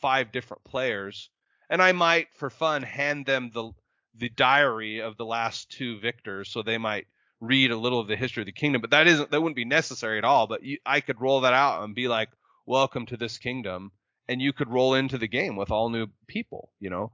five 0.00 0.32
different 0.32 0.64
players 0.64 1.30
and 1.70 1.82
I 1.82 1.92
might 1.92 2.28
for 2.34 2.50
fun 2.50 2.82
hand 2.82 3.26
them 3.26 3.50
the 3.52 3.72
the 4.14 4.28
diary 4.30 5.00
of 5.00 5.16
the 5.16 5.26
last 5.26 5.70
two 5.70 5.98
victors 6.00 6.50
so 6.50 6.62
they 6.62 6.78
might 6.78 7.06
read 7.40 7.70
a 7.70 7.76
little 7.76 8.00
of 8.00 8.08
the 8.08 8.16
history 8.16 8.42
of 8.42 8.46
the 8.46 8.52
kingdom 8.52 8.80
but 8.80 8.90
that 8.90 9.06
isn't 9.06 9.30
that 9.30 9.40
wouldn't 9.40 9.56
be 9.56 9.64
necessary 9.64 10.18
at 10.18 10.24
all 10.24 10.46
but 10.46 10.62
you, 10.62 10.78
I 10.86 11.00
could 11.00 11.20
roll 11.20 11.42
that 11.42 11.52
out 11.52 11.84
and 11.84 11.94
be 11.94 12.08
like 12.08 12.30
welcome 12.64 13.06
to 13.06 13.16
this 13.16 13.38
kingdom 13.38 13.92
and 14.28 14.40
you 14.40 14.52
could 14.52 14.68
roll 14.68 14.94
into 14.94 15.18
the 15.18 15.28
game 15.28 15.56
with 15.56 15.70
all 15.70 15.88
new 15.88 16.08
people, 16.26 16.70
you 16.80 16.90
know. 16.90 17.12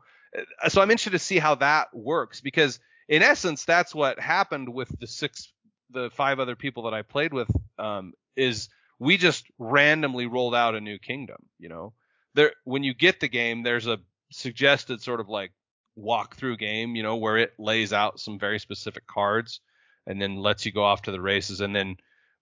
So 0.69 0.81
I'm 0.81 0.91
interested 0.91 1.11
to 1.11 1.19
see 1.19 1.39
how 1.39 1.57
that 1.57 1.95
works 1.95 2.41
because 2.41 2.81
in 3.09 3.23
essence 3.23 3.65
that's 3.65 3.95
what 3.95 4.19
happened 4.19 4.69
with 4.69 4.89
the 4.99 5.07
six 5.07 5.53
the 5.91 6.11
five 6.11 6.41
other 6.41 6.57
people 6.57 6.85
that 6.85 6.95
I 6.95 7.03
played 7.03 7.35
with 7.35 7.51
um, 7.79 8.15
is 8.35 8.71
we 8.99 9.19
just 9.19 9.45
randomly 9.59 10.27
rolled 10.27 10.55
out 10.55 10.75
a 10.75 10.81
new 10.81 10.99
kingdom, 10.99 11.37
you 11.59 11.69
know. 11.69 11.93
There 12.35 12.53
when 12.65 12.83
you 12.83 12.95
get 12.95 13.21
the 13.21 13.29
game 13.29 13.63
there's 13.63 13.87
a 13.87 13.99
suggested 14.31 15.03
sort 15.03 15.21
of 15.21 15.29
like 15.29 15.53
walkthrough 15.99 16.59
game, 16.59 16.97
you 16.97 17.03
know, 17.03 17.17
where 17.17 17.37
it 17.37 17.53
lays 17.59 17.93
out 17.93 18.19
some 18.19 18.39
very 18.39 18.59
specific 18.59 19.07
cards 19.07 19.61
and 20.07 20.21
then 20.21 20.37
lets 20.37 20.65
you 20.65 20.73
go 20.73 20.83
off 20.83 21.03
to 21.03 21.13
the 21.13 21.21
races 21.21 21.61
and 21.61 21.77
then 21.77 21.97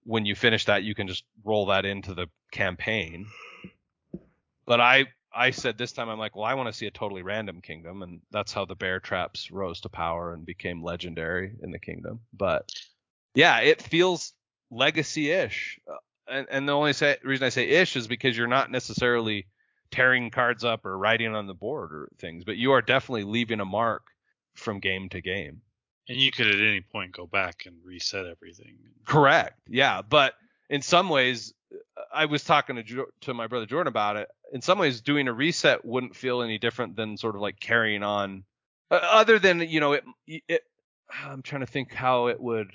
when 0.04 0.24
you 0.24 0.34
finish 0.34 0.64
that 0.64 0.82
you 0.82 0.94
can 0.94 1.08
just 1.08 1.24
roll 1.44 1.66
that 1.66 1.84
into 1.84 2.14
the 2.14 2.26
campaign 2.52 3.26
but 4.70 4.80
I 4.80 5.06
I 5.34 5.50
said 5.50 5.76
this 5.76 5.90
time 5.90 6.08
I'm 6.08 6.20
like, 6.20 6.36
well, 6.36 6.44
I 6.44 6.54
want 6.54 6.68
to 6.68 6.72
see 6.72 6.86
a 6.86 6.92
totally 6.92 7.22
random 7.22 7.60
kingdom, 7.60 8.02
and 8.02 8.20
that's 8.30 8.52
how 8.52 8.66
the 8.66 8.76
bear 8.76 9.00
traps 9.00 9.50
rose 9.50 9.80
to 9.80 9.88
power 9.88 10.32
and 10.32 10.46
became 10.46 10.84
legendary 10.84 11.56
in 11.60 11.72
the 11.72 11.80
kingdom. 11.80 12.20
But 12.32 12.70
yeah, 13.34 13.58
it 13.58 13.82
feels 13.82 14.32
legacy-ish, 14.70 15.80
uh, 15.90 15.96
and 16.28 16.46
and 16.52 16.68
the 16.68 16.72
only 16.72 16.92
say, 16.92 17.16
reason 17.24 17.46
I 17.46 17.48
say 17.48 17.68
ish 17.68 17.96
is 17.96 18.06
because 18.06 18.38
you're 18.38 18.46
not 18.46 18.70
necessarily 18.70 19.48
tearing 19.90 20.30
cards 20.30 20.64
up 20.64 20.86
or 20.86 20.96
writing 20.96 21.34
on 21.34 21.48
the 21.48 21.54
board 21.54 21.92
or 21.92 22.08
things, 22.20 22.44
but 22.44 22.56
you 22.56 22.70
are 22.70 22.82
definitely 22.82 23.24
leaving 23.24 23.58
a 23.58 23.64
mark 23.64 24.04
from 24.54 24.78
game 24.78 25.08
to 25.08 25.20
game. 25.20 25.62
And 26.08 26.16
you 26.16 26.30
could 26.30 26.46
at 26.46 26.60
any 26.60 26.80
point 26.80 27.10
go 27.10 27.26
back 27.26 27.64
and 27.66 27.74
reset 27.84 28.24
everything. 28.24 28.78
Correct. 29.04 29.58
Yeah, 29.66 30.02
but 30.08 30.34
in 30.68 30.80
some 30.80 31.08
ways, 31.08 31.54
I 32.12 32.26
was 32.26 32.44
talking 32.44 32.76
to 32.76 33.06
to 33.22 33.34
my 33.34 33.46
brother 33.46 33.66
Jordan 33.66 33.88
about 33.88 34.16
it. 34.16 34.28
In 34.52 34.62
some 34.62 34.78
ways, 34.78 35.00
doing 35.00 35.28
a 35.28 35.32
reset 35.32 35.84
wouldn't 35.84 36.16
feel 36.16 36.42
any 36.42 36.58
different 36.58 36.96
than 36.96 37.16
sort 37.16 37.36
of 37.36 37.40
like 37.40 37.60
carrying 37.60 38.02
on. 38.02 38.44
Other 38.90 39.38
than 39.38 39.60
you 39.60 39.80
know, 39.80 39.92
it, 39.92 40.04
it. 40.26 40.62
I'm 41.24 41.42
trying 41.42 41.60
to 41.60 41.66
think 41.66 41.92
how 41.92 42.28
it 42.28 42.40
would. 42.40 42.72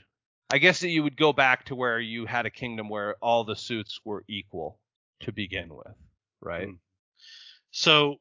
I 0.50 0.60
guess 0.60 0.82
that 0.82 0.90
you 0.90 1.04
would 1.04 1.18
go 1.18 1.34
back 1.34 1.66
to 1.66 1.76
where 1.76 2.00
you 2.00 2.26
had 2.26 2.46
a 2.46 2.52
kingdom 2.52 2.88
where 2.88 3.16
all 3.22 3.44
the 3.46 3.56
suits 3.56 4.00
were 4.06 4.24
equal 4.28 4.78
to 5.22 5.32
begin 5.32 5.74
with, 5.74 5.96
right? 6.40 6.68
Mm. 6.68 6.78
So 7.72 8.18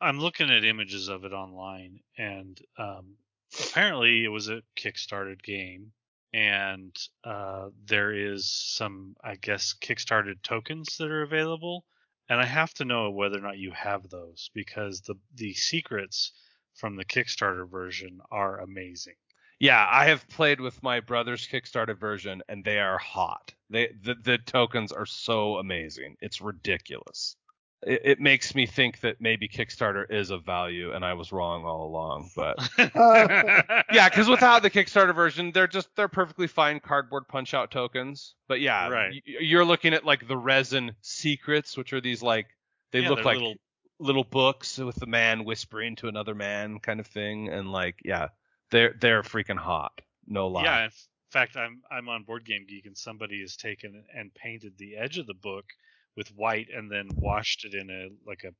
I'm 0.00 0.20
looking 0.20 0.50
at 0.50 0.64
images 0.64 1.08
of 1.08 1.24
it 1.24 1.32
online, 1.32 2.00
and 2.16 2.58
um, 2.78 3.16
apparently 3.60 4.24
it 4.24 4.28
was 4.28 4.48
a 4.48 4.62
kickstarted 4.76 5.42
game 5.42 5.92
and 6.32 6.94
uh, 7.24 7.68
there 7.86 8.12
is 8.12 8.46
some, 8.46 9.16
I 9.22 9.36
guess, 9.36 9.74
kickstarted 9.80 10.42
tokens 10.42 10.96
that 10.98 11.10
are 11.10 11.22
available, 11.22 11.84
and 12.28 12.40
I 12.40 12.44
have 12.44 12.74
to 12.74 12.84
know 12.84 13.10
whether 13.10 13.38
or 13.38 13.42
not 13.42 13.58
you 13.58 13.70
have 13.72 14.08
those 14.08 14.50
because 14.54 15.00
the 15.02 15.14
the 15.34 15.54
secrets 15.54 16.32
from 16.74 16.96
the 16.96 17.04
Kickstarter 17.04 17.68
version 17.68 18.20
are 18.30 18.60
amazing. 18.60 19.16
Yeah, 19.58 19.84
I 19.90 20.06
have 20.06 20.28
played 20.28 20.60
with 20.60 20.82
my 20.82 21.00
brother's 21.00 21.48
Kickstarter 21.48 21.98
version, 21.98 22.42
and 22.48 22.64
they 22.64 22.78
are 22.78 22.98
hot. 22.98 23.54
They 23.70 23.88
the, 24.02 24.14
the 24.14 24.38
tokens 24.38 24.92
are 24.92 25.06
so 25.06 25.56
amazing. 25.56 26.16
It's 26.20 26.40
ridiculous 26.40 27.36
it, 27.82 28.00
it, 28.04 28.20
makes 28.20 28.54
me 28.54 28.66
think 28.66 29.00
that 29.00 29.20
maybe 29.20 29.48
Kickstarter 29.48 30.10
is 30.10 30.30
of 30.30 30.44
value, 30.44 30.92
and 30.92 31.04
I 31.04 31.14
was 31.14 31.30
wrong 31.30 31.64
all 31.64 31.86
along. 31.86 32.30
But 32.34 32.58
uh, 32.78 33.82
yeah, 33.92 34.08
because 34.08 34.28
without 34.28 34.62
the 34.62 34.70
Kickstarter 34.70 35.14
version, 35.14 35.52
they're 35.52 35.68
just 35.68 35.88
they're 35.94 36.08
perfectly 36.08 36.46
fine 36.46 36.80
cardboard 36.80 37.28
punch 37.28 37.54
out 37.54 37.70
tokens. 37.70 38.34
But 38.48 38.60
yeah, 38.60 38.88
right. 38.88 39.22
you're 39.24 39.64
looking 39.64 39.94
at 39.94 40.04
like 40.04 40.26
the 40.26 40.36
resin 40.36 40.92
secrets, 41.02 41.76
which 41.76 41.92
are 41.92 42.00
these 42.00 42.22
like 42.22 42.46
they 42.90 43.00
yeah, 43.00 43.10
look 43.10 43.24
like 43.24 43.36
little... 43.36 43.54
little 44.00 44.24
books 44.24 44.78
with 44.78 45.00
a 45.02 45.06
man 45.06 45.44
whispering 45.44 45.96
to 45.96 46.08
another 46.08 46.34
man 46.34 46.80
kind 46.80 46.98
of 46.98 47.06
thing, 47.06 47.48
and 47.48 47.70
like 47.70 48.00
yeah, 48.04 48.28
they're 48.70 48.94
they're 49.00 49.22
freaking 49.22 49.58
hot. 49.58 50.00
No 50.26 50.48
lie. 50.48 50.64
Yeah. 50.64 50.84
In 50.84 50.90
fact, 51.30 51.56
I'm 51.56 51.82
I'm 51.90 52.08
on 52.08 52.24
Board 52.24 52.44
Game 52.44 52.66
Geek, 52.68 52.86
and 52.86 52.96
somebody 52.96 53.40
has 53.42 53.56
taken 53.56 54.02
and 54.12 54.34
painted 54.34 54.78
the 54.78 54.96
edge 54.96 55.18
of 55.18 55.26
the 55.26 55.34
book 55.34 55.66
with 56.18 56.28
white 56.34 56.66
and 56.74 56.90
then 56.90 57.08
washed 57.14 57.64
it 57.64 57.72
in 57.72 57.88
a 57.88 58.08
like 58.28 58.44
a 58.44 58.50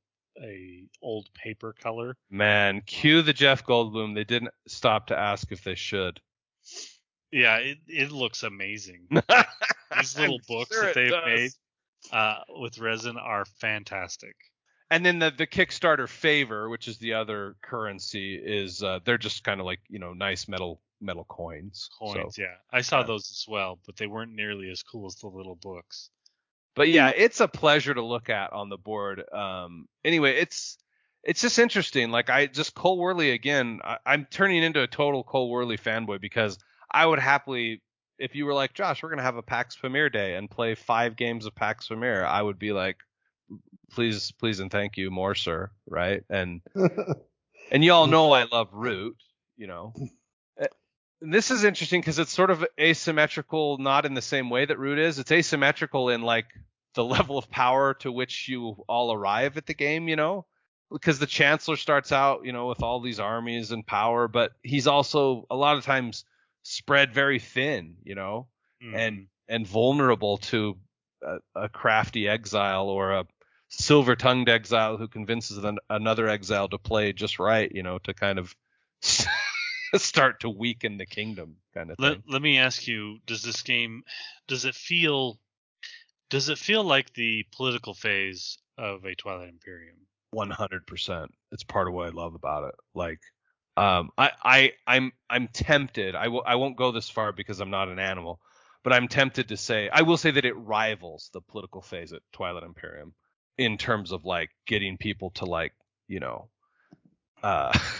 a 0.41 0.83
old 1.01 1.29
paper 1.33 1.75
color. 1.79 2.15
Man, 2.31 2.81
cue 2.85 3.21
the 3.21 3.33
Jeff 3.33 3.65
Goldblum. 3.65 4.15
They 4.15 4.23
didn't 4.23 4.53
stop 4.67 5.07
to 5.07 5.17
ask 5.17 5.51
if 5.51 5.63
they 5.65 5.75
should. 5.75 6.21
Yeah, 7.31 7.57
it 7.57 7.77
it 7.87 8.11
looks 8.11 8.41
amazing. 8.43 9.07
These 9.97 10.17
little 10.17 10.39
books 10.47 10.73
sure 10.73 10.85
that 10.85 10.95
they've 10.95 11.11
does. 11.11 11.25
made 11.25 11.51
uh, 12.11 12.39
with 12.59 12.79
resin 12.79 13.17
are 13.17 13.43
fantastic. 13.59 14.35
And 14.89 15.05
then 15.05 15.19
the 15.19 15.31
the 15.31 15.45
Kickstarter 15.45 16.07
favor, 16.07 16.69
which 16.69 16.87
is 16.87 16.97
the 16.97 17.13
other 17.13 17.55
currency, 17.61 18.35
is 18.35 18.81
uh, 18.81 18.99
they're 19.03 19.17
just 19.19 19.43
kind 19.43 19.59
of 19.59 19.65
like 19.65 19.79
you 19.89 19.99
know 19.99 20.13
nice 20.13 20.47
metal 20.47 20.81
metal 21.01 21.25
coins. 21.25 21.89
Coins, 21.99 22.35
So- 22.35 22.41
yeah. 22.41 22.55
I 22.71 22.81
saw 22.81 22.99
yeah. 23.01 23.07
those 23.07 23.29
as 23.31 23.45
well, 23.47 23.79
but 23.85 23.97
they 23.97 24.07
weren't 24.07 24.33
nearly 24.33 24.69
as 24.71 24.81
cool 24.83 25.05
as 25.07 25.15
the 25.15 25.27
little 25.27 25.55
books. 25.55 26.09
But 26.75 26.89
yeah, 26.89 27.11
it's 27.15 27.39
a 27.39 27.47
pleasure 27.47 27.93
to 27.93 28.03
look 28.03 28.29
at 28.29 28.53
on 28.53 28.69
the 28.69 28.77
board. 28.77 29.23
Um, 29.33 29.87
anyway, 30.03 30.37
it's 30.37 30.77
it's 31.23 31.41
just 31.41 31.59
interesting. 31.59 32.11
Like 32.11 32.29
I 32.29 32.47
just 32.47 32.75
Cole 32.75 32.97
Wehrle 32.97 33.33
again. 33.33 33.79
I, 33.83 33.97
I'm 34.05 34.27
turning 34.29 34.63
into 34.63 34.81
a 34.81 34.87
total 34.87 35.23
Cole 35.23 35.51
Wehrle 35.51 35.79
fanboy 35.79 36.21
because 36.21 36.57
I 36.91 37.05
would 37.05 37.19
happily, 37.19 37.81
if 38.17 38.35
you 38.35 38.45
were 38.45 38.53
like 38.53 38.73
Josh, 38.73 39.03
we're 39.03 39.09
gonna 39.09 39.23
have 39.23 39.35
a 39.35 39.43
Pax 39.43 39.75
Pamir 39.75 40.09
day 40.09 40.35
and 40.35 40.49
play 40.49 40.75
five 40.75 41.15
games 41.15 41.45
of 41.45 41.55
Pax 41.55 41.87
Pamir, 41.87 42.25
I 42.25 42.41
would 42.41 42.59
be 42.59 42.71
like, 42.71 42.97
please, 43.91 44.31
please 44.31 44.59
and 44.59 44.71
thank 44.71 44.97
you, 44.97 45.11
more 45.11 45.35
sir, 45.35 45.71
right? 45.87 46.23
And 46.29 46.61
and 47.71 47.83
y'all 47.83 48.07
know 48.07 48.31
I 48.31 48.45
love 48.45 48.69
Root, 48.71 49.17
you 49.57 49.67
know. 49.67 49.93
This 51.21 51.51
is 51.51 51.63
interesting 51.63 52.01
because 52.01 52.19
it's 52.19 52.31
sort 52.31 52.51
of 52.51 52.65
asymmetrical, 52.79 53.77
not 53.77 54.05
in 54.05 54.13
the 54.13 54.21
same 54.21 54.49
way 54.49 54.65
that 54.65 54.79
Root 54.79 54.99
is. 54.99 55.19
It's 55.19 55.31
asymmetrical 55.31 56.09
in 56.09 56.21
like 56.21 56.45
the 56.95 57.03
level 57.05 57.37
of 57.37 57.49
power 57.49 57.93
to 57.95 58.11
which 58.11 58.47
you 58.47 58.83
all 58.87 59.13
arrive 59.13 59.57
at 59.57 59.65
the 59.65 59.73
game, 59.73 60.07
you 60.07 60.15
know? 60.15 60.45
Because 60.91 61.19
the 61.19 61.27
Chancellor 61.27 61.75
starts 61.75 62.11
out, 62.11 62.45
you 62.45 62.51
know, 62.51 62.67
with 62.67 62.81
all 62.81 62.99
these 62.99 63.19
armies 63.19 63.71
and 63.71 63.85
power, 63.85 64.27
but 64.27 64.53
he's 64.63 64.87
also 64.87 65.45
a 65.51 65.55
lot 65.55 65.77
of 65.77 65.85
times 65.85 66.25
spread 66.63 67.13
very 67.13 67.39
thin, 67.39 67.95
you 68.03 68.15
know, 68.15 68.47
Mhm. 68.81 68.95
and 68.95 69.27
and 69.47 69.67
vulnerable 69.67 70.37
to 70.37 70.77
a, 71.21 71.37
a 71.55 71.69
crafty 71.69 72.27
exile 72.27 72.87
or 72.87 73.11
a 73.11 73.25
silver-tongued 73.69 74.49
exile 74.49 74.97
who 74.97 75.07
convinces 75.07 75.57
an, 75.63 75.77
another 75.89 76.27
exile 76.27 76.67
to 76.69 76.77
play 76.77 77.13
just 77.13 77.39
right, 77.39 77.71
you 77.71 77.83
know, 77.83 77.99
to 77.99 78.13
kind 78.13 78.39
of 78.39 78.55
start 79.95 80.41
to 80.41 80.49
weaken 80.49 80.97
the 80.97 81.05
kingdom, 81.05 81.55
kind 81.73 81.91
of 81.91 81.97
thing. 81.97 82.05
let, 82.05 82.17
let 82.27 82.41
me 82.41 82.57
ask 82.57 82.87
you, 82.87 83.17
does 83.25 83.43
this 83.43 83.61
game 83.61 84.03
does 84.47 84.65
it 84.65 84.75
feel 84.75 85.39
does 86.29 86.49
it 86.49 86.57
feel 86.57 86.83
like 86.83 87.13
the 87.13 87.45
political 87.51 87.93
phase 87.93 88.57
of 88.77 89.05
a 89.05 89.15
Twilight 89.15 89.49
Imperium? 89.49 89.95
One 90.31 90.51
hundred 90.51 90.85
percent. 90.85 91.31
It's 91.51 91.63
part 91.63 91.87
of 91.87 91.93
what 91.93 92.07
I 92.07 92.11
love 92.11 92.35
about 92.35 92.65
it. 92.65 92.75
Like, 92.93 93.19
um, 93.77 94.11
I, 94.17 94.31
I, 94.43 94.71
I'm, 94.85 95.11
I'm 95.29 95.47
tempted. 95.47 96.13
I 96.13 96.27
will, 96.27 96.43
I 96.45 96.55
won't 96.55 96.77
go 96.77 96.91
this 96.91 97.09
far 97.09 97.31
because 97.31 97.59
I'm 97.59 97.71
not 97.71 97.89
an 97.89 97.97
animal, 97.97 98.39
but 98.83 98.93
I'm 98.93 99.07
tempted 99.07 99.47
to 99.49 99.57
say, 99.57 99.89
I 99.91 100.03
will 100.03 100.17
say 100.17 100.31
that 100.31 100.45
it 100.45 100.53
rivals 100.53 101.29
the 101.33 101.41
political 101.41 101.81
phase 101.81 102.13
at 102.13 102.21
Twilight 102.31 102.63
Imperium 102.63 103.13
in 103.57 103.77
terms 103.77 104.11
of 104.11 104.25
like 104.25 104.49
getting 104.67 104.97
people 104.97 105.31
to 105.31 105.45
like, 105.45 105.73
you 106.07 106.19
know, 106.19 106.49
uh, 107.41 107.77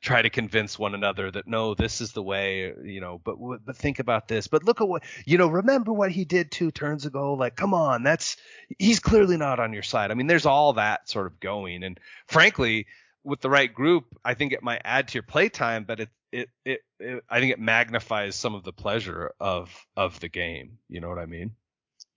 try 0.00 0.22
to 0.22 0.30
convince 0.30 0.78
one 0.78 0.94
another 0.94 1.30
that 1.30 1.46
no, 1.46 1.74
this 1.74 2.00
is 2.00 2.12
the 2.12 2.22
way, 2.22 2.72
you 2.84 3.00
know. 3.00 3.20
But 3.22 3.36
but 3.64 3.76
think 3.76 3.98
about 3.98 4.28
this. 4.28 4.46
But 4.46 4.64
look 4.64 4.80
at 4.80 4.88
what, 4.88 5.02
you 5.26 5.38
know. 5.38 5.48
Remember 5.48 5.92
what 5.92 6.10
he 6.10 6.24
did 6.24 6.50
two 6.50 6.70
turns 6.70 7.06
ago. 7.06 7.34
Like, 7.34 7.56
come 7.56 7.74
on, 7.74 8.02
that's 8.02 8.36
he's 8.78 9.00
clearly 9.00 9.36
not 9.36 9.60
on 9.60 9.72
your 9.72 9.82
side. 9.82 10.10
I 10.10 10.14
mean, 10.14 10.26
there's 10.26 10.46
all 10.46 10.74
that 10.74 11.08
sort 11.08 11.26
of 11.26 11.40
going, 11.40 11.82
and 11.84 12.00
frankly, 12.26 12.86
with 13.24 13.40
the 13.40 13.50
right 13.50 13.72
group, 13.72 14.04
I 14.24 14.34
think 14.34 14.52
it 14.52 14.62
might 14.62 14.82
add 14.84 15.08
to 15.08 15.14
your 15.14 15.22
playtime, 15.22 15.84
but 15.84 16.00
it, 16.00 16.08
it 16.32 16.48
it 16.64 16.80
it 16.98 17.24
I 17.28 17.40
think 17.40 17.52
it 17.52 17.60
magnifies 17.60 18.36
some 18.36 18.54
of 18.54 18.64
the 18.64 18.72
pleasure 18.72 19.32
of 19.38 19.70
of 19.96 20.18
the 20.20 20.28
game. 20.28 20.78
You 20.88 21.00
know 21.00 21.08
what 21.08 21.18
I 21.18 21.26
mean? 21.26 21.52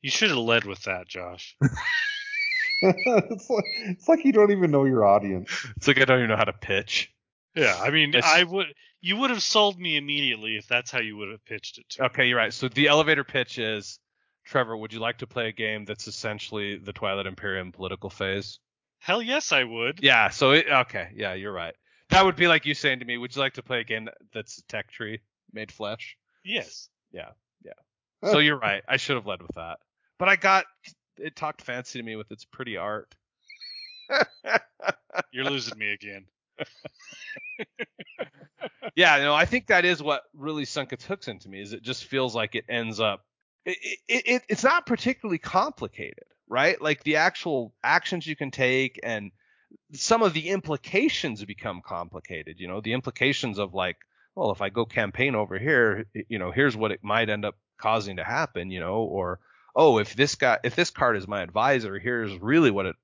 You 0.02 0.10
should 0.10 0.30
have 0.30 0.40
led 0.40 0.66
with 0.66 0.84
that, 0.84 1.08
Josh. 1.08 1.58
it's 2.82 3.50
like 3.50 3.66
it's 3.86 4.08
like 4.08 4.26
you 4.26 4.32
don't 4.32 4.52
even 4.52 4.72
know 4.72 4.86
your 4.86 5.06
audience. 5.06 5.50
It's 5.78 5.88
like 5.88 6.00
I 6.00 6.06
don't 6.06 6.20
even 6.20 6.30
know 6.30 6.38
how 6.38 6.44
to 6.44 6.54
pitch. 6.54 7.14
Yeah, 7.56 7.78
I 7.80 7.90
mean, 7.92 8.10
It's- 8.10 8.32
I 8.34 8.44
would 8.44 8.74
you 9.02 9.18
would 9.18 9.32
have 9.32 9.44
sold 9.44 9.78
me 9.80 9.98
immediately 9.98 10.56
if 10.56 10.66
that's 10.68 10.90
how 10.90 11.00
you 11.00 11.18
would 11.18 11.30
have 11.30 11.44
pitched 11.46 11.78
it 11.78 11.90
to. 11.90 12.02
me. 12.02 12.06
Okay, 12.08 12.28
you're 12.28 12.38
right. 12.38 12.54
So 12.54 12.70
the 12.70 12.88
elevator 12.88 13.26
pitch 13.26 13.60
is, 13.60 14.00
Trevor, 14.46 14.78
would 14.78 14.94
you 14.94 15.00
like 15.00 15.18
to 15.18 15.28
play 15.28 15.50
a 15.50 15.52
game 15.52 15.84
that's 15.84 16.08
essentially 16.08 16.78
the 16.78 16.94
Twilight 16.94 17.26
Imperium 17.26 17.74
political 17.74 18.10
phase? 18.10 18.60
Hell 19.00 19.22
yes, 19.22 19.52
I 19.52 19.66
would. 19.66 20.00
Yeah. 20.02 20.30
So 20.30 20.52
it, 20.52 20.68
okay, 20.70 21.10
yeah, 21.16 21.34
you're 21.34 21.52
right. 21.52 21.76
That 22.10 22.24
would 22.24 22.38
be 22.38 22.48
like 22.48 22.66
you 22.66 22.74
saying 22.74 23.00
to 23.00 23.06
me, 23.06 23.18
would 23.18 23.36
you 23.36 23.42
like 23.42 23.56
to 23.56 23.64
play 23.64 23.82
a 23.82 23.84
game 23.84 24.08
that's 24.34 24.60
a 24.60 24.64
tech 24.68 24.90
tree 24.90 25.20
made 25.52 25.70
flesh? 25.72 26.16
Yes. 26.46 26.88
Yeah, 27.12 27.32
yeah. 27.66 27.74
so 28.32 28.40
you're 28.40 28.58
right. 28.58 28.84
I 28.88 28.96
should 28.98 29.18
have 29.18 29.26
led 29.28 29.42
with 29.42 29.56
that. 29.56 29.80
But 30.18 30.30
I 30.30 30.38
got 30.38 30.66
it 31.18 31.36
talked 31.36 31.62
fancy 31.62 32.00
to 32.00 32.04
me 32.06 32.16
with 32.16 32.32
its 32.32 32.46
pretty 32.46 32.78
art. 32.78 33.14
You're 35.32 35.46
losing 35.46 35.78
me 35.78 35.92
again. 35.92 36.26
Yeah, 38.96 39.18
no, 39.18 39.34
I 39.34 39.46
think 39.46 39.68
that 39.68 39.86
is 39.86 40.02
what 40.02 40.24
really 40.36 40.66
sunk 40.66 40.94
its 40.94 41.06
hooks 41.06 41.28
into 41.28 41.50
me. 41.50 41.62
Is 41.62 41.74
it 41.74 41.84
just 41.84 42.06
feels 42.06 42.36
like 42.36 42.56
it 42.56 42.66
ends 42.70 43.00
up. 43.00 43.22
It, 43.66 43.78
it, 44.08 44.24
it 44.26 44.42
it's 44.50 44.64
not 44.64 44.86
particularly 44.86 45.38
complicated, 45.38 46.26
right? 46.48 46.82
Like 46.82 47.04
the 47.04 47.18
actual 47.18 47.74
actions 47.84 48.28
you 48.28 48.36
can 48.36 48.52
take 48.52 49.00
and 49.04 49.32
some 49.94 50.22
of 50.22 50.34
the 50.34 50.50
implications 50.50 51.44
become 51.46 51.82
complicated. 51.86 52.60
You 52.60 52.68
know, 52.68 52.82
the 52.82 52.94
implications 52.94 53.60
of 53.60 53.74
like, 53.74 53.98
well, 54.36 54.52
if 54.52 54.62
I 54.62 54.70
go 54.70 54.86
campaign 54.86 55.36
over 55.36 55.58
here, 55.58 56.06
you 56.28 56.40
know, 56.40 56.52
here's 56.52 56.76
what 56.76 56.92
it 56.92 57.04
might 57.04 57.30
end 57.30 57.46
up 57.46 57.56
causing 57.78 58.18
to 58.18 58.24
happen. 58.24 58.72
You 58.72 58.80
know, 58.80 58.96
or 58.96 59.40
oh, 59.76 59.98
if 59.98 60.16
this 60.16 60.36
guy, 60.36 60.60
if 60.64 60.76
this 60.76 60.90
card 60.90 61.18
is 61.18 61.28
my 61.28 61.42
advisor, 61.42 62.00
here's 62.00 62.38
really 62.40 62.72
what 62.72 62.86
it 62.86 62.96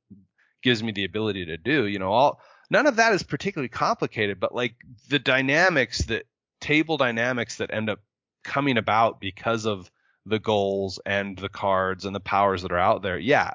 gives 0.61 0.83
me 0.83 0.91
the 0.91 1.05
ability 1.05 1.45
to 1.45 1.57
do. 1.57 1.85
You 1.85 1.99
know, 1.99 2.11
all 2.11 2.41
none 2.69 2.87
of 2.87 2.97
that 2.97 3.13
is 3.13 3.23
particularly 3.23 3.69
complicated, 3.69 4.39
but 4.39 4.53
like 4.53 4.75
the 5.09 5.19
dynamics 5.19 6.05
that 6.05 6.25
table 6.61 6.97
dynamics 6.97 7.57
that 7.57 7.73
end 7.73 7.89
up 7.89 7.99
coming 8.43 8.77
about 8.77 9.19
because 9.19 9.65
of 9.65 9.89
the 10.25 10.39
goals 10.39 10.99
and 11.05 11.37
the 11.37 11.49
cards 11.49 12.05
and 12.05 12.15
the 12.15 12.19
powers 12.19 12.61
that 12.61 12.71
are 12.71 12.77
out 12.77 13.01
there, 13.01 13.17
yeah, 13.17 13.51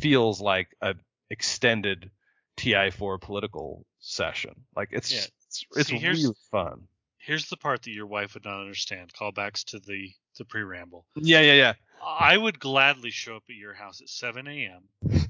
feels 0.00 0.40
like 0.40 0.68
a 0.80 0.94
extended 1.30 2.10
TI4 2.58 3.20
political 3.20 3.84
session. 4.00 4.52
Like 4.76 4.90
it's 4.92 5.12
Yeah. 5.12 5.20
it's, 5.46 5.64
it's 5.76 5.88
See, 5.88 5.98
here's- 5.98 6.22
really 6.22 6.34
fun. 6.50 6.88
Here's 7.18 7.48
the 7.48 7.56
part 7.56 7.82
that 7.82 7.92
your 7.92 8.08
wife 8.08 8.34
would 8.34 8.44
not 8.44 8.60
understand. 8.60 9.12
Callbacks 9.12 9.62
to 9.66 9.78
the 9.78 10.12
the 10.38 10.44
pre-ramble. 10.44 11.06
Yeah, 11.14 11.40
yeah, 11.40 11.52
yeah. 11.52 11.74
I 12.04 12.36
would 12.36 12.58
gladly 12.58 13.10
show 13.10 13.36
up 13.36 13.44
at 13.48 13.54
your 13.54 13.74
house 13.74 14.00
at 14.00 14.08
7 14.08 14.48
a.m. 14.48 14.88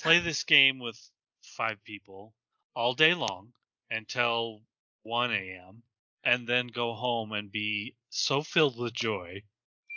play 0.00 0.20
this 0.20 0.44
game 0.44 0.78
with 0.78 0.96
five 1.42 1.82
people 1.84 2.32
all 2.74 2.94
day 2.94 3.14
long 3.14 3.52
until 3.90 4.60
1 5.02 5.32
a.m. 5.32 5.82
and 6.24 6.46
then 6.46 6.68
go 6.68 6.94
home 6.94 7.32
and 7.32 7.50
be 7.50 7.94
so 8.10 8.42
filled 8.42 8.78
with 8.78 8.92
joy 8.92 9.42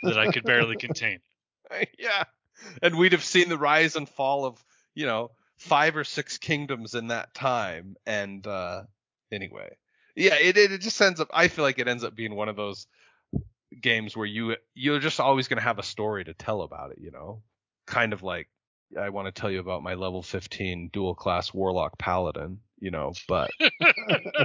that 0.02 0.18
I 0.18 0.30
could 0.32 0.44
barely 0.44 0.76
contain 0.80 1.20
it. 1.70 1.88
yeah. 1.98 2.24
And 2.82 2.96
we'd 2.96 3.12
have 3.12 3.24
seen 3.24 3.48
the 3.48 3.58
rise 3.58 3.96
and 3.96 4.08
fall 4.08 4.44
of, 4.44 4.62
you 4.94 5.06
know, 5.06 5.30
five 5.58 5.96
or 5.96 6.04
six 6.04 6.38
kingdoms 6.38 6.94
in 6.94 7.08
that 7.08 7.34
time. 7.34 7.96
And 8.06 8.46
uh 8.46 8.82
anyway. 9.32 9.76
Yeah, 10.16 10.36
it 10.36 10.56
it 10.56 10.80
just 10.80 11.00
ends 11.00 11.20
up 11.20 11.28
I 11.32 11.48
feel 11.48 11.64
like 11.64 11.78
it 11.78 11.88
ends 11.88 12.04
up 12.04 12.14
being 12.14 12.34
one 12.34 12.48
of 12.48 12.56
those 12.56 12.86
games 13.80 14.16
where 14.16 14.26
you 14.26 14.56
you're 14.74 15.00
just 15.00 15.20
always 15.20 15.48
gonna 15.48 15.60
have 15.60 15.78
a 15.78 15.84
story 15.84 16.24
to 16.24 16.34
tell 16.34 16.62
about 16.62 16.92
it, 16.92 16.98
you 17.00 17.10
know? 17.10 17.42
Kind 17.86 18.12
of 18.12 18.22
like 18.22 18.48
I 18.98 19.10
want 19.10 19.26
to 19.26 19.32
tell 19.40 19.50
you 19.50 19.60
about 19.60 19.82
my 19.82 19.94
level 19.94 20.22
15 20.22 20.90
dual 20.92 21.14
class 21.14 21.52
warlock 21.52 21.98
paladin, 21.98 22.60
you 22.78 22.90
know, 22.90 23.12
but 23.28 23.50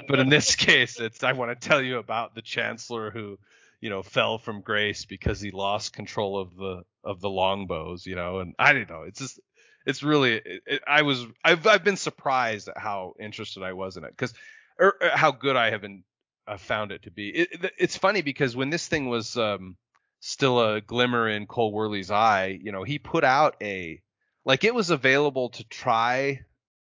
but 0.08 0.20
in 0.20 0.30
this 0.30 0.56
case 0.56 1.00
it's 1.00 1.24
I 1.24 1.34
want 1.34 1.60
to 1.60 1.68
tell 1.68 1.82
you 1.82 1.98
about 1.98 2.36
the 2.36 2.42
chancellor 2.42 3.12
who 3.12 3.38
you 3.82 3.90
know 3.90 4.04
fell 4.04 4.38
from 4.38 4.62
grace 4.62 5.06
because 5.06 5.40
he 5.40 5.52
lost 5.52 5.94
control 5.94 6.38
of 6.40 6.56
the 6.56 6.84
of 7.04 7.22
the 7.22 7.30
longbows 7.30 8.06
you 8.06 8.16
know 8.16 8.40
and 8.40 8.54
i 8.60 8.74
don't 8.74 8.90
know 8.90 9.04
it's 9.04 9.20
just 9.20 9.40
it's 9.86 10.04
really 10.04 10.34
it, 10.34 10.62
it, 10.66 10.82
i 10.86 11.02
was 11.02 11.26
I've, 11.46 11.66
I've 11.66 11.84
been 11.86 11.96
surprised 11.96 12.68
at 12.68 12.78
how 12.78 13.14
interested 13.22 13.64
i 13.64 13.72
was 13.72 13.96
in 13.96 14.04
it 14.04 14.12
because 14.12 14.34
or, 14.78 14.96
or 15.02 15.10
how 15.14 15.32
good 15.32 15.56
i 15.56 15.72
have 15.72 15.80
been 15.82 16.04
uh, 16.46 16.58
found 16.58 16.92
it 16.92 17.04
to 17.04 17.12
be. 17.12 17.30
It- 17.30 17.72
it's 17.78 17.96
funny 17.96 18.22
because 18.22 18.56
when 18.56 18.70
this 18.70 18.88
thing 18.88 19.08
was 19.08 19.38
um 19.38 19.78
still 20.20 20.60
a 20.60 20.82
glimmer 20.82 21.30
in 21.30 21.46
Cole 21.48 21.72
Wehrle's 21.74 22.12
eye 22.12 22.60
you 22.62 22.72
know 22.74 22.84
he 22.84 23.00
put 23.00 23.24
out 23.24 23.56
a 23.62 24.02
like 24.46 24.64
it 24.64 24.74
was 24.74 24.90
available 24.90 25.50
to 25.50 25.64
try 25.68 26.42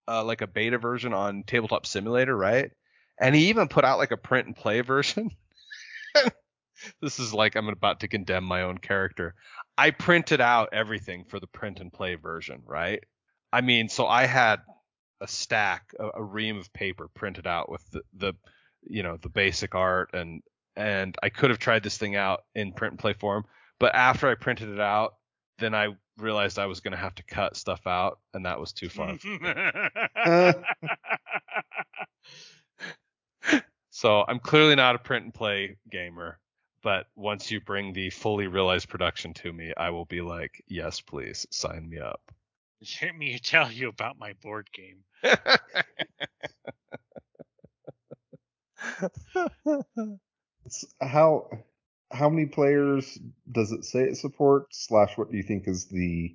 uh, 0.07 0.23
like 0.25 0.43
a 0.43 0.47
beta 0.47 0.79
version 0.79 1.13
on 1.13 1.45
tabletop 1.45 1.87
simulator 1.87 2.37
right 2.37 2.71
and 3.21 3.35
he 3.35 3.49
even 3.49 3.69
put 3.69 3.85
out 3.85 3.99
like 3.99 4.11
a 4.11 4.17
print 4.17 4.47
and 4.47 4.57
play 4.57 4.81
version 4.83 5.31
this 7.01 7.19
is 7.19 7.33
like 7.33 7.57
I'm 7.57 7.69
about 7.69 8.01
to 8.01 8.09
condemn 8.09 8.45
my 8.45 8.63
own 8.63 8.79
character. 8.79 9.35
I 9.77 9.91
printed 9.91 10.41
out 10.41 10.71
everything 10.73 11.25
for 11.25 11.41
the 11.41 11.47
print 11.47 11.81
and 11.81 11.93
play 11.93 12.15
version, 12.15 12.63
right? 12.67 13.03
I 13.53 13.61
mean, 13.61 13.89
so 13.89 14.07
I 14.07 14.27
had 14.27 14.61
a 15.21 15.29
stack, 15.29 15.95
a, 15.99 16.11
a 16.17 16.23
ream 16.23 16.59
of 16.59 16.73
paper 16.73 17.09
printed 17.15 17.47
out 17.47 17.71
with 17.71 17.89
the, 17.91 18.03
the, 18.17 18.35
you 18.83 19.03
know, 19.03 19.17
the 19.17 19.29
basic 19.29 19.75
art 19.75 20.11
and 20.13 20.43
and 20.77 21.17
I 21.23 21.29
could 21.29 21.51
have 21.51 21.61
tried 21.61 21.85
this 21.85 21.99
thing 21.99 22.17
out 22.17 22.43
in 22.55 22.73
print 22.73 22.93
and 22.93 22.99
play 22.99 23.13
form, 23.13 23.45
but 23.79 23.95
after 23.95 24.29
I 24.29 24.35
printed 24.35 24.71
it 24.71 24.81
out, 24.81 25.15
then 25.59 25.73
I 25.73 25.91
realized 26.19 26.59
I 26.59 26.67
was 26.67 26.81
going 26.81 26.93
to 26.93 26.99
have 26.99 27.15
to 27.17 27.23
cut 27.23 27.57
stuff 27.57 27.87
out, 27.87 28.19
and 28.33 28.47
that 28.47 28.61
was 28.61 28.73
too 28.73 28.89
far. 28.89 29.17
So 33.97 34.25
I'm 34.27 34.41
clearly 34.41 34.75
not 34.75 34.97
a 34.97 34.99
print 34.99 35.25
and 35.25 35.33
play 35.33 35.77
gamer, 35.89 36.41
but 36.83 37.07
once 37.15 37.53
you 37.53 37.61
bring 37.61 37.93
the 37.93 38.11
fully 38.11 38.49
realized 38.49 38.89
production 38.89 39.33
to 39.35 39.53
me, 39.53 39.73
I 39.77 39.91
will 39.91 40.05
be 40.05 40.21
like, 40.21 40.65
yes, 40.67 41.01
please 41.01 41.47
sign 41.53 41.89
me 41.89 42.01
up. 42.01 42.21
Let 43.01 43.15
me 43.15 43.39
tell 43.39 43.71
you 43.71 43.89
about 43.89 44.19
my 44.19 44.33
board 44.43 44.69
game. 44.75 45.05
How 51.01 51.49
how 52.15 52.31
many 52.31 52.47
players 52.47 53.19
does 53.51 53.73
it 53.73 53.85
say 53.85 54.05
it 54.05 54.17
supports? 54.17 54.87
Slash, 54.87 55.19
what 55.19 55.31
do 55.31 55.37
you 55.37 55.43
think 55.43 55.69
is 55.69 55.87
the 55.87 56.35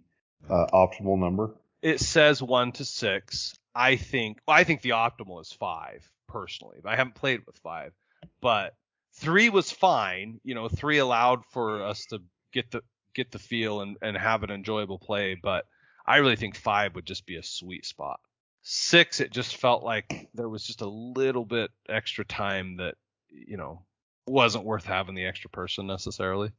uh, 0.49 0.67
optimal 0.73 1.17
number? 1.17 1.55
it 1.81 1.99
says 1.99 2.41
one 2.41 2.71
to 2.73 2.85
six. 2.85 3.57
I 3.73 3.95
think 3.95 4.39
well, 4.47 4.57
I 4.57 4.63
think 4.63 4.81
the 4.81 4.91
optimal 4.91 5.41
is 5.41 5.51
five 5.51 6.09
personally. 6.27 6.79
I 6.85 6.95
haven't 6.95 7.15
played 7.15 7.41
with 7.45 7.57
five, 7.57 7.93
but 8.41 8.75
three 9.13 9.49
was 9.49 9.71
fine. 9.71 10.39
You 10.43 10.55
know, 10.55 10.67
three 10.67 10.97
allowed 10.97 11.45
for 11.45 11.83
us 11.83 12.05
to 12.07 12.21
get 12.51 12.71
the 12.71 12.81
get 13.13 13.31
the 13.31 13.39
feel 13.39 13.81
and, 13.81 13.97
and 14.01 14.17
have 14.17 14.43
an 14.43 14.51
enjoyable 14.51 14.99
play, 14.99 15.35
but 15.41 15.65
I 16.05 16.17
really 16.17 16.35
think 16.35 16.55
five 16.55 16.95
would 16.95 17.05
just 17.05 17.25
be 17.25 17.37
a 17.37 17.43
sweet 17.43 17.85
spot. 17.85 18.19
Six, 18.61 19.19
it 19.19 19.31
just 19.31 19.55
felt 19.55 19.83
like 19.83 20.29
there 20.33 20.49
was 20.49 20.63
just 20.63 20.81
a 20.81 20.89
little 20.89 21.45
bit 21.45 21.71
extra 21.87 22.25
time 22.25 22.77
that, 22.77 22.95
you 23.29 23.57
know, 23.57 23.83
wasn't 24.27 24.65
worth 24.65 24.85
having 24.85 25.15
the 25.15 25.25
extra 25.25 25.49
person 25.49 25.87
necessarily. 25.87 26.51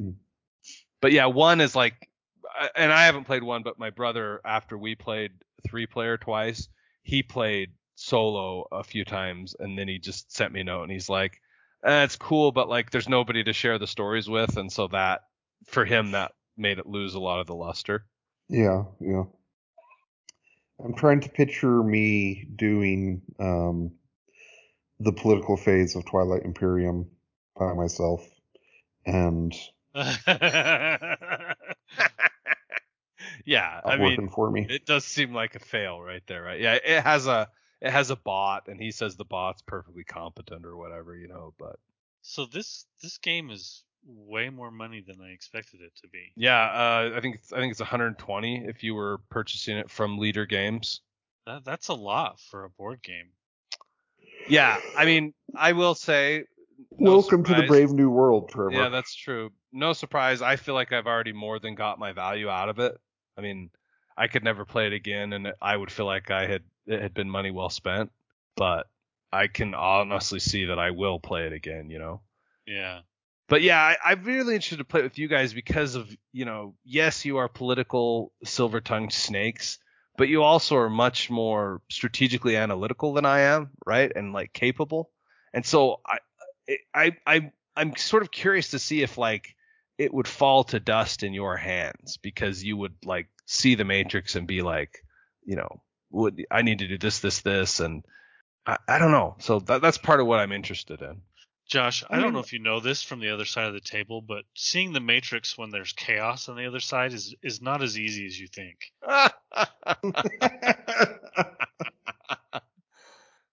Mm. 0.00 0.14
But 1.00 1.12
yeah, 1.12 1.26
one 1.26 1.60
is 1.60 1.74
like, 1.74 2.08
and 2.76 2.92
I 2.92 3.06
haven't 3.06 3.24
played 3.24 3.42
one, 3.42 3.62
but 3.62 3.78
my 3.78 3.90
brother, 3.90 4.40
after 4.44 4.78
we 4.78 4.94
played 4.94 5.32
three 5.66 5.86
player 5.86 6.16
twice, 6.16 6.68
he 7.02 7.22
played 7.22 7.72
solo 7.96 8.66
a 8.72 8.82
few 8.82 9.04
times 9.04 9.54
and 9.58 9.78
then 9.78 9.88
he 9.88 9.98
just 9.98 10.34
sent 10.34 10.52
me 10.52 10.60
a 10.60 10.64
note 10.64 10.82
and 10.84 10.92
he's 10.92 11.08
like, 11.08 11.40
eh, 11.84 12.04
it's 12.04 12.16
cool, 12.16 12.52
but 12.52 12.68
like 12.68 12.90
there's 12.90 13.08
nobody 13.08 13.44
to 13.44 13.52
share 13.52 13.78
the 13.78 13.86
stories 13.86 14.28
with. 14.28 14.56
And 14.56 14.72
so 14.72 14.88
that, 14.88 15.22
for 15.66 15.84
him, 15.84 16.12
that 16.12 16.32
made 16.56 16.78
it 16.78 16.86
lose 16.86 17.14
a 17.14 17.20
lot 17.20 17.40
of 17.40 17.46
the 17.46 17.54
luster. 17.54 18.06
Yeah, 18.48 18.84
yeah. 19.00 19.24
I'm 20.84 20.94
trying 20.94 21.20
to 21.20 21.28
picture 21.28 21.82
me 21.82 22.46
doing 22.56 23.22
um, 23.38 23.92
the 25.00 25.12
political 25.12 25.56
phase 25.56 25.96
of 25.96 26.04
Twilight 26.04 26.44
Imperium 26.44 27.10
by 27.56 27.72
myself, 27.74 28.26
and 29.06 29.54
yeah, 29.94 31.54
not 33.84 33.84
I 33.84 33.96
mean, 33.96 34.28
for 34.28 34.50
me. 34.50 34.66
it 34.68 34.86
does 34.86 35.04
seem 35.04 35.32
like 35.32 35.54
a 35.54 35.60
fail 35.60 36.00
right 36.00 36.22
there, 36.26 36.42
right? 36.42 36.60
Yeah, 36.60 36.74
it 36.74 37.02
has 37.02 37.26
a 37.26 37.48
it 37.80 37.90
has 37.90 38.10
a 38.10 38.16
bot, 38.16 38.68
and 38.68 38.80
he 38.80 38.90
says 38.90 39.16
the 39.16 39.24
bot's 39.24 39.62
perfectly 39.62 40.04
competent 40.04 40.64
or 40.64 40.76
whatever, 40.76 41.16
you 41.16 41.28
know. 41.28 41.54
But 41.58 41.76
so 42.22 42.46
this 42.46 42.86
this 43.02 43.18
game 43.18 43.50
is 43.50 43.82
way 44.06 44.50
more 44.50 44.70
money 44.70 45.02
than 45.06 45.20
I 45.20 45.30
expected 45.30 45.80
it 45.80 45.92
to 46.02 46.08
be. 46.08 46.32
yeah, 46.36 46.60
uh, 46.60 47.16
I 47.16 47.20
think 47.20 47.36
it's, 47.36 47.52
I 47.52 47.58
think 47.58 47.70
it's 47.70 47.80
120 47.80 48.66
if 48.66 48.82
you 48.82 48.94
were 48.94 49.18
purchasing 49.30 49.78
it 49.78 49.90
from 49.90 50.18
Leder 50.18 50.48
Games. 50.48 51.00
That 51.46 51.64
that's 51.64 51.88
a 51.88 51.94
lot 51.94 52.40
for 52.40 52.64
a 52.64 52.70
board 52.70 53.02
game. 53.02 53.28
Yeah, 54.48 54.78
I 54.96 55.04
mean, 55.04 55.34
I 55.56 55.72
will 55.72 55.94
say. 55.94 56.44
no 56.98 57.12
Welcome 57.12 57.44
to 57.44 57.54
the 57.54 57.66
brave 57.66 57.92
new 57.92 58.10
world, 58.10 58.50
Trevor. 58.50 58.72
Yeah, 58.72 58.88
that's 58.88 59.14
true. 59.14 59.50
No 59.72 59.92
surprise. 59.92 60.42
I 60.42 60.56
feel 60.56 60.74
like 60.74 60.92
I've 60.92 61.06
already 61.06 61.32
more 61.32 61.58
than 61.58 61.74
got 61.74 61.98
my 61.98 62.12
value 62.12 62.48
out 62.48 62.68
of 62.68 62.78
it. 62.78 62.96
I 63.36 63.40
mean, 63.40 63.70
I 64.16 64.28
could 64.28 64.44
never 64.44 64.64
play 64.64 64.86
it 64.86 64.92
again, 64.92 65.32
and 65.32 65.52
I 65.60 65.76
would 65.76 65.90
feel 65.90 66.06
like 66.06 66.30
I 66.30 66.46
had 66.46 66.62
it 66.86 67.02
had 67.02 67.14
been 67.14 67.30
money 67.30 67.50
well 67.50 67.70
spent. 67.70 68.12
But 68.56 68.86
I 69.32 69.48
can 69.48 69.74
honestly 69.74 70.38
see 70.38 70.66
that 70.66 70.78
I 70.78 70.92
will 70.92 71.18
play 71.18 71.46
it 71.46 71.52
again. 71.52 71.90
You 71.90 71.98
know. 71.98 72.20
Yeah. 72.66 73.00
But 73.46 73.60
yeah, 73.62 73.78
I, 73.78 73.96
I'm 74.04 74.24
really 74.24 74.54
interested 74.54 74.78
to 74.78 74.84
play 74.84 75.00
it 75.00 75.04
with 75.04 75.18
you 75.18 75.28
guys 75.28 75.52
because 75.52 75.96
of 75.96 76.08
you 76.32 76.44
know, 76.44 76.74
yes, 76.84 77.24
you 77.24 77.38
are 77.38 77.48
political 77.48 78.32
silver-tongued 78.42 79.12
snakes, 79.12 79.78
but 80.16 80.28
you 80.28 80.42
also 80.42 80.76
are 80.76 80.90
much 80.90 81.30
more 81.30 81.80
strategically 81.90 82.56
analytical 82.56 83.14
than 83.14 83.24
I 83.24 83.40
am, 83.40 83.70
right? 83.84 84.10
And 84.14 84.32
like 84.32 84.52
capable. 84.52 85.10
And 85.52 85.64
so 85.64 86.00
I, 86.06 86.18
I, 86.94 87.16
I, 87.26 87.52
I'm 87.76 87.96
sort 87.96 88.22
of 88.22 88.30
curious 88.30 88.70
to 88.70 88.78
see 88.78 89.02
if 89.02 89.18
like 89.18 89.54
it 89.98 90.12
would 90.12 90.28
fall 90.28 90.64
to 90.64 90.80
dust 90.80 91.22
in 91.22 91.32
your 91.34 91.56
hands 91.56 92.18
because 92.22 92.62
you 92.62 92.76
would 92.76 92.94
like 93.04 93.28
see 93.46 93.74
the 93.74 93.84
matrix 93.84 94.34
and 94.34 94.46
be 94.46 94.62
like, 94.62 95.04
you 95.44 95.56
know, 95.56 95.80
would 96.10 96.44
I 96.50 96.62
need 96.62 96.78
to 96.80 96.88
do 96.88 96.98
this, 96.98 97.20
this, 97.20 97.40
this, 97.40 97.80
and 97.80 98.04
I, 98.66 98.78
I 98.88 98.98
don't 98.98 99.12
know. 99.12 99.36
So 99.40 99.60
that, 99.60 99.82
that's 99.82 99.98
part 99.98 100.20
of 100.20 100.26
what 100.26 100.40
I'm 100.40 100.52
interested 100.52 101.02
in. 101.02 101.22
Josh, 101.74 102.04
I, 102.08 102.18
I 102.18 102.20
don't 102.20 102.32
know 102.32 102.38
if 102.38 102.52
you 102.52 102.60
know 102.60 102.78
this 102.78 103.02
from 103.02 103.18
the 103.18 103.30
other 103.30 103.44
side 103.44 103.66
of 103.66 103.74
the 103.74 103.80
table, 103.80 104.22
but 104.22 104.44
seeing 104.54 104.92
the 104.92 105.00
matrix 105.00 105.58
when 105.58 105.70
there's 105.70 105.92
chaos 105.92 106.48
on 106.48 106.56
the 106.56 106.66
other 106.66 106.78
side 106.78 107.12
is 107.12 107.34
is 107.42 107.60
not 107.60 107.82
as 107.82 107.98
easy 107.98 108.26
as 108.26 108.38
you 108.38 108.46
think. 108.46 108.92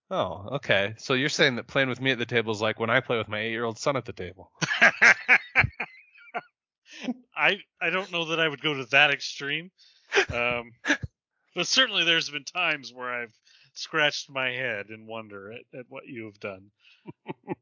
oh, 0.08 0.50
okay. 0.52 0.94
So 0.98 1.14
you're 1.14 1.28
saying 1.28 1.56
that 1.56 1.66
playing 1.66 1.88
with 1.88 2.00
me 2.00 2.12
at 2.12 2.18
the 2.18 2.24
table 2.24 2.52
is 2.52 2.60
like 2.60 2.78
when 2.78 2.90
I 2.90 3.00
play 3.00 3.18
with 3.18 3.26
my 3.26 3.40
eight-year-old 3.40 3.76
son 3.76 3.96
at 3.96 4.04
the 4.04 4.12
table. 4.12 4.52
I 7.36 7.58
I 7.80 7.90
don't 7.90 8.12
know 8.12 8.26
that 8.26 8.38
I 8.38 8.46
would 8.46 8.62
go 8.62 8.74
to 8.74 8.84
that 8.92 9.10
extreme. 9.10 9.72
Um, 10.32 10.70
but 11.56 11.66
certainly 11.66 12.04
there's 12.04 12.30
been 12.30 12.44
times 12.44 12.92
where 12.94 13.12
I've 13.12 13.36
scratched 13.74 14.30
my 14.30 14.50
head 14.50 14.90
and 14.90 15.08
wonder 15.08 15.50
at, 15.50 15.62
at 15.76 15.86
what 15.88 16.06
you 16.06 16.26
have 16.26 16.38
done. 16.38 16.70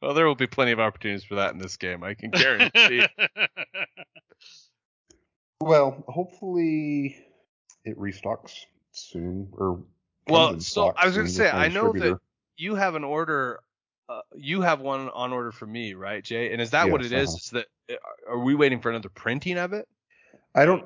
well, 0.00 0.14
there 0.14 0.26
will 0.26 0.34
be 0.34 0.46
plenty 0.46 0.72
of 0.72 0.80
opportunities 0.80 1.24
for 1.24 1.36
that 1.36 1.52
in 1.52 1.58
this 1.58 1.76
game. 1.76 2.02
I 2.02 2.14
can 2.14 2.30
guarantee. 2.30 3.00
well, 5.60 6.04
hopefully 6.08 7.16
it 7.84 7.98
restocks 7.98 8.66
soon, 8.92 9.48
or 9.52 9.82
Well, 10.28 10.60
so 10.60 10.92
I 10.96 11.06
was 11.06 11.16
gonna 11.16 11.28
say, 11.28 11.50
I 11.50 11.68
know 11.68 11.92
that 11.92 12.18
you 12.56 12.74
have 12.74 12.94
an 12.94 13.04
order. 13.04 13.60
Uh, 14.08 14.22
you 14.34 14.62
have 14.62 14.80
one 14.80 15.08
on 15.10 15.32
order 15.32 15.52
for 15.52 15.66
me, 15.66 15.94
right, 15.94 16.24
Jay? 16.24 16.52
And 16.52 16.60
is 16.60 16.70
that 16.70 16.90
what 16.90 17.00
Yes, 17.00 17.12
it 17.12 17.16
is? 17.16 17.28
uh-huh. 17.28 17.36
Is 17.36 17.50
that 17.50 17.66
uh, 17.92 18.32
are 18.32 18.38
we 18.38 18.54
waiting 18.54 18.80
for 18.80 18.90
another 18.90 19.08
printing 19.08 19.56
of 19.56 19.72
it? 19.72 19.86
I 20.54 20.64
don't. 20.64 20.84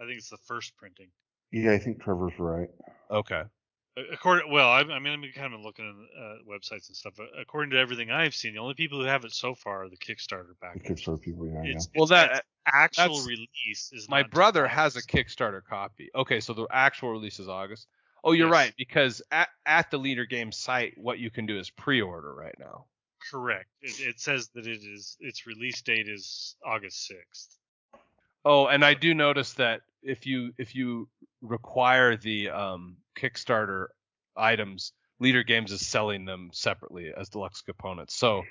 I 0.00 0.06
think 0.06 0.18
it's 0.18 0.30
the 0.30 0.38
first 0.38 0.76
printing. 0.76 1.08
Yeah, 1.52 1.72
I 1.72 1.78
think 1.78 2.02
Trevor's 2.02 2.38
right. 2.38 2.70
Okay. 3.10 3.42
A- 3.96 4.12
According, 4.14 4.50
well, 4.50 4.68
I, 4.68 4.80
I 4.80 4.98
mean, 4.98 5.12
I'm 5.12 5.24
kind 5.34 5.54
of 5.54 5.60
looking 5.60 5.84
at 6.16 6.22
uh, 6.22 6.34
websites 6.48 6.88
and 6.88 6.96
stuff. 6.96 7.14
but 7.16 7.26
According 7.40 7.70
to 7.72 7.78
everything 7.78 8.10
I've 8.10 8.34
seen, 8.34 8.54
the 8.54 8.60
only 8.60 8.74
people 8.74 8.98
who 9.00 9.06
have 9.06 9.24
it 9.24 9.32
so 9.32 9.54
far 9.54 9.84
are 9.84 9.88
the 9.88 9.96
Kickstarter 9.96 10.48
The 10.48 10.54
backers. 10.60 10.82
Kickstarter 11.00 11.20
people, 11.20 11.46
yeah, 11.46 11.62
yeah. 11.64 11.78
Well, 11.94 12.06
that 12.06 12.44
actual 12.66 13.20
release 13.22 13.90
is 13.92 14.08
my 14.08 14.22
brother 14.22 14.66
has 14.66 14.96
a 14.96 15.02
Kickstarter 15.02 15.62
copy. 15.64 16.10
Okay, 16.14 16.40
so 16.40 16.52
the 16.54 16.66
actual 16.70 17.10
release 17.10 17.38
is 17.38 17.48
August. 17.48 17.86
Oh, 18.24 18.32
you're 18.32 18.46
Yes. 18.46 18.52
right 18.52 18.74
because 18.78 19.20
at, 19.32 19.48
at 19.66 19.90
the 19.90 19.98
Leder 19.98 20.28
Games 20.28 20.56
site, 20.56 20.94
what 20.96 21.18
you 21.18 21.28
can 21.30 21.44
do 21.44 21.58
is 21.58 21.70
pre-order 21.70 22.32
right 22.32 22.54
now. 22.58 22.84
Correct. 23.30 23.66
It, 23.82 24.00
it 24.00 24.20
says 24.20 24.48
that 24.54 24.66
it 24.66 24.80
is 24.82 25.16
its 25.20 25.46
release 25.46 25.82
date 25.82 26.08
is 26.08 26.54
August 26.64 27.04
sixth. 27.06 27.58
Oh, 28.44 28.66
and 28.66 28.84
I 28.84 28.94
do 28.94 29.12
notice 29.14 29.52
that 29.54 29.82
if 30.02 30.24
you 30.26 30.52
if 30.56 30.74
you 30.74 31.08
require 31.40 32.16
the 32.16 32.50
um, 32.50 32.96
Kickstarter 33.16 33.86
items, 34.36 34.92
Leder 35.22 35.46
Games 35.46 35.72
is 35.72 35.86
selling 35.86 36.24
them 36.24 36.50
separately 36.52 37.12
as 37.16 37.28
deluxe 37.28 37.62
components. 37.62 38.14
So 38.16 38.42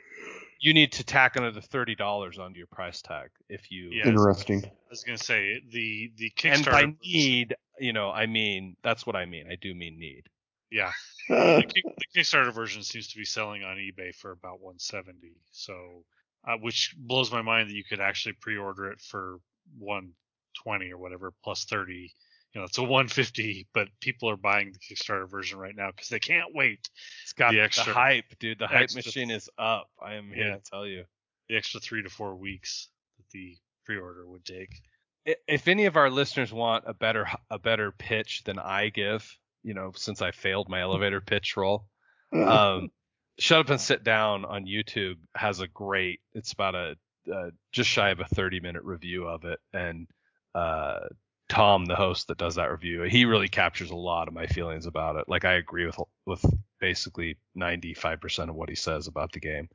you 0.59 0.73
need 0.73 0.91
to 0.93 1.03
tack 1.03 1.35
another 1.35 1.61
thirty 1.61 1.95
dollars 1.95 2.37
onto 2.39 2.57
your 2.57 2.67
price 2.67 3.01
tag 3.01 3.29
if 3.49 3.71
you. 3.71 3.89
Yeah. 3.91 4.07
Interesting. 4.07 4.63
I 4.65 4.71
was 4.89 5.03
gonna 5.03 5.17
say 5.17 5.61
the 5.71 6.11
the 6.17 6.31
Kickstarter. 6.31 6.53
And 6.53 6.65
Kickstarter. 6.65 6.71
by 6.71 6.93
need, 7.03 7.55
you 7.79 7.93
know, 7.93 8.09
I 8.11 8.25
mean 8.27 8.75
that's 8.83 9.05
what 9.05 9.15
I 9.15 9.25
mean. 9.25 9.47
I 9.51 9.55
do 9.61 9.73
mean 9.73 9.99
need. 9.99 10.23
yeah, 10.71 10.91
the, 11.29 11.63
Kick- 11.67 11.95
the 11.97 12.19
Kickstarter 12.19 12.53
version 12.53 12.83
seems 12.83 13.09
to 13.09 13.17
be 13.17 13.25
selling 13.25 13.63
on 13.63 13.77
eBay 13.77 14.13
for 14.15 14.31
about 14.31 14.61
170. 14.61 15.33
So, 15.51 16.03
uh, 16.47 16.57
which 16.61 16.95
blows 16.97 17.31
my 17.31 17.41
mind 17.41 17.69
that 17.69 17.75
you 17.75 17.83
could 17.83 17.99
actually 17.99 18.33
pre-order 18.39 18.91
it 18.91 19.01
for 19.01 19.39
120 19.79 20.91
or 20.91 20.97
whatever 20.97 21.33
plus 21.43 21.65
30. 21.65 22.13
You 22.53 22.59
know, 22.61 22.65
it's 22.65 22.77
a 22.77 22.83
150, 22.83 23.67
but 23.73 23.87
people 24.01 24.29
are 24.29 24.35
buying 24.37 24.73
the 24.73 24.79
Kickstarter 24.79 25.29
version 25.29 25.57
right 25.57 25.75
now 25.75 25.89
because 25.91 26.09
they 26.09 26.19
can't 26.19 26.53
wait 26.53 26.89
It's 27.23 27.31
got 27.33 27.51
The 27.51 27.57
the, 27.57 27.63
extra- 27.63 27.93
hype, 27.93 28.25
dude. 28.39 28.59
The 28.59 28.67
hype 28.67 28.81
extra- 28.83 28.99
machine 28.99 29.31
is 29.31 29.49
up. 29.57 29.89
I 30.01 30.15
am 30.15 30.31
here 30.33 30.47
Yeah. 30.47 30.55
to 30.55 30.61
tell 30.61 30.85
you. 30.85 31.05
the 31.49 31.55
extra 31.57 31.79
three 31.79 32.01
to 32.03 32.09
four 32.09 32.35
weeks 32.35 32.87
that 33.17 33.25
the 33.31 33.55
pre-order 33.85 34.25
would 34.27 34.45
take. 34.45 34.69
If 35.47 35.67
any 35.67 35.85
of 35.85 35.97
our 35.97 36.09
listeners 36.09 36.51
want 36.53 36.85
a 36.87 36.93
better 36.93 37.27
a 37.49 37.59
better 37.59 37.91
pitch 37.91 38.43
than 38.45 38.57
I 38.57 38.89
give, 38.89 39.37
you 39.63 39.73
know, 39.73 39.91
since 39.95 40.21
I 40.21 40.31
failed 40.31 40.67
my 40.69 40.81
elevator 40.81 41.19
pitch 41.21 41.55
role, 41.57 41.85
um, 42.33 42.89
Shut 43.37 43.59
Up 43.59 43.69
and 43.69 43.79
Sit 43.81 44.03
Down 44.03 44.45
on 44.45 44.65
YouTube 44.65 45.17
has 45.35 45.59
a 45.59 45.67
great. 45.67 46.21
It's 46.33 46.53
about 46.53 46.75
a 46.75 46.95
uh, 47.31 47.51
just 47.71 47.89
shy 47.89 48.09
of 48.09 48.19
a 48.19 48.25
30 48.25 48.59
minute 48.61 48.83
review 48.83 49.27
of 49.27 49.43
it, 49.45 49.59
and 49.73 50.07
uh, 50.55 51.01
Tom, 51.51 51.83
the 51.83 51.97
host 51.97 52.29
that 52.29 52.37
does 52.37 52.55
that 52.55 52.71
review, 52.71 53.01
he 53.01 53.25
really 53.25 53.49
captures 53.49 53.91
a 53.91 53.95
lot 53.95 54.29
of 54.29 54.33
my 54.33 54.47
feelings 54.47 54.85
about 54.85 55.17
it. 55.17 55.27
Like 55.27 55.43
I 55.43 55.55
agree 55.55 55.85
with 55.85 55.99
with 56.25 56.45
basically 56.79 57.37
95% 57.57 58.47
of 58.47 58.55
what 58.55 58.69
he 58.69 58.75
says 58.75 59.07
about 59.07 59.33
the 59.33 59.41
game. 59.41 59.67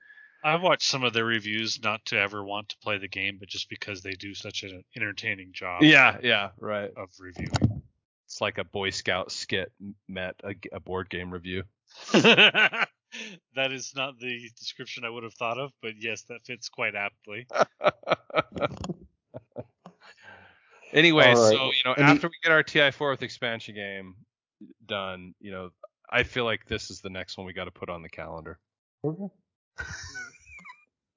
I've 0.42 0.62
watched 0.62 0.88
some 0.88 1.04
of 1.04 1.12
their 1.12 1.26
reviews, 1.26 1.78
not 1.82 2.02
to 2.06 2.18
ever 2.18 2.42
want 2.42 2.70
to 2.70 2.78
play 2.78 2.96
the 2.96 3.08
game, 3.08 3.36
but 3.38 3.50
just 3.50 3.68
because 3.68 4.00
they 4.00 4.12
do 4.12 4.32
such 4.32 4.62
an 4.62 4.84
entertaining 4.96 5.50
job 5.52 5.82
Yeah, 5.82 6.16
yeah, 6.22 6.50
right. 6.58 6.90
of 6.96 7.10
reviewing. 7.20 7.82
It's 8.24 8.40
like 8.40 8.56
a 8.56 8.64
Boy 8.64 8.88
Scout 8.88 9.30
skit 9.30 9.70
met 10.08 10.34
a 10.72 10.80
board 10.80 11.10
game 11.10 11.30
review. 11.30 11.64
that 12.12 12.88
is 13.54 13.92
not 13.94 14.18
the 14.18 14.48
description 14.58 15.04
I 15.04 15.10
would 15.10 15.24
have 15.24 15.34
thought 15.34 15.58
of, 15.58 15.72
but 15.82 15.92
yes, 15.98 16.22
that 16.30 16.46
fits 16.46 16.70
quite 16.70 16.94
aptly. 16.94 17.46
anyway, 20.92 21.28
right. 21.28 21.36
so 21.36 21.52
you 21.52 21.72
know, 21.84 21.92
Any- 21.92 22.04
after 22.04 22.28
we 22.28 22.34
get 22.42 22.52
our 22.52 22.62
TI4 22.62 23.10
with 23.10 23.22
expansion 23.22 23.74
game 23.74 24.14
done, 24.86 25.34
you 25.40 25.50
know, 25.50 25.70
I 26.10 26.22
feel 26.22 26.44
like 26.44 26.66
this 26.66 26.90
is 26.90 27.00
the 27.00 27.10
next 27.10 27.36
one 27.36 27.46
we 27.46 27.52
got 27.52 27.64
to 27.64 27.70
put 27.70 27.90
on 27.90 28.02
the 28.02 28.08
calendar. 28.08 28.58
okay. 29.04 29.28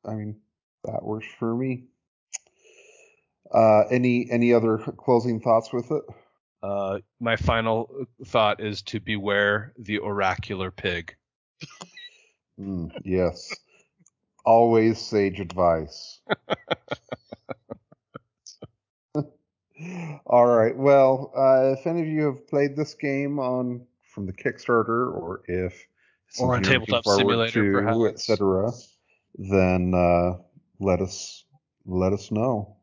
I 0.06 0.14
mean, 0.14 0.38
that 0.86 1.04
works 1.04 1.28
for 1.38 1.56
me. 1.56 1.86
Uh, 3.54 3.82
any 3.90 4.28
any 4.30 4.54
other 4.54 4.78
closing 4.78 5.40
thoughts 5.40 5.74
with 5.74 5.92
it? 5.92 6.04
Uh, 6.62 7.00
my 7.20 7.36
final 7.36 7.90
thought 8.26 8.60
is 8.62 8.82
to 8.84 9.00
beware 9.00 9.74
the 9.78 10.00
oracular 10.00 10.72
pig. 10.72 11.16
Mm, 12.60 12.92
yes. 13.04 13.56
Always 14.46 15.00
sage 15.00 15.40
advice. 15.40 16.20
All 20.30 20.46
right. 20.46 20.78
Well, 20.78 21.32
uh, 21.36 21.74
if 21.78 21.88
any 21.88 22.02
of 22.02 22.08
you 22.08 22.26
have 22.26 22.48
played 22.48 22.76
this 22.76 22.94
game 22.94 23.40
on 23.40 23.86
from 24.14 24.28
the 24.28 24.34
Kickstarter, 24.34 25.12
or 25.12 25.42
if 25.48 25.88
Or 26.40 26.54
on 26.56 26.64
something 26.64 26.72
you're 26.72 26.80
looking 26.82 27.02
Tabletop 27.02 27.06
Simulator, 27.18 28.08
etc., 28.10 28.72
then 29.36 29.94
uh, 29.96 30.38
let 30.80 31.02
us 31.02 31.46
let 31.86 32.14
us 32.14 32.32
know. 32.32 32.78